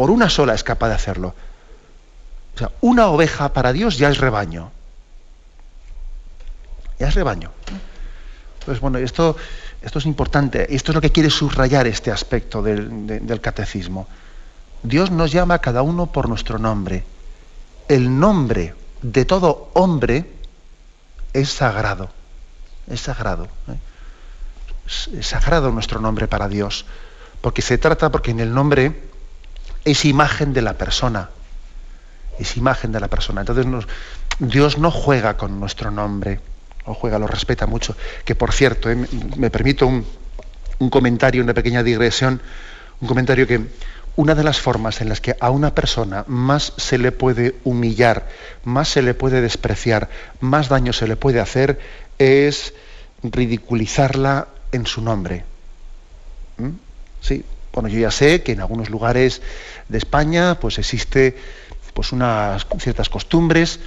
Por 0.01 0.11
una 0.11 0.31
sola 0.31 0.55
es 0.55 0.65
capaz 0.65 0.89
de 0.89 0.95
hacerlo. 0.95 1.35
O 2.55 2.59
sea, 2.59 2.71
una 2.81 3.09
oveja 3.09 3.53
para 3.53 3.71
Dios 3.71 3.99
ya 3.99 4.09
es 4.09 4.17
rebaño. 4.17 4.73
Ya 6.99 7.09
es 7.09 7.15
rebaño. 7.15 7.51
Pues 8.65 8.81
bueno, 8.81 8.97
esto 8.97 9.37
esto 9.83 9.99
es 9.99 10.07
importante, 10.07 10.75
esto 10.75 10.93
es 10.93 10.95
lo 10.95 11.03
que 11.03 11.13
quiere 11.13 11.29
subrayar 11.29 11.87
este 11.87 12.11
aspecto 12.11 12.63
del, 12.63 13.41
catecismo. 13.43 14.09
Dios 14.83 15.11
nos 15.11 15.33
llama 15.33 15.53
a 15.53 15.59
cada 15.59 15.83
uno 15.83 16.07
por 16.07 16.31
nuestro 16.31 16.59
nombre. 16.59 17.05
El 17.87 18.19
nombre 18.19 18.75
de 19.03 19.27
todo 19.27 19.69
hombre 19.75 20.33
es 21.35 21.51
sagrado. 21.51 22.09
Es 22.89 23.03
sagrado. 23.03 23.49
¿eh? 23.69 23.77
Es, 25.19 25.27
sagrado 25.27 25.71
nuestro 25.73 26.01
nombre 26.01 26.27
para 26.27 26.49
Dios. 26.49 26.87
Porque 27.43 27.61
se 27.61 27.77
trata, 27.77 28.11
porque 28.11 28.31
en 28.31 28.41
el 28.41 28.55
nombre 28.55 29.10
es 29.85 30.05
imagen 30.05 30.53
de 30.53 30.63
la 30.63 30.75
persona. 30.75 31.31
Es 32.39 32.57
imagen 32.57 32.93
de 32.93 33.01
la 33.01 33.09
persona. 33.09 33.43
Entonces 33.43 33.67
Dios 34.39 34.79
no 34.79 34.91
juega 34.91 35.37
con 35.37 35.61
nuestro 35.61 35.91
nombre 35.91 36.41
o 36.85 36.95
juega, 36.95 37.19
lo 37.19 37.27
respeta 37.27 37.67
mucho. 37.67 37.97
Que 38.25 38.35
por 38.35 38.53
cierto, 38.53 38.91
eh, 38.91 38.97
me 39.37 39.51
permito 39.51 39.87
un, 39.87 40.05
comentario, 40.91 41.43
una 41.43 41.55
pequeña 41.55 41.83
digresión, 41.83 42.41
un 43.01 43.09
comentario 43.09 43.47
que 43.47 43.61
una 44.17 44.35
de 44.35 44.43
las 44.43 44.59
formas 44.59 45.01
en 45.01 45.09
las 45.09 45.21
que 45.21 45.37
a 45.41 45.51
una 45.51 45.75
persona 45.75 46.25
más 46.27 46.73
se 46.77 46.99
le 46.99 47.13
puede 47.13 47.55
humillar, 47.65 48.29
más 48.65 48.89
se 48.89 49.03
le 49.03 49.15
puede 49.15 49.41
despreciar, 49.41 50.09
más 50.41 50.69
daño 50.69 50.93
se 50.93 51.07
le 51.07 51.17
puede 51.17 51.41
hacer, 51.41 51.79
es 52.19 52.75
ridiculizarla 53.23 54.49
en 54.73 54.87
su 54.87 55.03
nombre. 55.03 55.45
¿Mm? 56.57 56.71
Sí, 57.21 57.45
bueno, 57.73 57.89
yo 57.89 57.99
ya 57.99 58.11
sé 58.11 58.43
que 58.43 58.53
en 58.53 58.61
algunos 58.61 58.91
lugares 58.91 59.43
de 59.89 59.99
España 59.99 60.59
pues 60.61 60.79
existe 60.79 61.37
pues 61.95 62.13
unas 62.13 62.67
ciertas 62.79 63.09
costumbres 63.09 63.81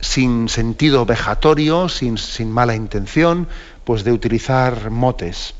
sin 0.00 0.48
sentido 0.48 1.06
vejatorio, 1.06 1.88
sin, 1.88 2.18
sin 2.18 2.50
mala 2.50 2.74
intención, 2.74 3.48
pues 3.84 4.04
de 4.04 4.12
utilizar 4.12 4.90
motes. 4.90 5.54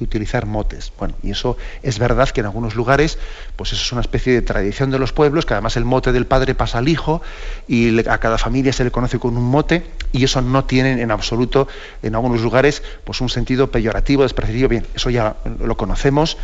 De 0.00 0.04
utilizar 0.04 0.46
motes. 0.46 0.92
Bueno, 0.98 1.14
y 1.22 1.30
eso 1.30 1.58
es 1.82 1.98
verdad 1.98 2.30
que 2.30 2.40
en 2.40 2.46
algunos 2.46 2.74
lugares, 2.74 3.18
pues 3.56 3.74
eso 3.74 3.82
es 3.82 3.92
una 3.92 4.00
especie 4.00 4.32
de 4.32 4.40
tradición 4.40 4.90
de 4.90 4.98
los 4.98 5.12
pueblos, 5.12 5.44
que 5.44 5.52
además 5.52 5.76
el 5.76 5.84
mote 5.84 6.10
del 6.10 6.24
padre 6.26 6.54
pasa 6.54 6.78
al 6.78 6.88
hijo 6.88 7.20
y 7.68 8.08
a 8.08 8.16
cada 8.16 8.38
familia 8.38 8.72
se 8.72 8.82
le 8.82 8.90
conoce 8.90 9.18
con 9.18 9.36
un 9.36 9.44
mote, 9.44 9.84
y 10.12 10.24
eso 10.24 10.40
no 10.40 10.64
tiene 10.64 11.02
en 11.02 11.10
absoluto, 11.10 11.68
en 12.02 12.14
algunos 12.14 12.40
lugares, 12.40 12.82
pues 13.04 13.20
un 13.20 13.28
sentido 13.28 13.70
peyorativo, 13.70 14.22
despreciativo. 14.22 14.68
Bien, 14.70 14.86
eso 14.94 15.10
ya 15.10 15.36
lo 15.62 15.76
conocemos, 15.76 16.38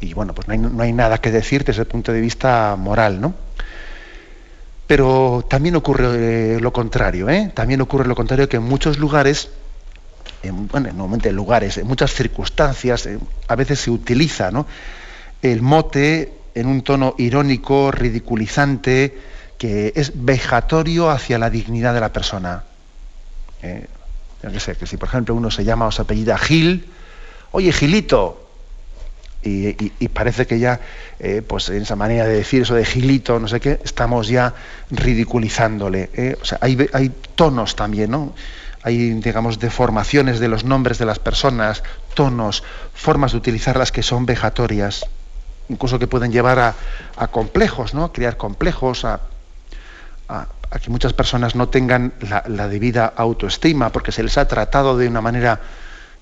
y 0.00 0.12
bueno, 0.12 0.34
pues 0.34 0.48
no 0.48 0.54
hay, 0.54 0.58
no 0.58 0.82
hay 0.82 0.92
nada 0.92 1.18
que 1.18 1.30
decir 1.30 1.62
desde 1.62 1.82
el 1.82 1.86
punto 1.86 2.10
de 2.10 2.20
vista 2.20 2.74
moral, 2.76 3.20
¿no? 3.20 3.34
Pero 4.88 5.46
también 5.48 5.76
ocurre 5.76 6.56
eh, 6.56 6.60
lo 6.60 6.72
contrario, 6.72 7.30
¿eh? 7.30 7.52
También 7.54 7.80
ocurre 7.80 8.08
lo 8.08 8.16
contrario 8.16 8.48
que 8.48 8.56
en 8.56 8.64
muchos 8.64 8.98
lugares, 8.98 9.48
en, 10.42 10.68
bueno, 10.68 10.88
en 10.88 11.36
lugares, 11.36 11.78
en 11.78 11.86
muchas 11.86 12.12
circunstancias, 12.12 13.06
eh, 13.06 13.18
a 13.48 13.56
veces 13.56 13.80
se 13.80 13.90
utiliza 13.90 14.50
el 15.42 15.62
mote 15.62 16.32
en 16.54 16.66
un 16.66 16.82
tono 16.82 17.14
irónico, 17.18 17.90
ridiculizante, 17.90 19.18
que 19.58 19.92
es 19.96 20.12
vejatorio 20.14 21.10
hacia 21.10 21.38
la 21.38 21.50
dignidad 21.50 21.94
de 21.94 22.00
la 22.00 22.12
persona. 22.12 22.64
Eh, 23.62 23.86
sé, 24.58 24.76
que 24.76 24.86
si 24.86 24.96
por 24.96 25.08
ejemplo 25.08 25.34
uno 25.34 25.50
se 25.50 25.64
llama 25.64 25.86
o 25.86 25.92
se 25.92 26.02
apellida 26.02 26.36
Gil, 26.38 26.86
oye 27.52 27.72
Gilito, 27.72 28.44
y, 29.46 30.08
parece 30.08 30.46
que 30.46 30.58
ya, 30.58 30.80
eh, 31.18 31.42
pues 31.46 31.68
en 31.68 31.82
esa 31.82 31.96
manera 31.96 32.26
de 32.26 32.34
decir 32.34 32.62
eso 32.62 32.74
de 32.74 32.84
gilito, 32.84 33.38
no 33.38 33.46
sé 33.46 33.60
qué, 33.60 33.78
estamos 33.84 34.28
ya 34.28 34.54
ridiculizándole. 34.90 36.10
¿eh? 36.14 36.36
O 36.40 36.44
sea, 36.44 36.58
hay, 36.60 36.88
hay, 36.92 37.12
tonos 37.34 37.76
también, 37.76 38.10
¿no? 38.10 38.34
Hay, 38.84 39.14
digamos, 39.14 39.58
deformaciones 39.58 40.40
de 40.40 40.48
los 40.48 40.64
nombres 40.64 40.98
de 40.98 41.06
las 41.06 41.18
personas, 41.18 41.82
tonos, 42.14 42.62
formas 42.92 43.32
de 43.32 43.38
utilizarlas 43.38 43.90
que 43.90 44.02
son 44.02 44.26
vejatorias, 44.26 45.06
incluso 45.70 45.98
que 45.98 46.06
pueden 46.06 46.30
llevar 46.30 46.58
a, 47.16 47.26
complejos, 47.28 47.94
¿no? 47.94 48.12
Crear 48.12 48.36
complejos, 48.36 49.06
a, 49.06 49.20
a, 50.28 50.46
que 50.82 50.90
muchas 50.90 51.14
personas 51.14 51.54
no 51.54 51.68
tengan 51.70 52.12
la, 52.20 52.68
debida 52.68 53.06
autoestima 53.16 53.90
porque 53.90 54.12
se 54.12 54.22
les 54.22 54.36
ha 54.36 54.46
tratado 54.46 54.98
de 54.98 55.08
una 55.08 55.22
manera 55.22 55.60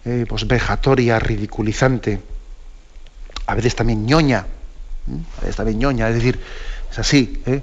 eh, 0.04 0.24
pues 0.28 0.46
vejatoria, 0.46 1.18
ridiculizante, 1.18 2.20
a 3.46 3.54
veces 3.56 3.74
también 3.74 4.06
ñoña, 4.06 4.46
a 5.38 5.40
veces 5.40 5.56
también 5.56 5.78
ñoña, 5.78 6.08
es 6.08 6.14
decir, 6.14 6.38
es 6.90 6.98
así. 6.98 7.42
¿eh? 7.46 7.62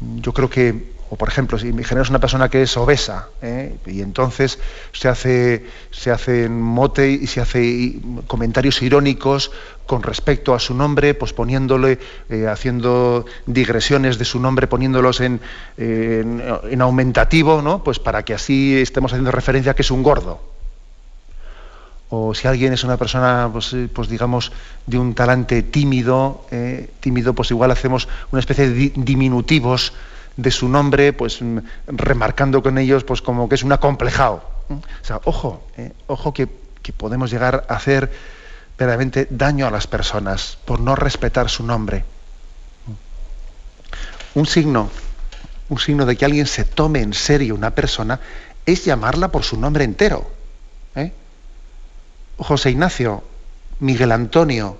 Yo 0.00 0.32
creo 0.32 0.50
que 0.50 0.92
o 1.12 1.16
por 1.16 1.28
ejemplo, 1.28 1.58
si 1.58 1.74
es 1.76 2.10
una 2.10 2.20
persona 2.20 2.48
que 2.48 2.62
es 2.62 2.76
obesa, 2.76 3.30
¿eh? 3.42 3.76
y 3.84 4.00
entonces 4.00 4.60
se 4.92 5.08
hace, 5.08 5.66
se 5.90 6.12
hace 6.12 6.48
mote 6.48 7.10
y 7.10 7.26
se 7.26 7.40
hace 7.40 7.96
comentarios 8.28 8.80
irónicos 8.80 9.50
con 9.86 10.04
respecto 10.04 10.54
a 10.54 10.60
su 10.60 10.72
nombre, 10.72 11.14
pues 11.14 11.32
poniéndole, 11.32 11.98
eh, 12.28 12.46
haciendo 12.46 13.26
digresiones 13.46 14.18
de 14.18 14.24
su 14.24 14.38
nombre, 14.38 14.68
poniéndolos 14.68 15.20
en, 15.20 15.40
en, 15.76 16.80
aumentativo, 16.80 17.60
¿no? 17.60 17.82
Pues 17.82 17.98
para 17.98 18.24
que 18.24 18.34
así 18.34 18.78
estemos 18.78 19.12
haciendo 19.12 19.32
referencia 19.32 19.72
a 19.72 19.74
que 19.74 19.82
es 19.82 19.90
un 19.90 20.04
gordo. 20.04 20.40
O 22.08 22.34
si 22.34 22.46
alguien 22.46 22.72
es 22.72 22.84
una 22.84 22.96
persona, 22.96 23.48
pues, 23.52 23.72
eh, 23.72 23.88
pues 23.92 24.08
digamos, 24.08 24.52
de 24.86 24.96
un 24.96 25.14
talante 25.14 25.64
tímido, 25.64 26.46
tímido, 27.00 27.34
pues 27.34 27.50
igual 27.50 27.72
hacemos 27.72 28.06
una 28.30 28.38
especie 28.38 28.70
de 28.70 28.92
diminutivos 28.94 29.92
de 30.36 30.50
su 30.50 30.68
nombre, 30.68 31.12
pues 31.12 31.42
mm, 31.42 31.58
remarcando 31.86 32.62
con 32.62 32.78
ellos 32.78 33.04
pues 33.04 33.22
como 33.22 33.48
que 33.48 33.54
es 33.54 33.62
un 33.62 33.72
acomplejado. 33.72 34.42
O 34.68 35.04
sea, 35.04 35.20
ojo, 35.24 35.66
eh, 35.76 35.92
ojo 36.06 36.32
que, 36.32 36.48
podemos 36.96 37.30
llegar 37.30 37.66
a 37.68 37.74
hacer 37.74 38.10
verdaderamente 38.76 39.28
daño 39.30 39.68
a 39.68 39.70
las 39.70 39.86
personas 39.86 40.58
por 40.64 40.80
no 40.80 40.96
respetar 40.96 41.48
su 41.48 41.62
nombre. 41.62 42.04
Un 44.34 44.44
signo, 44.46 44.90
un 45.68 45.78
signo 45.78 46.04
de 46.04 46.16
que 46.16 46.24
alguien 46.24 46.46
se 46.46 46.64
tome 46.64 47.00
en 47.00 47.12
serio 47.12 47.54
una 47.54 47.70
persona 47.70 48.18
es 48.66 48.84
llamarla 48.84 49.28
por 49.28 49.44
su 49.44 49.56
nombre 49.56 49.84
entero. 49.84 50.28
¿eh? 50.96 51.12
José 52.38 52.70
Ignacio, 52.70 53.22
Miguel 53.78 54.10
Antonio, 54.10 54.78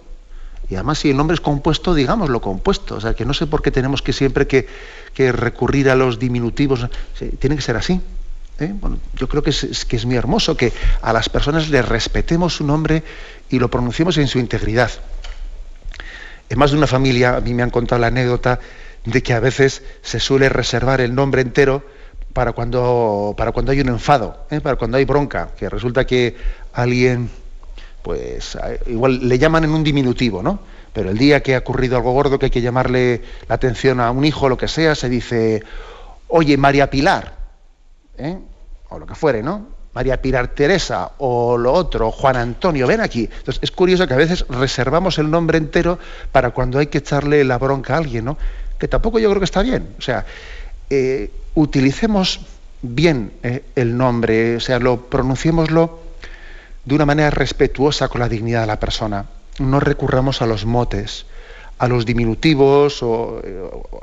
y 0.71 0.77
además 0.77 1.01
si 1.01 1.11
el 1.11 1.17
nombre 1.17 1.35
es 1.35 1.41
compuesto, 1.41 1.95
digamos 1.95 2.31
lo 2.31 2.41
compuesto. 2.41 2.95
O 2.95 3.01
sea, 3.01 3.15
que 3.15 3.25
no 3.25 3.35
sé 3.35 3.47
por 3.47 3.61
qué 3.61 3.73
tenemos 3.73 4.03
que 4.03 4.13
siempre 4.13 4.47
que, 4.47 4.67
recurrir 5.33 5.91
a 5.91 5.97
los 5.97 6.21
diminutivos. 6.21 6.87
Tiene 7.41 7.57
que 7.57 7.63
ser 7.63 7.77
así. 7.77 8.01
¿eh? 8.61 8.73
Bueno, 8.73 8.99
yo 9.17 9.29
creo 9.29 9.43
que 9.43 9.51
es, 9.51 9.85
que 9.85 9.97
es 9.97 10.07
muy 10.07 10.15
hermoso 10.15 10.57
que 10.57 10.73
a 11.03 11.13
las 11.13 11.29
personas 11.29 11.69
les 11.71 11.87
respetemos 11.87 12.55
su 12.55 12.65
nombre 12.65 13.03
y 13.51 13.59
lo 13.59 13.69
pronunciemos 13.69 14.17
en 14.19 14.29
su 14.29 14.39
integridad. 14.39 14.93
En 16.49 16.59
más 16.59 16.71
de 16.71 16.77
una 16.77 16.87
familia, 16.87 17.37
a 17.37 17.41
mí 17.41 17.53
me 17.53 17.65
han 17.65 17.71
contado 17.71 18.01
la 18.01 18.07
anécdota 18.07 18.61
de 19.05 19.23
que 19.25 19.33
a 19.33 19.41
veces 19.41 19.83
se 20.03 20.21
suele 20.21 20.49
reservar 20.49 21.01
el 21.01 21.17
nombre 21.17 21.43
entero 21.43 21.85
para 22.33 22.53
cuando, 22.53 23.35
para 23.37 23.51
cuando 23.51 23.73
hay 23.73 23.81
un 23.81 23.89
enfado, 23.89 24.47
¿eh? 24.51 24.61
para 24.61 24.77
cuando 24.77 24.99
hay 24.99 25.05
bronca, 25.05 25.51
que 25.59 25.69
resulta 25.69 26.07
que 26.07 26.37
alguien 26.73 27.29
pues 28.03 28.57
igual 28.87 29.29
le 29.29 29.39
llaman 29.39 29.65
en 29.65 29.71
un 29.71 29.85
diminutivo, 29.85 30.43
¿no? 30.43 30.61
Pero 30.93 31.11
el 31.11 31.19
día 31.19 31.43
que 31.43 31.55
ha 31.55 31.59
ocurrido 31.59 31.97
algo 31.97 32.13
gordo, 32.13 32.39
que 32.39 32.47
hay 32.47 32.51
que 32.51 32.63
llamarle 32.63 33.23
la 33.49 33.55
atención 33.55 34.01
a 34.01 34.11
un 34.11 34.25
hijo 34.25 34.47
o 34.47 34.49
lo 34.49 34.59
que 34.59 34.69
sea, 34.69 34.95
se 34.95 35.09
dice, 35.09 35.63
oye, 36.29 36.57
María 36.57 36.91
Pilar, 36.91 37.37
¿eh? 38.19 38.39
o 38.89 38.99
lo 38.99 39.07
que 39.07 39.15
fuere, 39.15 39.43
¿no? 39.43 39.81
María 39.93 40.23
Pilar 40.23 40.49
Teresa, 40.49 41.13
o 41.19 41.59
lo 41.59 41.73
otro, 41.73 42.11
Juan 42.13 42.37
Antonio, 42.37 42.87
ven 42.87 43.01
aquí. 43.01 43.25
Entonces 43.25 43.59
es 43.63 43.71
curioso 43.71 44.07
que 44.07 44.15
a 44.15 44.17
veces 44.17 44.45
reservamos 44.49 45.19
el 45.19 45.31
nombre 45.31 45.59
entero 45.59 45.99
para 46.31 46.51
cuando 46.51 46.79
hay 46.79 46.87
que 46.87 46.99
echarle 46.99 47.45
la 47.45 47.59
bronca 47.59 47.95
a 47.95 47.99
alguien, 47.99 48.25
¿no? 48.25 48.37
Que 48.79 48.89
tampoco 48.89 49.19
yo 49.19 49.29
creo 49.29 49.41
que 49.41 49.45
está 49.45 49.63
bien. 49.63 49.95
O 49.99 50.03
sea, 50.03 50.25
eh, 50.89 51.31
utilicemos 51.55 52.41
bien 52.83 53.33
eh, 53.43 53.65
el 53.75 53.97
nombre, 53.97 54.57
o 54.57 54.61
sea, 54.61 54.79
lo 54.79 55.09
pronunciémoslo 55.09 56.10
de 56.91 56.97
una 56.97 57.07
manera 57.07 57.31
respetuosa 57.31 58.09
con 58.09 58.21
la 58.21 58.29
dignidad 58.29 58.63
de 58.63 58.67
la 58.67 58.81
persona. 58.81 59.25
No 59.61 59.79
recurramos 59.79 60.43
a 60.43 60.47
los 60.47 60.67
motes, 60.67 61.25
a 61.79 61.87
los 61.87 62.05
diminutivos 62.05 63.01
o, 63.05 63.41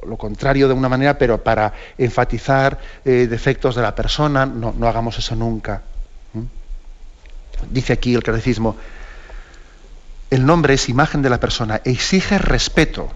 lo 0.08 0.16
contrario 0.16 0.70
de 0.70 0.74
una 0.74 0.88
manera, 0.88 1.18
pero 1.18 1.44
para 1.44 1.74
enfatizar 1.98 2.80
eh, 3.04 3.28
defectos 3.30 3.76
de 3.76 3.82
la 3.82 3.94
persona, 3.94 4.46
no, 4.46 4.74
hagamos 4.88 5.18
eso 5.18 5.36
nunca. 5.36 5.82
¿Mm? 6.32 6.44
Dice 7.72 7.92
aquí 7.92 8.16
el 8.16 8.24
catecismo, 8.24 8.78
el 10.30 10.46
nombre 10.46 10.76
es 10.76 10.88
imagen 10.88 11.22
de 11.22 11.30
la 11.30 11.42
persona, 11.42 11.82
exige 11.84 12.38
respeto. 12.38 13.10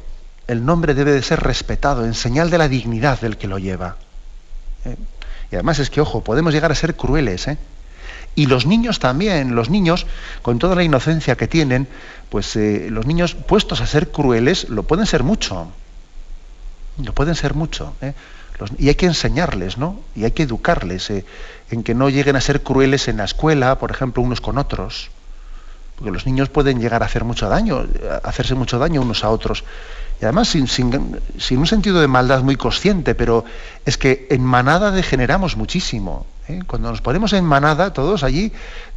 El 0.48 0.66
nombre 0.66 0.94
debe 0.94 1.14
de 1.14 1.22
ser 1.22 1.40
respetado 1.40 2.04
en 2.04 2.14
señal 2.14 2.50
de 2.50 2.58
la 2.58 2.68
dignidad 2.68 3.22
del 3.22 3.38
que 3.38 3.48
lo 3.48 3.58
lleva. 3.58 3.96
¿Eh? 4.84 4.98
Y 5.50 5.56
además 5.56 5.80
es 5.80 5.90
que, 5.90 6.02
ojo, 6.02 6.22
podemos 6.26 6.54
llegar 6.54 6.74
a 6.74 6.76
ser 6.76 6.96
crueles. 6.98 7.48
¿eh? 7.48 7.58
Y 8.36 8.46
los 8.46 8.66
niños 8.66 9.00
también, 9.00 9.56
los 9.56 9.70
niños, 9.70 10.06
con 10.42 10.58
toda 10.58 10.76
la 10.76 10.84
inocencia 10.84 11.36
que 11.36 11.48
tienen, 11.48 11.88
pues 12.30 12.56
eh, 12.56 12.88
los 12.90 13.06
niños 13.06 13.36
puestos 13.36 13.82
a 13.82 13.88
ser 13.88 14.10
crueles 14.10 14.70
lo 14.70 14.84
pueden 14.84 15.06
ser 15.06 15.24
mucho. 15.24 15.68
Lo 17.04 17.14
pueden 17.14 17.36
ser 17.36 17.54
mucho. 17.54 17.94
¿eh? 18.02 18.14
y 18.78 18.90
hay 18.90 18.96
que 18.96 19.08
enseñarles, 19.08 19.80
¿no? 19.80 20.00
Y 20.16 20.24
hay 20.24 20.32
que 20.32 20.44
educarles 20.44 21.10
eh, 21.10 21.26
en 21.72 21.82
que 21.82 21.96
no 21.96 22.10
lleguen 22.10 22.36
a 22.36 22.42
ser 22.42 22.62
crueles 22.62 23.08
en 23.08 23.18
la 23.18 23.24
escuela, 23.24 23.80
por 23.80 23.92
ejemplo, 23.92 24.22
unos 24.22 24.40
con 24.40 24.58
otros. 24.58 25.10
Porque 25.96 26.12
los 26.12 26.26
niños 26.26 26.50
pueden 26.50 26.80
llegar 26.80 27.02
a 27.02 27.08
hacer 27.08 27.24
mucho 27.24 27.50
daño, 27.50 27.86
a 28.24 28.28
hacerse 28.28 28.56
mucho 28.56 28.78
daño 28.78 29.02
unos 29.02 29.24
a 29.24 29.30
otros. 29.30 29.64
Y 30.22 30.26
además 30.26 30.50
sin, 30.50 30.68
sin 30.68 31.58
un 31.58 31.68
sentido 31.68 32.00
de 32.00 32.08
maldad 32.08 32.44
muy 32.44 32.56
consciente, 32.56 33.16
pero 33.16 33.44
es 33.86 33.98
que 33.98 34.28
en 34.30 34.44
manada 34.44 34.92
degeneramos 34.92 35.58
muchísimo. 35.58 36.28
¿Eh? 36.52 36.64
Cuando 36.68 36.90
nos 36.90 37.02
ponemos 37.02 37.34
en 37.34 37.46
manada, 37.46 37.94
todos 37.94 38.24
allí 38.24 38.52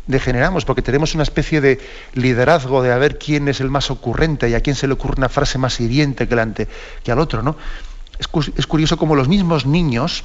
degeneramos, 0.06 0.64
porque 0.64 0.82
tenemos 0.82 1.14
una 1.14 1.22
especie 1.22 1.60
de 1.60 1.80
liderazgo 2.12 2.82
de 2.82 2.92
a 2.92 2.98
ver 2.98 3.18
quién 3.18 3.48
es 3.48 3.60
el 3.60 3.70
más 3.70 3.90
ocurrente 3.90 4.48
y 4.48 4.54
a 4.54 4.60
quién 4.60 4.76
se 4.76 4.86
le 4.86 4.94
ocurre 4.94 5.14
una 5.18 5.28
frase 5.28 5.58
más 5.58 5.80
hiriente 5.80 6.28
que, 6.28 6.68
que 7.02 7.12
al 7.12 7.18
otro. 7.18 7.42
¿no? 7.42 7.56
Es, 8.18 8.28
curioso 8.66 8.96
como 8.96 9.16
los 9.16 9.28
mismos 9.28 9.66
niños, 9.66 10.24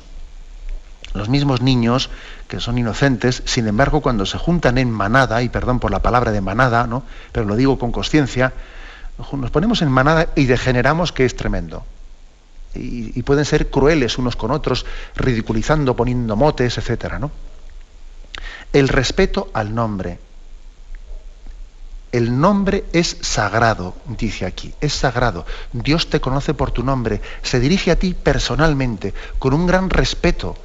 los 1.13 1.29
mismos 1.29 1.61
niños 1.61 2.09
que 2.47 2.59
son 2.59 2.77
inocentes, 2.77 3.41
sin 3.45 3.67
embargo, 3.67 4.01
cuando 4.01 4.25
se 4.25 4.37
juntan 4.37 4.77
en 4.77 4.91
manada, 4.91 5.41
y 5.41 5.49
perdón 5.49 5.79
por 5.79 5.91
la 5.91 6.01
palabra 6.01 6.31
de 6.31 6.41
manada, 6.41 6.87
¿no? 6.87 7.03
pero 7.31 7.45
lo 7.45 7.55
digo 7.55 7.79
con 7.79 7.91
conciencia, 7.91 8.53
nos 9.31 9.51
ponemos 9.51 9.81
en 9.81 9.89
manada 9.89 10.27
y 10.35 10.45
degeneramos 10.45 11.11
que 11.11 11.25
es 11.25 11.35
tremendo 11.35 11.83
y, 12.75 13.21
pueden 13.23 13.45
ser 13.45 13.69
crueles 13.69 14.17
unos 14.17 14.36
con 14.36 14.51
otros, 14.51 14.86
ridiculizando, 15.15 15.95
poniendo 15.95 16.36
motes, 16.36 16.77
etc. 16.77 17.15
¿no? 17.19 17.32
El 18.71 18.88
respeto 18.88 19.49
al 19.53 19.73
nombre. 19.73 20.19
El 22.12 22.39
nombre 22.39 22.86
es 22.91 23.17
sagrado, 23.21 23.95
dice 24.08 24.45
aquí, 24.45 24.73
es 24.82 24.93
sagrado. 24.93 25.45
Dios 25.73 26.10
te 26.10 26.19
conoce 26.19 26.55
por 26.55 26.71
tu 26.71 26.84
nombre, 26.84 27.21
se 27.43 27.60
dirige 27.60 27.91
a 27.91 27.99
ti 27.99 28.15
personalmente, 28.15 29.13
con 29.38 29.53
un 29.53 29.67
gran 29.67 29.91
respeto 29.91 30.55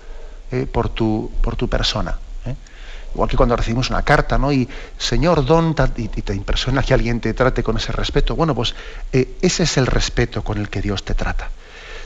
eh, 0.51 0.67
por, 0.71 0.89
tu, 0.89 1.31
por, 1.43 1.55
tu, 1.57 1.69
persona. 1.69 2.17
¿eh? 2.47 2.55
Igual 3.15 3.29
que 3.29 3.37
cuando 3.37 3.57
recibimos 3.57 3.91
una 3.91 4.03
carta, 4.03 4.39
¿no? 4.39 4.53
Y 4.53 4.67
Señor, 4.97 5.45
don, 5.45 5.75
y, 5.97 6.09
te 6.09 6.35
impresiona 6.35 6.83
que 6.83 6.95
alguien 6.95 7.21
te 7.21 7.35
trate 7.35 7.63
con 7.63 7.77
ese 7.77 7.93
respeto. 7.93 8.35
Bueno, 8.37 8.55
pues 8.55 8.75
eh, 9.13 9.37
ese 9.43 9.65
es 9.65 9.77
el 9.77 9.87
respeto 9.87 10.43
con 10.43 10.57
el 10.57 10.71
que 10.71 10.81
Dios 10.81 11.05
te 11.05 11.15
trata. 11.15 11.51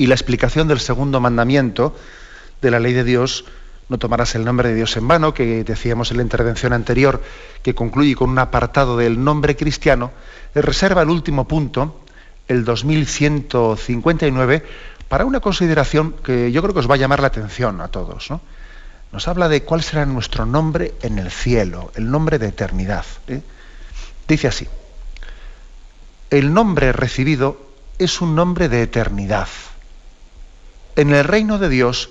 Y 0.00 0.06
la 0.06 0.14
explicación 0.14 0.66
del 0.66 0.80
segundo 0.80 1.20
mandamiento 1.20 1.94
de 2.62 2.70
la 2.70 2.80
ley 2.80 2.94
de 2.94 3.04
Dios, 3.04 3.44
no 3.90 3.98
tomarás 3.98 4.34
el 4.34 4.46
nombre 4.46 4.70
de 4.70 4.74
Dios 4.74 4.96
en 4.96 5.06
vano, 5.06 5.34
que 5.34 5.62
decíamos 5.62 6.10
en 6.10 6.16
la 6.16 6.22
intervención 6.22 6.72
anterior, 6.72 7.22
que 7.62 7.74
concluye 7.74 8.16
con 8.16 8.30
un 8.30 8.38
apartado 8.38 8.96
del 8.96 9.22
nombre 9.22 9.56
cristiano, 9.56 10.10
reserva 10.54 11.02
el 11.02 11.10
último 11.10 11.46
punto, 11.46 12.00
el 12.48 12.64
2159, 12.64 14.64
para 15.10 15.26
una 15.26 15.40
consideración 15.40 16.14
que 16.24 16.50
yo 16.50 16.62
creo 16.62 16.72
que 16.72 16.80
os 16.80 16.90
va 16.90 16.94
a 16.94 16.98
llamar 16.98 17.20
la 17.20 17.26
atención 17.26 17.82
a 17.82 17.88
todos. 17.88 18.28
Nos 19.12 19.28
habla 19.28 19.50
de 19.50 19.64
cuál 19.64 19.82
será 19.82 20.06
nuestro 20.06 20.46
nombre 20.46 20.94
en 21.02 21.18
el 21.18 21.30
cielo, 21.30 21.92
el 21.94 22.10
nombre 22.10 22.38
de 22.38 22.48
eternidad. 22.48 23.04
¿eh? 23.28 23.42
Dice 24.26 24.48
así, 24.48 24.66
el 26.30 26.54
nombre 26.54 26.90
recibido 26.94 27.60
es 27.98 28.22
un 28.22 28.34
nombre 28.34 28.70
de 28.70 28.80
eternidad. 28.80 29.48
En 31.00 31.14
el 31.14 31.24
reino 31.24 31.58
de 31.58 31.70
Dios, 31.70 32.10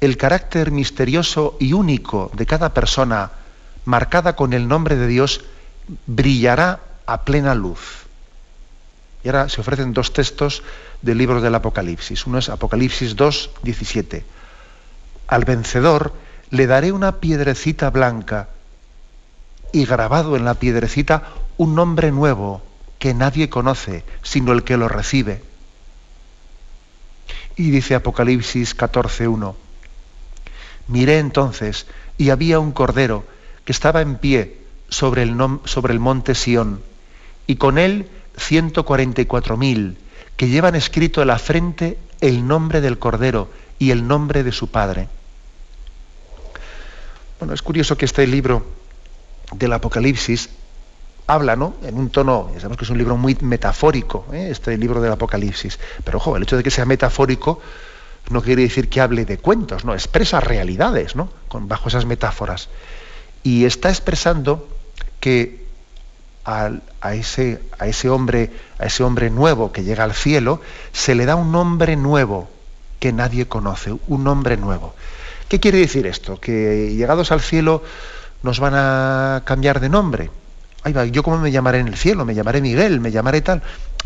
el 0.00 0.16
carácter 0.16 0.72
misterioso 0.72 1.56
y 1.60 1.74
único 1.74 2.32
de 2.34 2.44
cada 2.44 2.74
persona, 2.74 3.30
marcada 3.84 4.34
con 4.34 4.52
el 4.52 4.66
nombre 4.66 4.96
de 4.96 5.06
Dios, 5.06 5.44
brillará 6.08 6.80
a 7.06 7.24
plena 7.24 7.54
luz. 7.54 8.06
Y 9.22 9.28
ahora 9.28 9.48
se 9.48 9.60
ofrecen 9.60 9.92
dos 9.92 10.12
textos 10.12 10.64
del 11.02 11.18
libro 11.18 11.40
del 11.40 11.54
Apocalipsis. 11.54 12.26
Uno 12.26 12.38
es 12.38 12.48
Apocalipsis 12.48 13.14
2, 13.14 13.50
17. 13.62 14.24
Al 15.28 15.44
vencedor 15.44 16.12
le 16.50 16.66
daré 16.66 16.90
una 16.90 17.20
piedrecita 17.20 17.90
blanca 17.90 18.48
y 19.70 19.84
grabado 19.84 20.34
en 20.34 20.44
la 20.44 20.54
piedrecita 20.54 21.28
un 21.58 21.76
nombre 21.76 22.10
nuevo 22.10 22.60
que 22.98 23.14
nadie 23.14 23.48
conoce, 23.48 24.02
sino 24.24 24.50
el 24.50 24.64
que 24.64 24.76
lo 24.76 24.88
recibe. 24.88 25.44
Y 27.56 27.70
dice 27.70 27.94
Apocalipsis 27.94 28.76
14.1, 28.76 29.54
miré 30.88 31.18
entonces 31.18 31.86
y 32.18 32.30
había 32.30 32.58
un 32.58 32.72
cordero 32.72 33.24
que 33.64 33.72
estaba 33.72 34.02
en 34.02 34.16
pie 34.16 34.58
sobre 34.88 35.22
el, 35.22 35.36
sobre 35.64 35.92
el 35.92 36.00
monte 36.00 36.34
Sión, 36.34 36.82
y 37.46 37.56
con 37.56 37.78
él 37.78 38.08
144.000 38.36 39.96
que 40.36 40.48
llevan 40.48 40.74
escrito 40.74 41.22
en 41.22 41.28
la 41.28 41.38
frente 41.38 41.98
el 42.20 42.46
nombre 42.46 42.80
del 42.80 42.98
cordero 42.98 43.50
y 43.78 43.90
el 43.90 44.06
nombre 44.06 44.42
de 44.42 44.52
su 44.52 44.68
padre. 44.68 45.08
Bueno, 47.38 47.54
es 47.54 47.62
curioso 47.62 47.96
que 47.96 48.04
este 48.04 48.26
libro 48.26 48.66
del 49.52 49.72
Apocalipsis 49.72 50.50
habla, 51.26 51.56
¿no? 51.56 51.74
En 51.82 51.98
un 51.98 52.10
tono, 52.10 52.50
ya 52.54 52.60
sabemos 52.60 52.78
que 52.78 52.84
es 52.84 52.90
un 52.90 52.98
libro 52.98 53.16
muy 53.16 53.36
metafórico, 53.40 54.26
¿eh? 54.32 54.48
este 54.50 54.76
libro 54.78 55.00
del 55.00 55.12
Apocalipsis. 55.12 55.78
Pero 56.04 56.18
ojo, 56.18 56.36
el 56.36 56.44
hecho 56.44 56.56
de 56.56 56.62
que 56.62 56.70
sea 56.70 56.84
metafórico 56.84 57.60
no 58.30 58.42
quiere 58.42 58.62
decir 58.62 58.88
que 58.88 59.00
hable 59.00 59.24
de 59.24 59.38
cuentos, 59.38 59.84
no, 59.84 59.94
expresa 59.94 60.40
realidades, 60.40 61.16
¿no? 61.16 61.28
Con, 61.48 61.68
bajo 61.68 61.88
esas 61.88 62.06
metáforas. 62.06 62.68
Y 63.42 63.64
está 63.64 63.88
expresando 63.88 64.68
que 65.20 65.66
a, 66.44 66.70
ese, 67.12 67.60
a, 67.78 67.88
ese 67.88 68.08
hombre, 68.08 68.50
a 68.78 68.86
ese 68.86 69.02
hombre 69.02 69.30
nuevo 69.30 69.72
que 69.72 69.82
llega 69.82 70.04
al 70.04 70.14
cielo, 70.14 70.60
se 70.92 71.14
le 71.16 71.26
da 71.26 71.34
un 71.34 71.50
nombre 71.50 71.96
nuevo 71.96 72.48
que 73.00 73.12
nadie 73.12 73.46
conoce, 73.46 73.96
un 74.06 74.24
nombre 74.24 74.56
nuevo. 74.56 74.94
¿Qué 75.48 75.60
quiere 75.60 75.78
decir 75.78 76.06
esto? 76.06 76.40
Que 76.40 76.94
llegados 76.94 77.32
al 77.32 77.40
cielo 77.40 77.82
nos 78.42 78.60
van 78.60 78.74
a 78.76 79.42
cambiar 79.44 79.80
de 79.80 79.88
nombre 79.88 80.30
yo 80.88 81.22
cómo 81.22 81.38
me 81.38 81.50
llamaré 81.50 81.80
en 81.80 81.88
el 81.88 81.96
cielo, 81.96 82.24
me 82.24 82.34
llamaré 82.34 82.60
Miguel, 82.60 83.00
me 83.00 83.10
llamaré 83.10 83.40
tal. 83.40 83.62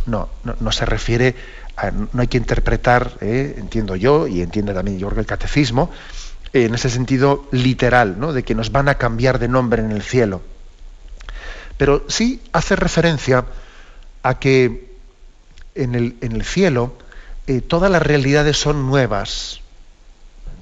No, 0.06 0.28
no, 0.60 0.72
se 0.72 0.86
refiere, 0.86 1.34
a, 1.76 1.90
no 1.90 2.20
hay 2.20 2.28
que 2.28 2.38
interpretar, 2.38 3.12
eh, 3.20 3.54
entiendo 3.58 3.96
yo, 3.96 4.26
y 4.26 4.40
entiende 4.40 4.72
también 4.72 4.98
yo 4.98 5.10
el 5.10 5.26
catecismo, 5.26 5.90
en 6.52 6.74
ese 6.74 6.88
sentido 6.88 7.46
literal, 7.52 8.18
¿no? 8.18 8.32
de 8.32 8.42
que 8.42 8.54
nos 8.54 8.72
van 8.72 8.88
a 8.88 8.94
cambiar 8.94 9.38
de 9.38 9.48
nombre 9.48 9.82
en 9.82 9.92
el 9.92 10.02
cielo. 10.02 10.40
Pero 11.76 12.04
sí 12.08 12.42
hace 12.52 12.76
referencia 12.76 13.44
a 14.22 14.38
que 14.38 14.96
en 15.74 15.94
el, 15.94 16.16
en 16.20 16.32
el 16.32 16.44
cielo 16.44 16.94
eh, 17.46 17.60
todas 17.60 17.90
las 17.90 18.02
realidades 18.02 18.56
son 18.58 18.86
nuevas. 18.86 19.60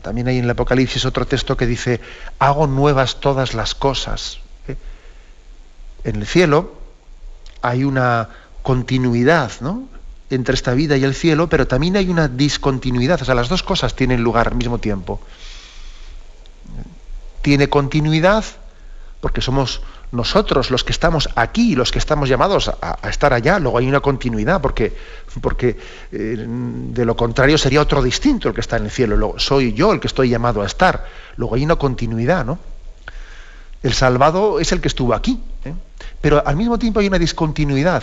También 0.03 0.29
hay 0.29 0.39
en 0.39 0.45
el 0.45 0.51
Apocalipsis 0.51 1.05
otro 1.07 1.27
texto 1.27 1.57
que 1.57 1.67
dice, 1.67 2.01
hago 2.39 2.67
nuevas 2.67 3.21
todas 3.21 3.55
las 3.55 3.75
cosas 3.75 4.41
en 6.05 6.17
el 6.17 6.27
cielo 6.27 6.73
hay 7.63 7.85
una 7.85 8.29
continuidad 8.63 9.53
¿no? 9.61 9.89
entre 10.31 10.55
esta 10.55 10.75
vida 10.75 10.97
y 10.97 11.05
el 11.05 11.15
cielo, 11.15 11.49
pero 11.49 11.67
también 11.67 11.97
hay 11.97 12.09
una 12.09 12.29
discontinuidad. 12.29 13.21
O 13.23 13.25
sea, 13.25 13.35
las 13.35 13.49
dos 13.49 13.63
cosas 13.63 13.95
tienen 13.95 14.23
lugar 14.23 14.49
al 14.49 14.55
mismo 14.55 14.79
tiempo. 14.79 15.21
Tiene 17.43 17.69
continuidad 17.69 18.45
porque 19.21 19.41
somos 19.41 19.83
nosotros 20.13 20.71
los 20.71 20.85
que 20.85 20.93
estamos 20.93 21.29
aquí, 21.35 21.75
los 21.75 21.91
que 21.91 21.99
estamos 21.99 22.29
llamados 22.29 22.69
a, 22.69 23.09
estar 23.09 23.33
allá, 23.33 23.59
luego 23.59 23.79
hay 23.79 23.87
una 23.87 24.01
continuidad, 24.01 24.61
porque, 24.61 24.97
porque 25.41 25.77
eh, 26.13 26.47
de 26.47 27.05
lo 27.05 27.17
contrario 27.17 27.59
sería 27.59 27.81
otro 27.81 28.03
distinto 28.03 28.49
el 28.49 28.55
que 28.55 28.61
está 28.61 28.77
en 28.77 28.85
el 28.85 28.91
cielo, 28.91 29.17
luego, 29.17 29.39
soy 29.39 29.75
yo 29.75 29.93
el 29.93 30.01
que 30.01 30.07
estoy 30.07 30.31
llamado 30.31 30.63
a 30.63 30.67
estar, 30.67 31.07
luego 31.37 31.57
hay 31.57 31.65
una 31.65 31.77
continuidad, 31.77 32.45
¿no? 32.47 32.59
El 33.83 33.95
salvado 33.95 34.59
es 34.59 34.73
el 34.73 34.81
que 34.81 34.89
estuvo 34.89 35.15
aquí, 35.15 35.41
¿eh? 35.65 35.73
pero 36.21 36.45
al 36.47 36.57
mismo 36.57 36.79
tiempo 36.79 37.01
hay 37.01 37.07
una 37.07 37.19
discontinuidad. 37.19 38.03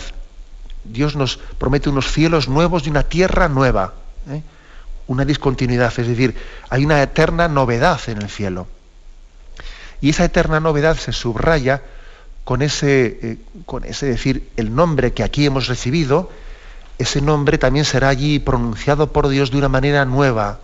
Dios 0.84 1.16
nos 1.16 1.38
promete 1.58 1.88
unos 1.88 2.10
cielos 2.10 2.48
nuevos 2.48 2.86
y 2.86 2.90
una 2.90 3.02
tierra 3.02 3.48
nueva. 3.48 3.94
¿eh? 4.30 4.42
Una 5.06 5.24
discontinuidad, 5.24 5.92
es 5.98 6.08
decir, 6.08 6.34
hay 6.70 6.84
una 6.84 7.02
eterna 7.02 7.48
novedad 7.48 8.00
en 8.08 8.22
el 8.22 8.30
cielo. 8.30 8.66
Y 10.00 10.10
esa 10.10 10.24
eterna 10.24 10.60
novedad 10.60 10.96
se 10.96 11.12
subraya 11.12 11.82
con 12.44 12.62
ese, 12.62 13.18
eh, 13.22 13.38
con 13.66 13.84
ese 13.84 14.06
decir, 14.06 14.50
el 14.56 14.74
nombre 14.74 15.12
que 15.12 15.24
aquí 15.24 15.46
hemos 15.46 15.66
recibido, 15.66 16.30
ese 16.98 17.20
nombre 17.20 17.58
también 17.58 17.84
será 17.84 18.08
allí 18.08 18.38
pronunciado 18.38 19.12
por 19.12 19.28
Dios 19.28 19.50
de 19.50 19.58
una 19.58 19.68
manera 19.68 20.04
nueva. 20.04 20.60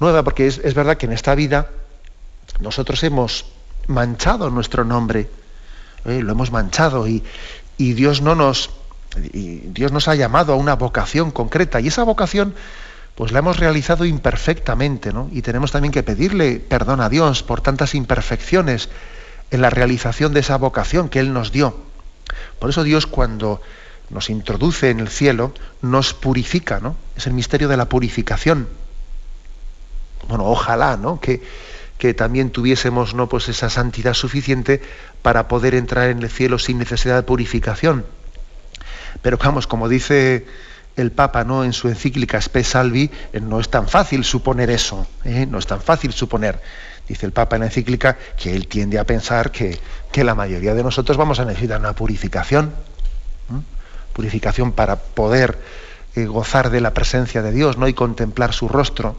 Nueva 0.00 0.24
porque 0.24 0.46
es, 0.46 0.58
es 0.58 0.74
verdad 0.74 0.96
que 0.96 1.06
en 1.06 1.12
esta 1.12 1.34
vida 1.34 1.68
nosotros 2.58 3.02
hemos 3.04 3.44
manchado 3.90 4.50
nuestro 4.50 4.84
nombre, 4.84 5.28
lo 6.04 6.32
hemos 6.32 6.50
manchado 6.50 7.06
y, 7.06 7.22
Dios 7.76 8.20
no 8.20 8.34
nos, 8.34 8.70
Dios 9.16 9.92
nos 9.92 10.08
ha 10.08 10.14
llamado 10.14 10.52
a 10.52 10.56
una 10.56 10.76
vocación 10.76 11.30
concreta 11.30 11.80
y 11.80 11.88
esa 11.88 12.04
vocación 12.04 12.54
pues 13.14 13.32
la 13.32 13.40
hemos 13.40 13.58
realizado 13.58 14.04
imperfectamente, 14.04 15.12
¿no? 15.12 15.28
Y 15.32 15.42
tenemos 15.42 15.72
también 15.72 15.92
que 15.92 16.02
pedirle 16.02 16.58
perdón 16.58 17.00
a 17.00 17.08
Dios 17.08 17.42
por 17.42 17.60
tantas 17.60 17.94
imperfecciones 17.94 18.88
en 19.50 19.60
la 19.60 19.68
realización 19.68 20.32
de 20.32 20.40
esa 20.40 20.56
vocación 20.56 21.08
que 21.08 21.20
Él 21.20 21.32
nos 21.32 21.52
dio. 21.52 21.76
Por 22.58 22.70
eso 22.70 22.82
Dios 22.82 23.06
cuando 23.06 23.60
nos 24.10 24.30
introduce 24.30 24.90
en 24.90 25.00
el 25.00 25.08
cielo 25.08 25.52
nos 25.82 26.14
purifica, 26.14 26.80
¿no? 26.80 26.96
Es 27.16 27.26
el 27.26 27.32
misterio 27.34 27.68
de 27.68 27.76
la 27.76 27.88
purificación. 27.88 28.68
Bueno, 30.28 30.46
ojalá, 30.46 30.96
¿no? 30.96 31.20
Que, 31.20 31.42
que 32.00 32.14
también 32.14 32.50
tuviésemos 32.50 33.14
¿no? 33.14 33.28
pues 33.28 33.50
esa 33.50 33.68
santidad 33.68 34.14
suficiente 34.14 34.80
para 35.20 35.48
poder 35.48 35.74
entrar 35.74 36.08
en 36.08 36.22
el 36.22 36.30
cielo 36.30 36.58
sin 36.58 36.78
necesidad 36.78 37.16
de 37.16 37.22
purificación. 37.22 38.06
Pero 39.20 39.36
vamos, 39.36 39.66
como 39.66 39.86
dice 39.86 40.46
el 40.96 41.12
Papa 41.12 41.44
¿no? 41.44 41.62
en 41.62 41.74
su 41.74 41.88
encíclica 41.88 42.38
Spe 42.38 42.64
Salvi, 42.64 43.10
eh, 43.34 43.40
no 43.40 43.60
es 43.60 43.68
tan 43.68 43.86
fácil 43.86 44.24
suponer 44.24 44.70
eso, 44.70 45.06
¿eh? 45.24 45.46
no 45.46 45.58
es 45.58 45.66
tan 45.66 45.82
fácil 45.82 46.14
suponer. 46.14 46.60
Dice 47.06 47.26
el 47.26 47.32
Papa 47.32 47.56
en 47.56 47.60
la 47.60 47.66
encíclica 47.66 48.16
que 48.34 48.56
él 48.56 48.66
tiende 48.66 48.98
a 48.98 49.04
pensar 49.04 49.52
que, 49.52 49.78
la 50.14 50.34
mayoría 50.34 50.74
de 50.74 50.82
nosotros 50.82 51.18
vamos 51.18 51.38
a 51.38 51.44
necesitar 51.44 51.80
una 51.80 51.92
purificación, 51.92 52.72
purificación 54.14 54.72
para 54.72 54.96
poder 54.96 55.58
eh, 56.16 56.24
gozar 56.24 56.70
de 56.70 56.80
la 56.80 56.94
presencia 56.94 57.42
de 57.42 57.52
Dios 57.52 57.76
¿no? 57.76 57.88
y 57.88 57.92
contemplar 57.92 58.54
su 58.54 58.68
rostro. 58.68 59.16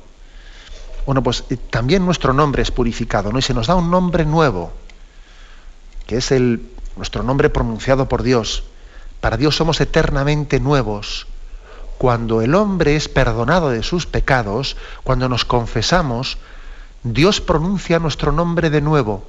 Bueno, 1.05 1.23
pues 1.23 1.45
eh, 1.49 1.57
también 1.57 2.05
nuestro 2.05 2.33
nombre 2.33 2.61
es 2.61 2.71
purificado, 2.71 3.31
¿no? 3.31 3.39
Y 3.39 3.41
se 3.41 3.53
nos 3.53 3.67
da 3.67 3.75
un 3.75 3.89
nombre 3.89 4.25
nuevo, 4.25 4.71
que 6.07 6.17
es 6.17 6.31
el, 6.31 6.69
nuestro 6.95 7.23
nombre 7.23 7.49
pronunciado 7.49 8.07
por 8.07 8.23
Dios. 8.23 8.63
Para 9.19 9.37
Dios 9.37 9.55
somos 9.55 9.81
eternamente 9.81 10.59
nuevos. 10.59 11.27
Cuando 11.97 12.41
el 12.41 12.55
hombre 12.55 12.95
es 12.95 13.07
perdonado 13.07 13.69
de 13.69 13.83
sus 13.83 14.05
pecados, 14.05 14.75
cuando 15.03 15.29
nos 15.29 15.45
confesamos, 15.45 16.37
Dios 17.03 17.41
pronuncia 17.41 17.99
nuestro 17.99 18.31
nombre 18.31 18.69
de 18.69 18.81
nuevo, 18.81 19.23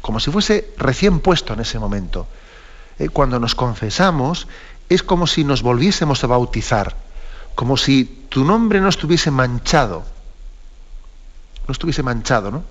como 0.00 0.20
si 0.20 0.30
fuese 0.30 0.70
recién 0.76 1.20
puesto 1.20 1.54
en 1.54 1.60
ese 1.60 1.78
momento. 1.78 2.26
Eh, 2.98 3.08
cuando 3.08 3.40
nos 3.40 3.54
confesamos, 3.54 4.46
es 4.88 5.02
como 5.02 5.26
si 5.26 5.44
nos 5.44 5.62
volviésemos 5.62 6.22
a 6.24 6.26
bautizar 6.26 6.94
como 7.54 7.76
si 7.76 8.04
tu 8.28 8.44
nombre 8.44 8.80
no 8.80 8.88
estuviese 8.88 9.30
manchado, 9.30 10.04
no 11.66 11.72
estuviese 11.72 12.02
manchado, 12.02 12.50
¿no? 12.50 12.64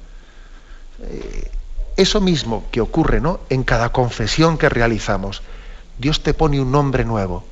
Eh, 1.02 1.52
eso 1.96 2.22
mismo 2.22 2.66
que 2.72 2.82
ocurre, 2.82 3.22
¿no? 3.22 3.40
En 3.50 3.64
cada 3.64 3.92
confesión 3.92 4.58
que 4.58 4.70
realizamos, 4.70 5.42
Dios 5.98 6.22
te 6.24 6.34
pone 6.34 6.60
un 6.60 6.72
nombre 6.72 7.06
nuevo. 7.06 7.46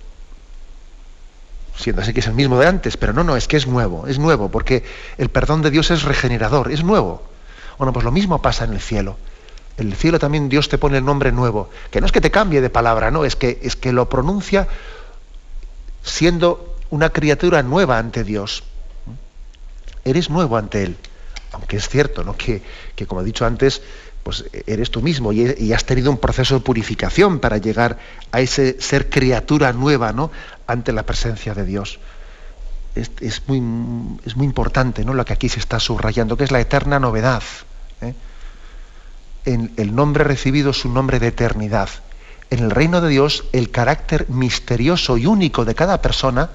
siendo 1.77 2.01
así 2.01 2.13
que 2.13 2.19
es 2.19 2.27
el 2.27 2.33
mismo 2.33 2.59
de 2.59 2.67
antes, 2.67 2.97
pero 2.97 3.13
no, 3.13 3.23
no, 3.23 3.35
es 3.35 3.47
que 3.47 3.57
es 3.57 3.65
nuevo, 3.65 4.07
es 4.07 4.19
nuevo, 4.19 4.49
porque 4.49 4.83
el 5.17 5.29
perdón 5.29 5.61
de 5.61 5.71
Dios 5.71 5.89
es 5.89 6.03
regenerador, 6.03 6.71
es 6.71 6.83
nuevo. 6.83 7.23
Bueno, 7.77 7.93
pues 7.93 8.03
lo 8.03 8.11
mismo 8.11 8.41
pasa 8.41 8.65
en 8.65 8.73
el 8.73 8.81
cielo. 8.81 9.17
En 9.77 9.87
el 9.87 9.95
cielo 9.95 10.19
también 10.19 10.49
Dios 10.49 10.69
te 10.69 10.77
pone 10.77 10.97
el 10.97 11.05
nombre 11.05 11.31
nuevo, 11.31 11.69
que 11.89 12.01
no 12.01 12.05
es 12.05 12.11
que 12.11 12.21
te 12.21 12.29
cambie 12.29 12.61
de 12.61 12.69
palabra, 12.69 13.09
no, 13.09 13.25
es 13.25 13.35
que, 13.35 13.59
es 13.63 13.75
que 13.75 13.93
lo 13.93 14.09
pronuncia 14.09 14.67
siendo 16.03 16.70
una 16.91 17.09
criatura 17.09 17.63
nueva 17.63 17.97
ante 17.97 18.23
Dios. 18.23 18.63
Eres 20.05 20.29
nuevo 20.29 20.57
ante 20.57 20.83
Él. 20.83 20.97
Aunque 21.53 21.77
es 21.77 21.89
cierto, 21.89 22.23
¿no? 22.23 22.37
Que, 22.37 22.61
que 22.95 23.05
como 23.05 23.21
he 23.21 23.25
dicho 23.25 23.45
antes, 23.45 23.81
pues 24.23 24.45
eres 24.67 24.91
tú 24.91 25.01
mismo 25.01 25.33
y, 25.33 25.73
has 25.73 25.85
tenido 25.85 26.11
un 26.11 26.17
proceso 26.17 26.55
de 26.55 26.61
purificación 26.61 27.39
para 27.39 27.57
llegar 27.57 27.97
a 28.31 28.41
ese 28.41 28.79
ser 28.79 29.09
criatura 29.09 29.73
nueva 29.73 30.13
¿no? 30.13 30.31
ante 30.67 30.93
la 30.93 31.03
presencia 31.03 31.53
de 31.53 31.65
Dios. 31.65 31.99
Es, 32.93 33.41
muy, 33.47 34.19
es 34.25 34.35
muy, 34.35 34.45
importante 34.45 35.05
¿no? 35.05 35.13
lo 35.13 35.23
que 35.25 35.33
aquí 35.33 35.49
se 35.49 35.59
está 35.59 35.79
subrayando, 35.79 36.37
que 36.37 36.43
es 36.43 36.51
la 36.51 36.59
eterna 36.59 36.99
novedad. 36.99 37.41
¿eh? 38.01 38.13
En 39.45 39.71
el 39.77 39.95
nombre 39.95 40.23
recibido 40.23 40.71
es 40.71 40.85
un 40.85 40.93
nombre 40.93 41.19
de 41.19 41.27
eternidad. 41.27 41.89
En 42.49 42.59
el 42.59 42.69
reino 42.69 42.99
de 42.99 43.09
Dios, 43.09 43.45
el 43.53 43.71
carácter 43.71 44.29
misterioso 44.29 45.17
y 45.17 45.25
único 45.25 45.63
de 45.63 45.73
cada 45.73 46.01
persona, 46.01 46.49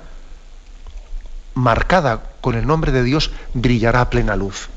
marcada 1.57 2.23
con 2.43 2.55
el 2.55 2.67
nombre 2.67 2.93
de 2.93 3.03
Dios, 3.03 3.33
brillará 3.55 4.03
a 4.03 4.11
plena 4.11 4.37
luz. 4.37 4.69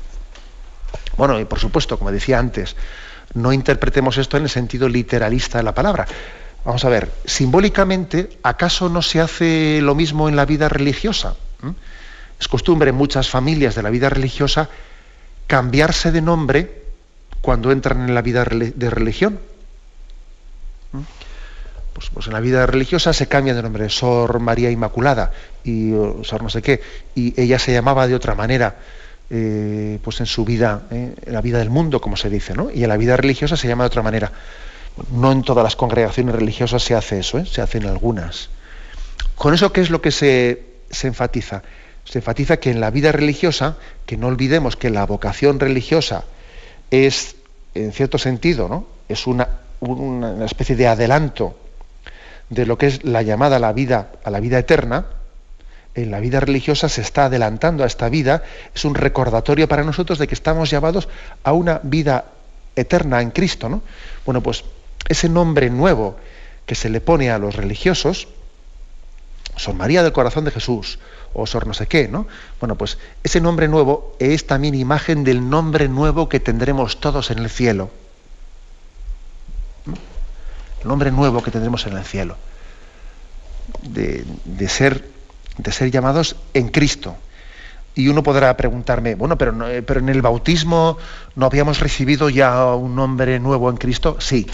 Bueno, 1.16 1.38
y 1.38 1.44
por 1.44 1.60
supuesto, 1.60 1.98
como 1.98 2.10
decía 2.10 2.38
antes, 2.38 2.74
no 3.34 3.52
interpretemos 3.52 4.16
esto 4.16 4.38
en 4.38 4.44
el 4.44 4.48
sentido 4.48 4.88
literalista 4.88 5.58
de 5.58 5.64
la 5.64 5.74
palabra. 5.74 6.06
Vamos 6.64 6.84
a 6.84 6.88
ver, 6.88 7.12
simbólicamente, 7.26 8.38
¿acaso 8.42 8.88
no 8.88 9.02
se 9.02 9.20
hace 9.20 9.80
lo 9.82 9.94
mismo 9.94 10.28
en 10.28 10.36
la 10.36 10.46
vida 10.46 10.68
religiosa? 10.68 11.36
¿Mm? 11.60 11.70
Es 12.40 12.48
costumbre 12.48 12.90
en 12.90 12.96
muchas 12.96 13.28
familias 13.28 13.74
de 13.74 13.82
la 13.82 13.90
vida 13.90 14.08
religiosa 14.08 14.70
cambiarse 15.46 16.12
de 16.12 16.22
nombre 16.22 16.82
cuando 17.42 17.72
entran 17.72 18.08
en 18.08 18.14
la 18.14 18.22
vida 18.22 18.44
de 18.44 18.90
religión. 18.90 19.38
¿Mm? 20.92 21.00
Pues, 21.92 22.08
pues, 22.08 22.26
en 22.28 22.32
la 22.32 22.40
vida 22.40 22.64
religiosa 22.64 23.12
se 23.12 23.28
cambia 23.28 23.52
de 23.54 23.62
nombre, 23.62 23.90
Sor 23.90 24.40
María 24.40 24.70
Inmaculada 24.70 25.32
y 25.64 25.92
no 25.92 26.48
sé 26.48 26.62
qué, 26.62 26.80
y 27.14 27.40
ella 27.40 27.58
se 27.58 27.72
llamaba 27.72 28.06
de 28.06 28.14
otra 28.14 28.34
manera. 28.34 28.76
Eh, 29.32 30.00
pues 30.02 30.18
en 30.18 30.26
su 30.26 30.44
vida, 30.44 30.82
eh, 30.90 31.14
en 31.24 31.32
la 31.32 31.40
vida 31.40 31.58
del 31.58 31.70
mundo, 31.70 32.00
como 32.00 32.16
se 32.16 32.28
dice, 32.28 32.52
¿no? 32.52 32.68
Y 32.72 32.82
en 32.82 32.88
la 32.88 32.96
vida 32.96 33.16
religiosa 33.16 33.56
se 33.56 33.68
llama 33.68 33.84
de 33.84 33.86
otra 33.86 34.02
manera. 34.02 34.32
No 35.12 35.30
en 35.30 35.42
todas 35.42 35.62
las 35.62 35.76
congregaciones 35.76 36.34
religiosas 36.34 36.82
se 36.82 36.96
hace 36.96 37.20
eso, 37.20 37.38
¿eh? 37.38 37.46
se 37.46 37.62
hace 37.62 37.78
en 37.78 37.86
algunas. 37.86 38.50
Con 39.36 39.54
eso, 39.54 39.72
¿qué 39.72 39.82
es 39.82 39.90
lo 39.90 40.02
que 40.02 40.10
se, 40.10 40.64
enfatiza? 41.04 41.62
Se 42.04 42.18
enfatiza 42.18 42.56
que 42.56 42.72
en 42.72 42.80
la 42.80 42.90
vida 42.90 43.12
religiosa, 43.12 43.76
que 44.04 44.16
no 44.16 44.26
olvidemos 44.26 44.74
que 44.74 44.90
la 44.90 45.06
vocación 45.06 45.60
religiosa 45.60 46.24
es, 46.90 47.36
en 47.76 47.92
cierto 47.92 48.18
sentido, 48.18 48.68
¿no? 48.68 48.88
es 49.08 49.28
una, 49.28 49.48
una 49.78 50.44
especie 50.44 50.74
de 50.74 50.88
adelanto 50.88 51.56
de 52.48 52.66
lo 52.66 52.76
que 52.76 52.88
es 52.88 53.04
la 53.04 53.22
llamada 53.22 53.56
a 53.56 53.60
la 53.60 53.72
vida, 53.72 54.10
a 54.24 54.30
la 54.30 54.40
vida 54.40 54.58
eterna, 54.58 55.06
en 55.94 56.10
la 56.10 56.20
vida 56.20 56.40
religiosa 56.40 56.88
se 56.88 57.00
está 57.00 57.26
adelantando 57.26 57.84
a 57.84 57.86
esta 57.86 58.08
vida, 58.08 58.42
es 58.74 58.84
un 58.84 58.94
recordatorio 58.94 59.68
para 59.68 59.84
nosotros 59.84 60.18
de 60.18 60.28
que 60.28 60.34
estamos 60.34 60.70
llamados 60.70 61.08
a 61.42 61.52
una 61.52 61.80
vida 61.82 62.26
eterna 62.76 63.20
en 63.20 63.30
Cristo. 63.30 63.68
¿no? 63.68 63.82
Bueno, 64.24 64.40
pues 64.42 64.64
ese 65.08 65.28
nombre 65.28 65.70
nuevo 65.70 66.16
que 66.66 66.74
se 66.74 66.88
le 66.88 67.00
pone 67.00 67.30
a 67.30 67.38
los 67.38 67.56
religiosos, 67.56 68.28
Sor 69.56 69.74
María 69.74 70.02
del 70.02 70.12
Corazón 70.12 70.44
de 70.44 70.52
Jesús, 70.52 70.98
o 71.34 71.46
Sor 71.46 71.66
no 71.66 71.74
sé 71.74 71.86
qué, 71.86 72.08
¿no? 72.08 72.26
Bueno, 72.60 72.76
pues 72.76 72.98
ese 73.22 73.40
nombre 73.40 73.68
nuevo 73.68 74.16
es 74.18 74.46
también 74.46 74.74
imagen 74.74 75.24
del 75.24 75.48
nombre 75.50 75.88
nuevo 75.88 76.28
que 76.28 76.40
tendremos 76.40 77.00
todos 77.00 77.30
en 77.30 77.40
el 77.40 77.50
cielo. 77.50 77.90
El 80.82 80.88
nombre 80.88 81.10
nuevo 81.10 81.42
que 81.42 81.50
tendremos 81.50 81.86
en 81.86 81.96
el 81.96 82.04
cielo. 82.04 82.36
De, 83.82 84.24
de 84.44 84.68
ser 84.68 85.04
de 85.62 85.72
ser 85.72 85.90
llamados 85.90 86.36
en 86.54 86.68
Cristo. 86.68 87.16
Y 87.94 88.08
uno 88.08 88.22
podrá 88.22 88.56
preguntarme, 88.56 89.14
bueno, 89.14 89.36
pero, 89.36 89.68
eh, 89.68 89.82
pero 89.82 90.00
en 90.00 90.08
el 90.08 90.22
bautismo 90.22 90.96
no 91.34 91.46
habíamos 91.46 91.80
recibido 91.80 92.28
ya 92.30 92.74
un 92.74 92.94
nombre 92.94 93.38
nuevo 93.40 93.68
en 93.68 93.76
Cristo. 93.76 94.16
Sí, 94.20 94.46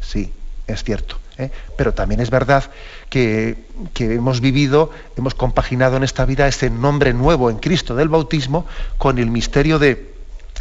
sí, 0.00 0.32
es 0.66 0.82
cierto. 0.82 1.16
¿eh? 1.38 1.50
Pero 1.76 1.94
también 1.94 2.20
es 2.20 2.30
verdad 2.30 2.64
que, 3.08 3.56
que, 3.94 4.14
hemos 4.14 4.40
vivido, 4.40 4.90
hemos 5.16 5.34
compaginado 5.34 5.96
en 5.96 6.02
esta 6.02 6.24
vida 6.24 6.48
ese 6.48 6.70
nombre 6.70 7.14
nuevo 7.14 7.50
en 7.50 7.58
Cristo 7.58 7.94
del 7.94 8.08
bautismo 8.08 8.66
con 8.98 9.18
el 9.18 9.30
misterio 9.30 9.78
de, 9.78 10.11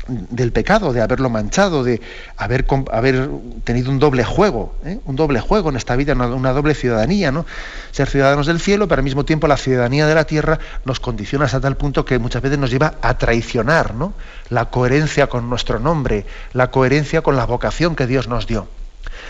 del 0.08 0.52
pecado, 0.52 0.94
de 0.94 1.02
haberlo 1.02 1.30
manchado, 1.30 1.84
de 1.84 2.02
haber, 2.38 2.66
haber 2.92 3.30
tenido 3.64 3.92
un 3.92 4.00
doble 4.00 4.24
juego, 4.24 4.76
¿eh? 4.86 5.00
un 5.06 5.16
doble 5.16 5.40
juego 5.40 5.70
en 5.70 5.76
esta 5.76 5.96
vida, 5.96 6.14
una, 6.14 6.52
doble 6.52 6.74
ciudadanía, 6.74 7.32
¿no? 7.32 7.46
Ser 7.92 8.10
ciudadanos 8.10 8.48
del 8.48 8.60
cielo, 8.60 8.88
pero 8.88 9.00
al 9.00 9.04
mismo 9.04 9.26
tiempo 9.26 9.48
la 9.48 9.58
ciudadanía 9.58 10.08
de 10.08 10.16
la 10.16 10.26
tierra 10.26 10.60
nos 10.86 11.00
condiciona 11.00 11.46
hasta 11.46 11.62
tal 11.62 11.78
punto 11.78 12.06
que 12.06 12.20
muchas 12.20 12.42
veces 12.42 12.58
nos 12.58 12.72
lleva 12.72 12.96
a 13.02 13.18
traicionar, 13.18 13.94
¿no? 13.96 14.14
La 14.50 14.66
coherencia 14.66 15.28
con 15.28 15.50
nuestro 15.50 15.80
nombre, 15.80 16.26
la 16.54 16.72
coherencia 16.72 17.22
con 17.22 17.36
la 17.36 17.46
vocación 17.46 17.96
que 17.96 18.08
Dios 18.08 18.28
nos 18.28 18.48
dio. 18.48 18.68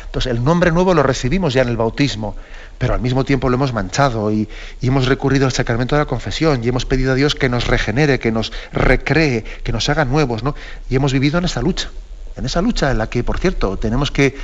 Entonces, 0.06 0.32
el 0.32 0.44
nombre 0.44 0.72
nuevo 0.72 0.94
lo 0.94 1.04
recibimos 1.04 1.54
ya 1.54 1.62
en 1.62 1.70
el 1.70 1.78
bautismo, 1.78 2.36
pero 2.78 2.94
al 2.94 3.02
mismo 3.02 3.24
tiempo 3.24 3.50
lo 3.50 3.56
hemos 3.56 3.74
manchado 3.74 4.32
y, 4.32 4.50
hemos 4.82 5.08
recurrido 5.08 5.46
al 5.46 5.52
sacramento 5.52 5.96
de 5.96 6.02
la 6.02 6.06
confesión 6.06 6.64
y 6.64 6.68
hemos 6.68 6.86
pedido 6.86 7.14
a 7.14 7.16
Dios 7.16 7.36
que 7.36 7.50
nos 7.50 7.68
regenere, 7.68 8.20
que 8.20 8.32
nos 8.32 8.52
recree, 8.74 9.44
que 9.64 9.72
nos 9.72 9.88
haga 9.90 10.06
nuevos, 10.06 10.44
¿no? 10.44 10.56
Y 10.90 10.96
hemos 10.96 11.14
vivido 11.14 11.38
en 11.38 11.46
esa 11.46 11.62
lucha, 11.62 11.90
en 12.36 12.46
esa 12.46 12.62
lucha 12.62 12.92
en 12.92 12.98
la 12.98 13.08
que, 13.08 13.24
por 13.24 13.40
cierto, 13.40 13.78
tenemos 13.78 14.12
que 14.12 14.36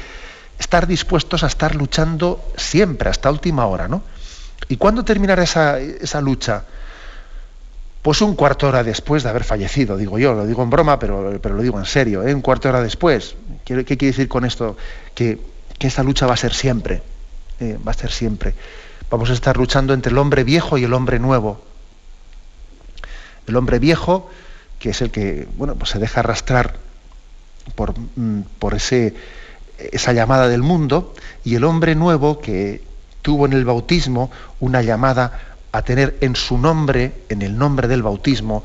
estar 0.59 0.87
dispuestos 0.87 1.43
a 1.43 1.47
estar 1.47 1.75
luchando 1.75 2.43
siempre, 2.55 3.09
hasta 3.09 3.29
última 3.29 3.65
hora, 3.65 3.87
¿no? 3.87 4.03
¿Y 4.69 4.77
cuándo 4.77 5.03
terminará 5.03 5.43
esa, 5.43 6.21
lucha? 6.21 6.63
Pues 8.07 8.21
un 8.21 8.35
cuarto 8.35 8.69
hora 8.69 8.85
después 8.85 9.23
de 9.23 9.29
haber 9.29 9.43
fallecido, 9.43 9.97
digo 9.97 10.17
yo, 10.17 10.33
lo 10.33 10.47
digo 10.47 10.63
en 10.63 10.69
broma, 10.69 10.97
pero, 10.97 11.41
pero 11.41 11.55
lo 11.55 11.61
digo 11.61 11.77
en 11.77 11.83
serio, 11.83 12.25
¿eh? 12.25 12.33
un 12.33 12.39
cuarto 12.39 12.69
hora 12.69 12.81
después. 12.81 13.35
¿Qué, 13.65 13.83
quiere 13.83 14.05
decir 14.05 14.29
con 14.29 14.45
esto? 14.45 14.77
Que 15.13 15.37
que 15.77 15.87
esta 15.87 16.03
lucha 16.03 16.25
va 16.25 16.35
a 16.35 16.37
ser 16.37 16.53
siempre, 16.53 17.01
eh, 17.59 17.77
va 17.85 17.91
a 17.91 17.93
ser 17.93 18.09
siempre. 18.09 18.53
Vamos 19.09 19.29
a 19.29 19.33
estar 19.33 19.57
luchando 19.57 19.93
entre 19.93 20.13
el 20.13 20.17
hombre 20.19 20.45
viejo 20.45 20.77
y 20.77 20.85
el 20.85 20.93
hombre 20.93 21.19
nuevo. 21.19 21.59
El 23.45 23.57
hombre 23.57 23.77
viejo, 23.77 24.29
que 24.79 24.91
es 24.91 25.01
el 25.01 25.11
que 25.11 25.45
bueno, 25.57 25.75
pues 25.75 25.89
se 25.89 25.99
deja 25.99 26.21
arrastrar 26.21 26.75
por, 27.75 27.93
mm, 27.99 28.43
por 28.57 28.73
ese, 28.73 29.15
esa 29.79 30.13
llamada 30.13 30.47
del 30.47 30.63
mundo, 30.63 31.13
y 31.43 31.55
el 31.55 31.65
hombre 31.65 31.93
nuevo 31.93 32.39
que 32.39 32.81
tuvo 33.21 33.47
en 33.47 33.51
el 33.51 33.65
bautismo 33.65 34.31
una 34.61 34.81
llamada 34.81 35.56
a 35.71 35.81
tener 35.81 36.17
en 36.21 36.35
su 36.35 36.57
nombre, 36.57 37.13
en 37.29 37.41
el 37.41 37.57
nombre 37.57 37.87
del 37.87 38.03
bautismo, 38.03 38.63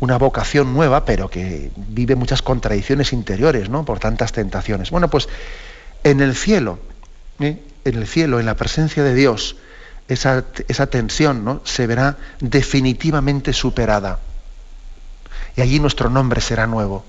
una 0.00 0.18
vocación 0.18 0.74
nueva, 0.74 1.04
pero 1.04 1.28
que 1.30 1.70
vive 1.76 2.16
muchas 2.16 2.42
contradicciones 2.42 3.12
interiores, 3.12 3.68
¿no? 3.68 3.84
Por 3.84 4.00
tantas 4.00 4.32
tentaciones. 4.32 4.90
Bueno, 4.90 5.08
pues 5.08 5.28
en 6.02 6.20
el 6.20 6.34
cielo, 6.34 6.78
¿eh? 7.38 7.62
en 7.84 7.94
el 7.94 8.06
cielo, 8.06 8.40
en 8.40 8.46
la 8.46 8.56
presencia 8.56 9.04
de 9.04 9.14
Dios, 9.14 9.56
esa, 10.08 10.42
tensión 10.90 11.60
se 11.64 11.86
verá 11.86 12.16
definitivamente 12.40 13.52
superada. 13.52 14.18
Y 15.56 15.60
allí 15.60 15.80
nuestro 15.80 16.10
nombre 16.10 16.40
será 16.40 16.66
nuevo. 16.66 17.04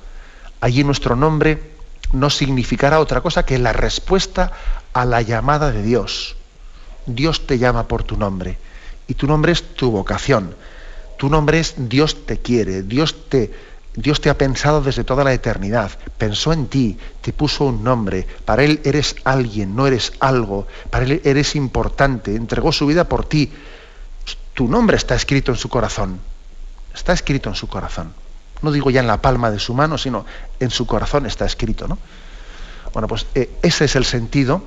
Allí 0.62 0.84
nuestro 0.84 1.16
nombre 1.16 1.72
no 2.12 2.30
significará 2.30 3.00
otra 3.00 3.22
cosa 3.22 3.44
que 3.44 3.58
la 3.58 3.74
respuesta 3.74 4.52
a 4.94 5.06
la 5.06 5.22
llamada 5.22 5.72
de 5.72 5.82
Dios. 5.82 6.36
Dios 7.06 7.48
te 7.48 7.58
llama 7.58 7.88
por 7.88 8.04
tu 8.04 8.18
nombre. 8.18 8.58
Y 9.08 9.16
tu 9.16 9.28
nombre 9.28 9.52
es 9.52 9.64
tu 9.76 9.92
vocación. 9.92 10.56
Tu 11.18 11.30
nombre 11.30 11.60
es 11.60 11.76
Dios 11.78 12.26
te 12.26 12.40
quiere, 12.40 12.84
Dios 12.84 13.30
te, 13.30 13.54
Dios 13.96 14.20
te 14.20 14.30
ha 14.30 14.38
pensado 14.38 14.82
desde 14.82 15.04
toda 15.04 15.24
la 15.24 15.34
eternidad, 15.34 15.92
pensó 16.18 16.52
en 16.52 16.68
ti, 16.68 16.98
te 17.22 17.32
puso 17.32 17.66
un 17.66 17.84
nombre, 17.84 18.28
para 18.46 18.64
Él 18.64 18.82
eres 18.84 19.16
alguien, 19.24 19.76
no 19.76 19.86
eres 19.88 20.14
algo, 20.20 20.68
para 20.90 21.06
Él 21.06 21.22
eres 21.24 21.56
importante, 21.56 22.36
entregó 22.36 22.72
su 22.72 22.88
vida 22.88 23.04
por 23.08 23.26
ti. 23.26 23.52
Tu 24.54 24.68
nombre 24.68 24.98
está 24.98 25.16
escrito 25.16 25.52
en 25.52 25.58
su 25.58 25.70
corazón, 25.70 26.20
está 26.94 27.14
escrito 27.14 27.50
en 27.50 27.56
su 27.56 27.68
corazón. 27.68 28.14
No 28.62 28.72
digo 28.72 28.90
ya 28.90 29.02
en 29.02 29.08
la 29.08 29.22
palma 29.22 29.52
de 29.52 29.60
su 29.60 29.74
mano, 29.74 29.98
sino 29.98 30.26
en 30.60 30.72
su 30.72 30.88
corazón 30.88 31.26
está 31.26 31.46
escrito. 31.46 31.88
¿no? 31.88 32.00
Bueno, 32.94 33.08
pues 33.08 33.28
eh, 33.36 33.50
ese 33.62 33.86
es 33.86 33.96
el 33.96 34.06
sentido, 34.06 34.64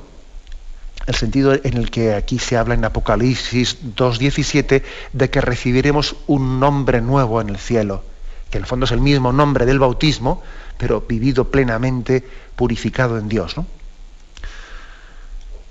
el 1.07 1.15
sentido 1.15 1.55
en 1.55 1.77
el 1.77 1.91
que 1.91 2.15
aquí 2.15 2.39
se 2.39 2.57
habla 2.57 2.75
en 2.75 2.85
Apocalipsis 2.85 3.79
2.17 3.97 4.83
de 5.13 5.31
que 5.31 5.41
recibiremos 5.41 6.17
un 6.27 6.59
nombre 6.59 7.01
nuevo 7.01 7.41
en 7.41 7.49
el 7.51 7.59
cielo 7.59 8.03
que 8.51 8.59
en 8.59 8.65
el 8.65 8.69
fondo 8.69 8.85
es 8.85 8.93
el 8.93 9.01
mismo 9.01 9.33
nombre 9.33 9.67
del 9.67 9.79
bautismo, 9.79 10.43
pero 10.79 11.01
vivido 11.01 11.51
plenamente 11.51 12.25
purificado 12.55 13.19
en 13.19 13.29
Dios. 13.29 13.57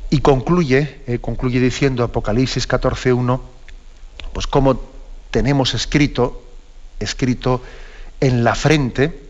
Y 0.10 0.20
concluye, 0.20 1.02
eh, 1.08 1.20
concluye 1.20 1.60
diciendo 1.60 2.04
Apocalipsis 2.04 2.68
14.1, 2.68 3.40
pues 4.34 4.48
cómo 4.48 4.82
tenemos 5.32 5.74
escrito, 5.74 6.44
escrito 7.00 7.62
en 8.20 8.44
la 8.44 8.56
frente, 8.56 9.24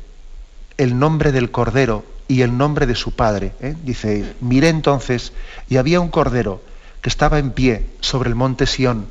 el 0.78 0.98
nombre 0.98 1.32
del 1.32 1.52
Cordero 1.52 2.04
y 2.28 2.42
el 2.42 2.58
nombre 2.58 2.86
de 2.86 2.96
su 2.96 3.12
Padre. 3.12 3.54
¿eh? 3.62 3.76
Dice, 3.84 4.36
miré 4.42 4.70
entonces 4.70 5.34
y 5.70 5.78
había 5.78 6.00
un 6.00 6.10
Cordero 6.10 6.62
que 7.02 7.10
estaba 7.10 7.40
en 7.40 7.52
pie 7.52 7.86
sobre 8.00 8.30
el 8.30 8.36
monte 8.36 8.66
Sión 8.66 9.08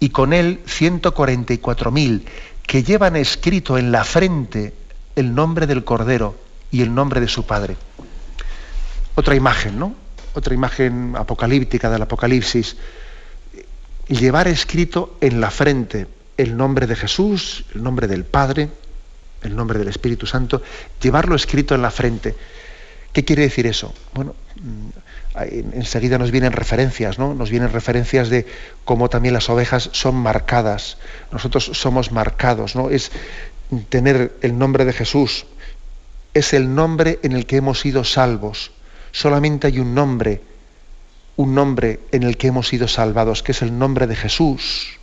y 0.00 0.10
con 0.10 0.32
él 0.32 0.60
144.000 0.66 2.22
que 2.66 2.82
llevan 2.82 3.16
escrito 3.16 3.78
en 3.78 3.92
la 3.92 4.04
frente 4.04 4.74
el 5.14 5.34
nombre 5.34 5.66
del 5.66 5.84
Cordero 5.84 6.36
y 6.70 6.82
el 6.82 6.94
nombre 6.94 7.20
de 7.20 7.28
su 7.28 7.44
Padre. 7.46 7.76
Otra 9.14 9.34
imagen, 9.34 9.78
¿no? 9.78 9.94
Otra 10.34 10.54
imagen 10.54 11.14
apocalíptica 11.16 11.90
del 11.90 12.02
Apocalipsis. 12.02 12.76
Llevar 14.08 14.48
escrito 14.48 15.16
en 15.20 15.40
la 15.40 15.50
frente 15.50 16.06
el 16.36 16.56
nombre 16.56 16.86
de 16.86 16.96
Jesús, 16.96 17.64
el 17.74 17.82
nombre 17.82 18.08
del 18.08 18.24
Padre, 18.24 18.70
el 19.42 19.56
nombre 19.56 19.78
del 19.78 19.88
Espíritu 19.88 20.26
Santo, 20.26 20.62
llevarlo 21.00 21.34
escrito 21.34 21.74
en 21.74 21.82
la 21.82 21.90
frente. 21.90 22.34
¿Qué 23.12 23.24
quiere 23.24 23.42
decir 23.42 23.66
eso? 23.66 23.94
Bueno, 24.14 24.34
mm, 24.56 24.88
enseguida 25.74 26.18
nos 26.18 26.30
vienen 26.30 26.52
referencias, 26.52 27.18
¿no? 27.18 27.34
Nos 27.34 27.50
vienen 27.50 27.72
referencias 27.72 28.30
de 28.30 28.46
cómo 28.84 29.08
también 29.08 29.34
las 29.34 29.50
ovejas 29.50 29.90
son 29.92 30.16
marcadas. 30.16 30.98
Nosotros 31.30 31.70
somos 31.74 32.12
marcados, 32.12 32.74
¿no? 32.74 32.90
Es 32.90 33.12
tener 33.88 34.34
el 34.42 34.58
nombre 34.58 34.84
de 34.84 34.92
Jesús, 34.92 35.46
es 36.34 36.52
el 36.52 36.74
nombre 36.74 37.18
en 37.22 37.32
el 37.32 37.46
que 37.46 37.56
hemos 37.56 37.80
sido 37.80 38.04
salvos. 38.04 38.72
Solamente 39.10 39.66
hay 39.66 39.78
un 39.78 39.94
nombre, 39.94 40.40
un 41.36 41.54
nombre 41.54 42.00
en 42.12 42.22
el 42.22 42.36
que 42.36 42.48
hemos 42.48 42.68
sido 42.68 42.88
salvados, 42.88 43.42
que 43.42 43.52
es 43.52 43.62
el 43.62 43.78
nombre 43.78 44.06
de 44.06 44.16
Jesús. 44.16 44.98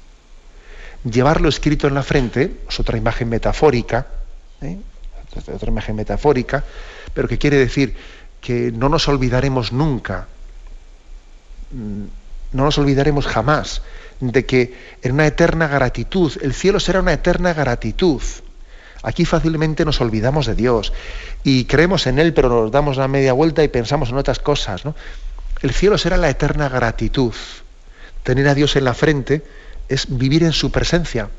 Llevarlo 1.04 1.50
escrito 1.50 1.88
en 1.88 1.94
la 1.94 2.04
frente 2.04 2.58
es 2.68 2.80
otra 2.80 2.98
imagen 2.98 3.30
metafórica, 3.30 4.08
¿eh? 4.62 4.78
otra 5.54 5.70
imagen 5.70 5.96
metafórica, 5.96 6.64
pero 7.14 7.28
que 7.28 7.38
quiere 7.38 7.58
decir 7.58 7.96
que 8.42 8.72
no 8.72 8.90
nos 8.90 9.08
olvidaremos 9.08 9.72
nunca, 9.72 10.28
mm, 11.72 12.04
no 12.54 12.64
nos 12.64 12.78
olvidaremos 12.78 13.28
jamás 13.28 13.82
de 14.20 14.46
que 14.46 14.74
en 15.02 15.14
una 15.14 15.28
eterna 15.28 15.68
gratitud, 15.68 16.34
el 16.42 16.54
cielo 16.54 16.80
será 16.80 17.00
una 17.00 17.14
eterna 17.14 17.54
gratitud. 17.54 18.22
Aquí 19.02 19.24
fácilmente 19.24 19.86
nos 19.86 20.02
olvidamos 20.02 20.46
de 20.46 20.56
Dios 20.56 20.92
y 21.44 21.66
creemos 21.66 22.06
en 22.08 22.20
Él, 22.20 22.34
pero 22.34 22.50
nos 22.50 22.72
damos 22.72 22.98
la 22.98 23.08
media 23.08 23.34
vuelta 23.34 23.64
y 23.64 23.70
pensamos 23.70 24.10
en 24.10 24.18
otras 24.18 24.40
cosas. 24.40 24.84
El 25.62 25.72
cielo 25.72 25.98
será 25.98 26.18
la 26.18 26.30
eterna 26.30 26.68
gratitud. 26.68 27.34
Tener 28.24 28.48
a 28.50 28.56
Dios 28.56 28.76
en 28.76 28.84
la 28.84 28.94
frente 28.94 29.42
es 29.88 30.06
vivir 30.10 30.44
en 30.44 30.52
su 30.52 30.72
presencia. 30.72 31.30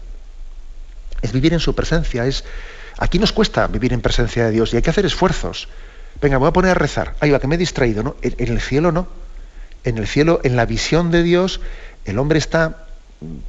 Es 1.20 1.32
vivir 1.32 1.52
en 1.52 1.60
su 1.60 1.74
presencia, 1.74 2.24
es 2.24 2.44
Aquí 3.00 3.18
nos 3.18 3.32
cuesta 3.32 3.66
vivir 3.66 3.94
en 3.94 4.02
presencia 4.02 4.44
de 4.44 4.50
Dios 4.50 4.72
y 4.72 4.76
hay 4.76 4.82
que 4.82 4.90
hacer 4.90 5.06
esfuerzos. 5.06 5.68
Venga, 6.20 6.36
me 6.36 6.40
voy 6.40 6.48
a 6.50 6.52
poner 6.52 6.72
a 6.72 6.74
rezar. 6.74 7.14
Ay, 7.20 7.30
va, 7.30 7.40
que 7.40 7.46
me 7.46 7.54
he 7.54 7.58
distraído, 7.58 8.02
¿no? 8.02 8.16
En, 8.20 8.34
el 8.38 8.60
cielo 8.60 8.92
no. 8.92 9.08
En 9.84 9.96
el 9.96 10.06
cielo, 10.06 10.40
en 10.44 10.54
la 10.54 10.66
visión 10.66 11.10
de 11.10 11.22
Dios, 11.22 11.62
el 12.04 12.18
hombre 12.18 12.38
está 12.38 12.84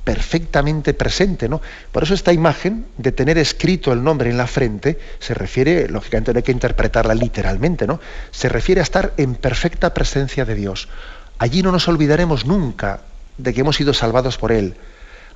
perfectamente 0.06 0.93
presente, 0.93 1.49
¿no? 1.49 1.62
Por 1.91 2.04
eso 2.04 2.14
esta 2.14 2.32
imagen 2.32 2.86
de 2.97 3.12
tener 3.12 3.38
escrito 3.38 3.91
el 3.91 4.04
nombre 4.04 4.30
en 4.30 4.38
la 4.38 4.47
frente 4.47 4.99
se 5.20 5.34
refiere, 5.34 5.89
lógicamente 5.89 6.32
no 6.32 6.38
hay 6.38 6.43
que 6.43 6.52
interpretarla 6.54 7.14
literalmente, 7.14 7.88
¿no? 7.88 7.99
Se 8.32 8.47
refiere 8.47 8.80
a 8.80 8.84
estar 8.84 9.14
en 9.18 9.36
perfecta 9.36 9.93
presencia 9.93 10.45
de 10.45 10.56
Dios. 10.56 10.88
Allí 11.39 11.62
no 11.62 11.74
nos 11.74 11.89
olvidaremos 11.89 12.45
nunca 12.45 13.02
de 13.38 13.54
que 13.54 13.62
hemos 13.62 13.76
sido 13.76 13.93
salvados 13.93 14.38
por 14.38 14.54
Él 14.54 14.76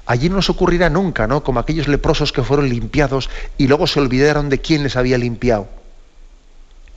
allí 0.05 0.29
no 0.29 0.35
nos 0.35 0.49
ocurrirá 0.49 0.89
nunca, 0.89 1.27
¿no? 1.27 1.43
Como 1.43 1.59
aquellos 1.59 1.87
leprosos 1.87 2.31
que 2.31 2.43
fueron 2.43 2.69
limpiados 2.69 3.29
y 3.57 3.67
luego 3.67 3.87
se 3.87 3.99
olvidaron 3.99 4.49
de 4.49 4.61
quién 4.61 4.83
les 4.83 4.95
había 4.95 5.17
limpiado. 5.17 5.67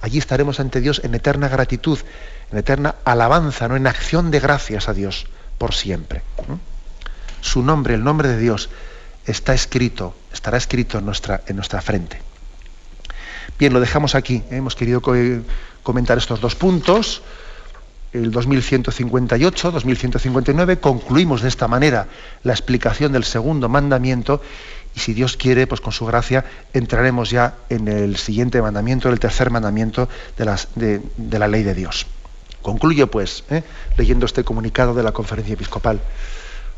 Allí 0.01 0.19
estaremos 0.19 0.61
ante 0.61 0.81
Dios 0.81 1.01
en 1.05 1.15
eterna 1.15 1.49
gratitud, 1.49 1.99
en 2.53 2.59
eterna 2.59 2.97
alabanza, 3.05 3.67
¿no? 3.69 3.77
en 3.77 3.87
acción 3.87 4.31
de 4.31 4.41
gracias 4.41 4.89
a 4.89 4.95
Dios 4.95 5.27
por 5.59 5.75
siempre. 5.75 6.23
Su 7.41 7.63
nombre, 7.63 7.95
el 7.95 8.05
nombre 8.05 8.29
de 8.29 8.39
Dios, 8.39 8.71
está 9.27 9.55
escrito, 9.55 10.15
estará 10.33 10.57
escrito 10.57 10.99
en 10.99 11.07
nuestra, 11.07 11.43
en 11.47 11.57
nuestra 11.57 11.81
frente. 11.81 12.21
Bien, 13.59 13.73
lo 13.73 13.81
dejamos 13.81 14.15
aquí. 14.15 14.37
¿eh? 14.51 14.57
Hemos 14.57 14.77
querido 14.77 15.03
comentar 15.83 16.17
estos 16.17 16.41
dos 16.41 16.55
puntos 16.55 17.23
el 18.13 18.31
2158, 18.31 19.71
2159, 19.71 20.79
concluimos 20.79 21.43
de 21.43 21.49
esta 21.49 21.69
manera 21.69 22.09
la 22.43 22.53
explicación 22.53 23.13
del 23.13 23.25
segundo 23.25 23.69
mandamiento 23.69 24.41
y 24.95 25.01
si 25.01 25.15
Dios 25.15 25.37
quiere, 25.37 25.67
pues 25.67 25.81
con 25.81 25.93
su 25.93 26.07
gracia 26.07 26.45
entraremos 26.73 27.31
ya 27.31 27.57
en 27.69 27.89
el 27.89 28.17
siguiente 28.17 28.61
mandamiento, 28.63 29.09
el 29.09 29.21
tercer 29.21 29.51
mandamiento 29.51 30.09
de, 30.37 31.39
la 31.39 31.49
ley 31.49 31.63
de 31.63 31.75
Dios. 31.75 32.07
Concluyo 32.63 33.11
pues 33.11 33.45
¿eh? 33.51 33.63
leyendo 33.97 34.27
este 34.27 34.45
comunicado 34.45 34.95
de 34.95 35.03
la 35.03 35.13
conferencia 35.13 35.55
episcopal. 35.55 36.01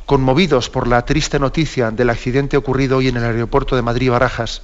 Conmovidos 0.07 0.68
por 0.68 0.89
la 0.89 1.05
triste 1.05 1.39
noticia 1.39 1.91
del 1.93 2.11
accidente 2.11 2.57
ocurrido 2.57 2.99
hoy 2.99 3.09
en 3.09 3.16
el 3.16 3.24
aeropuerto 3.24 3.76
de 3.76 3.83
Madrid-Barajas, 3.83 4.62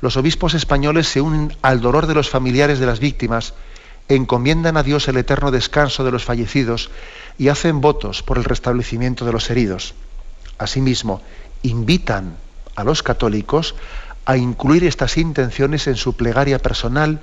los 0.00 0.16
obispos 0.16 0.54
españoles 0.54 1.06
se 1.06 1.20
unen 1.20 1.56
al 1.62 1.80
dolor 1.80 2.06
de 2.06 2.14
los 2.14 2.28
familiares 2.28 2.78
de 2.78 2.86
las 2.86 3.00
víctimas 3.00 3.54
encomiendan 4.08 4.76
a 4.76 4.82
Dios 4.82 5.08
el 5.08 5.16
eterno 5.16 5.50
descanso 5.50 6.04
de 6.04 6.12
los 6.12 6.24
fallecidos 6.24 6.90
y 7.38 7.48
hacen 7.48 7.80
votos 7.80 8.22
por 8.22 8.38
el 8.38 8.44
restablecimiento 8.44 9.24
de 9.24 9.32
los 9.32 9.50
heridos. 9.50 9.94
Asimismo, 10.58 11.22
invitan 11.62 12.36
a 12.76 12.84
los 12.84 13.02
católicos 13.02 13.74
a 14.24 14.36
incluir 14.36 14.84
estas 14.84 15.16
intenciones 15.16 15.86
en 15.86 15.96
su 15.96 16.16
plegaria 16.16 16.58
personal 16.58 17.20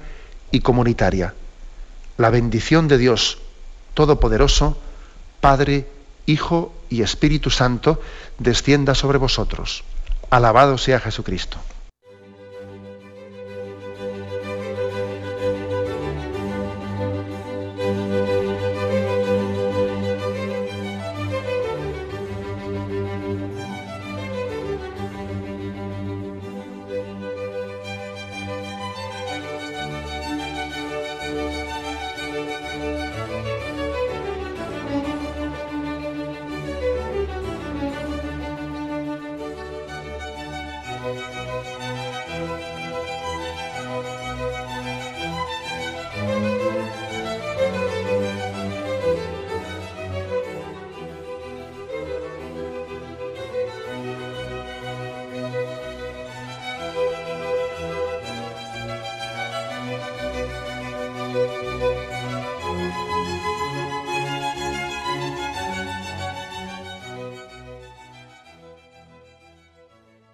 y 0.52 0.62
comunitaria. 0.62 1.34
La 2.18 2.30
bendición 2.30 2.88
de 2.88 2.98
Dios 2.98 3.40
Todopoderoso, 3.94 4.78
Padre, 5.40 5.88
Hijo 6.26 6.74
y 6.90 7.02
Espíritu 7.02 7.50
Santo, 7.50 8.02
descienda 8.40 8.96
sobre 8.96 9.18
vosotros. 9.18 9.84
Alabado 10.30 10.78
sea 10.78 11.00
Jesucristo. 11.00 11.58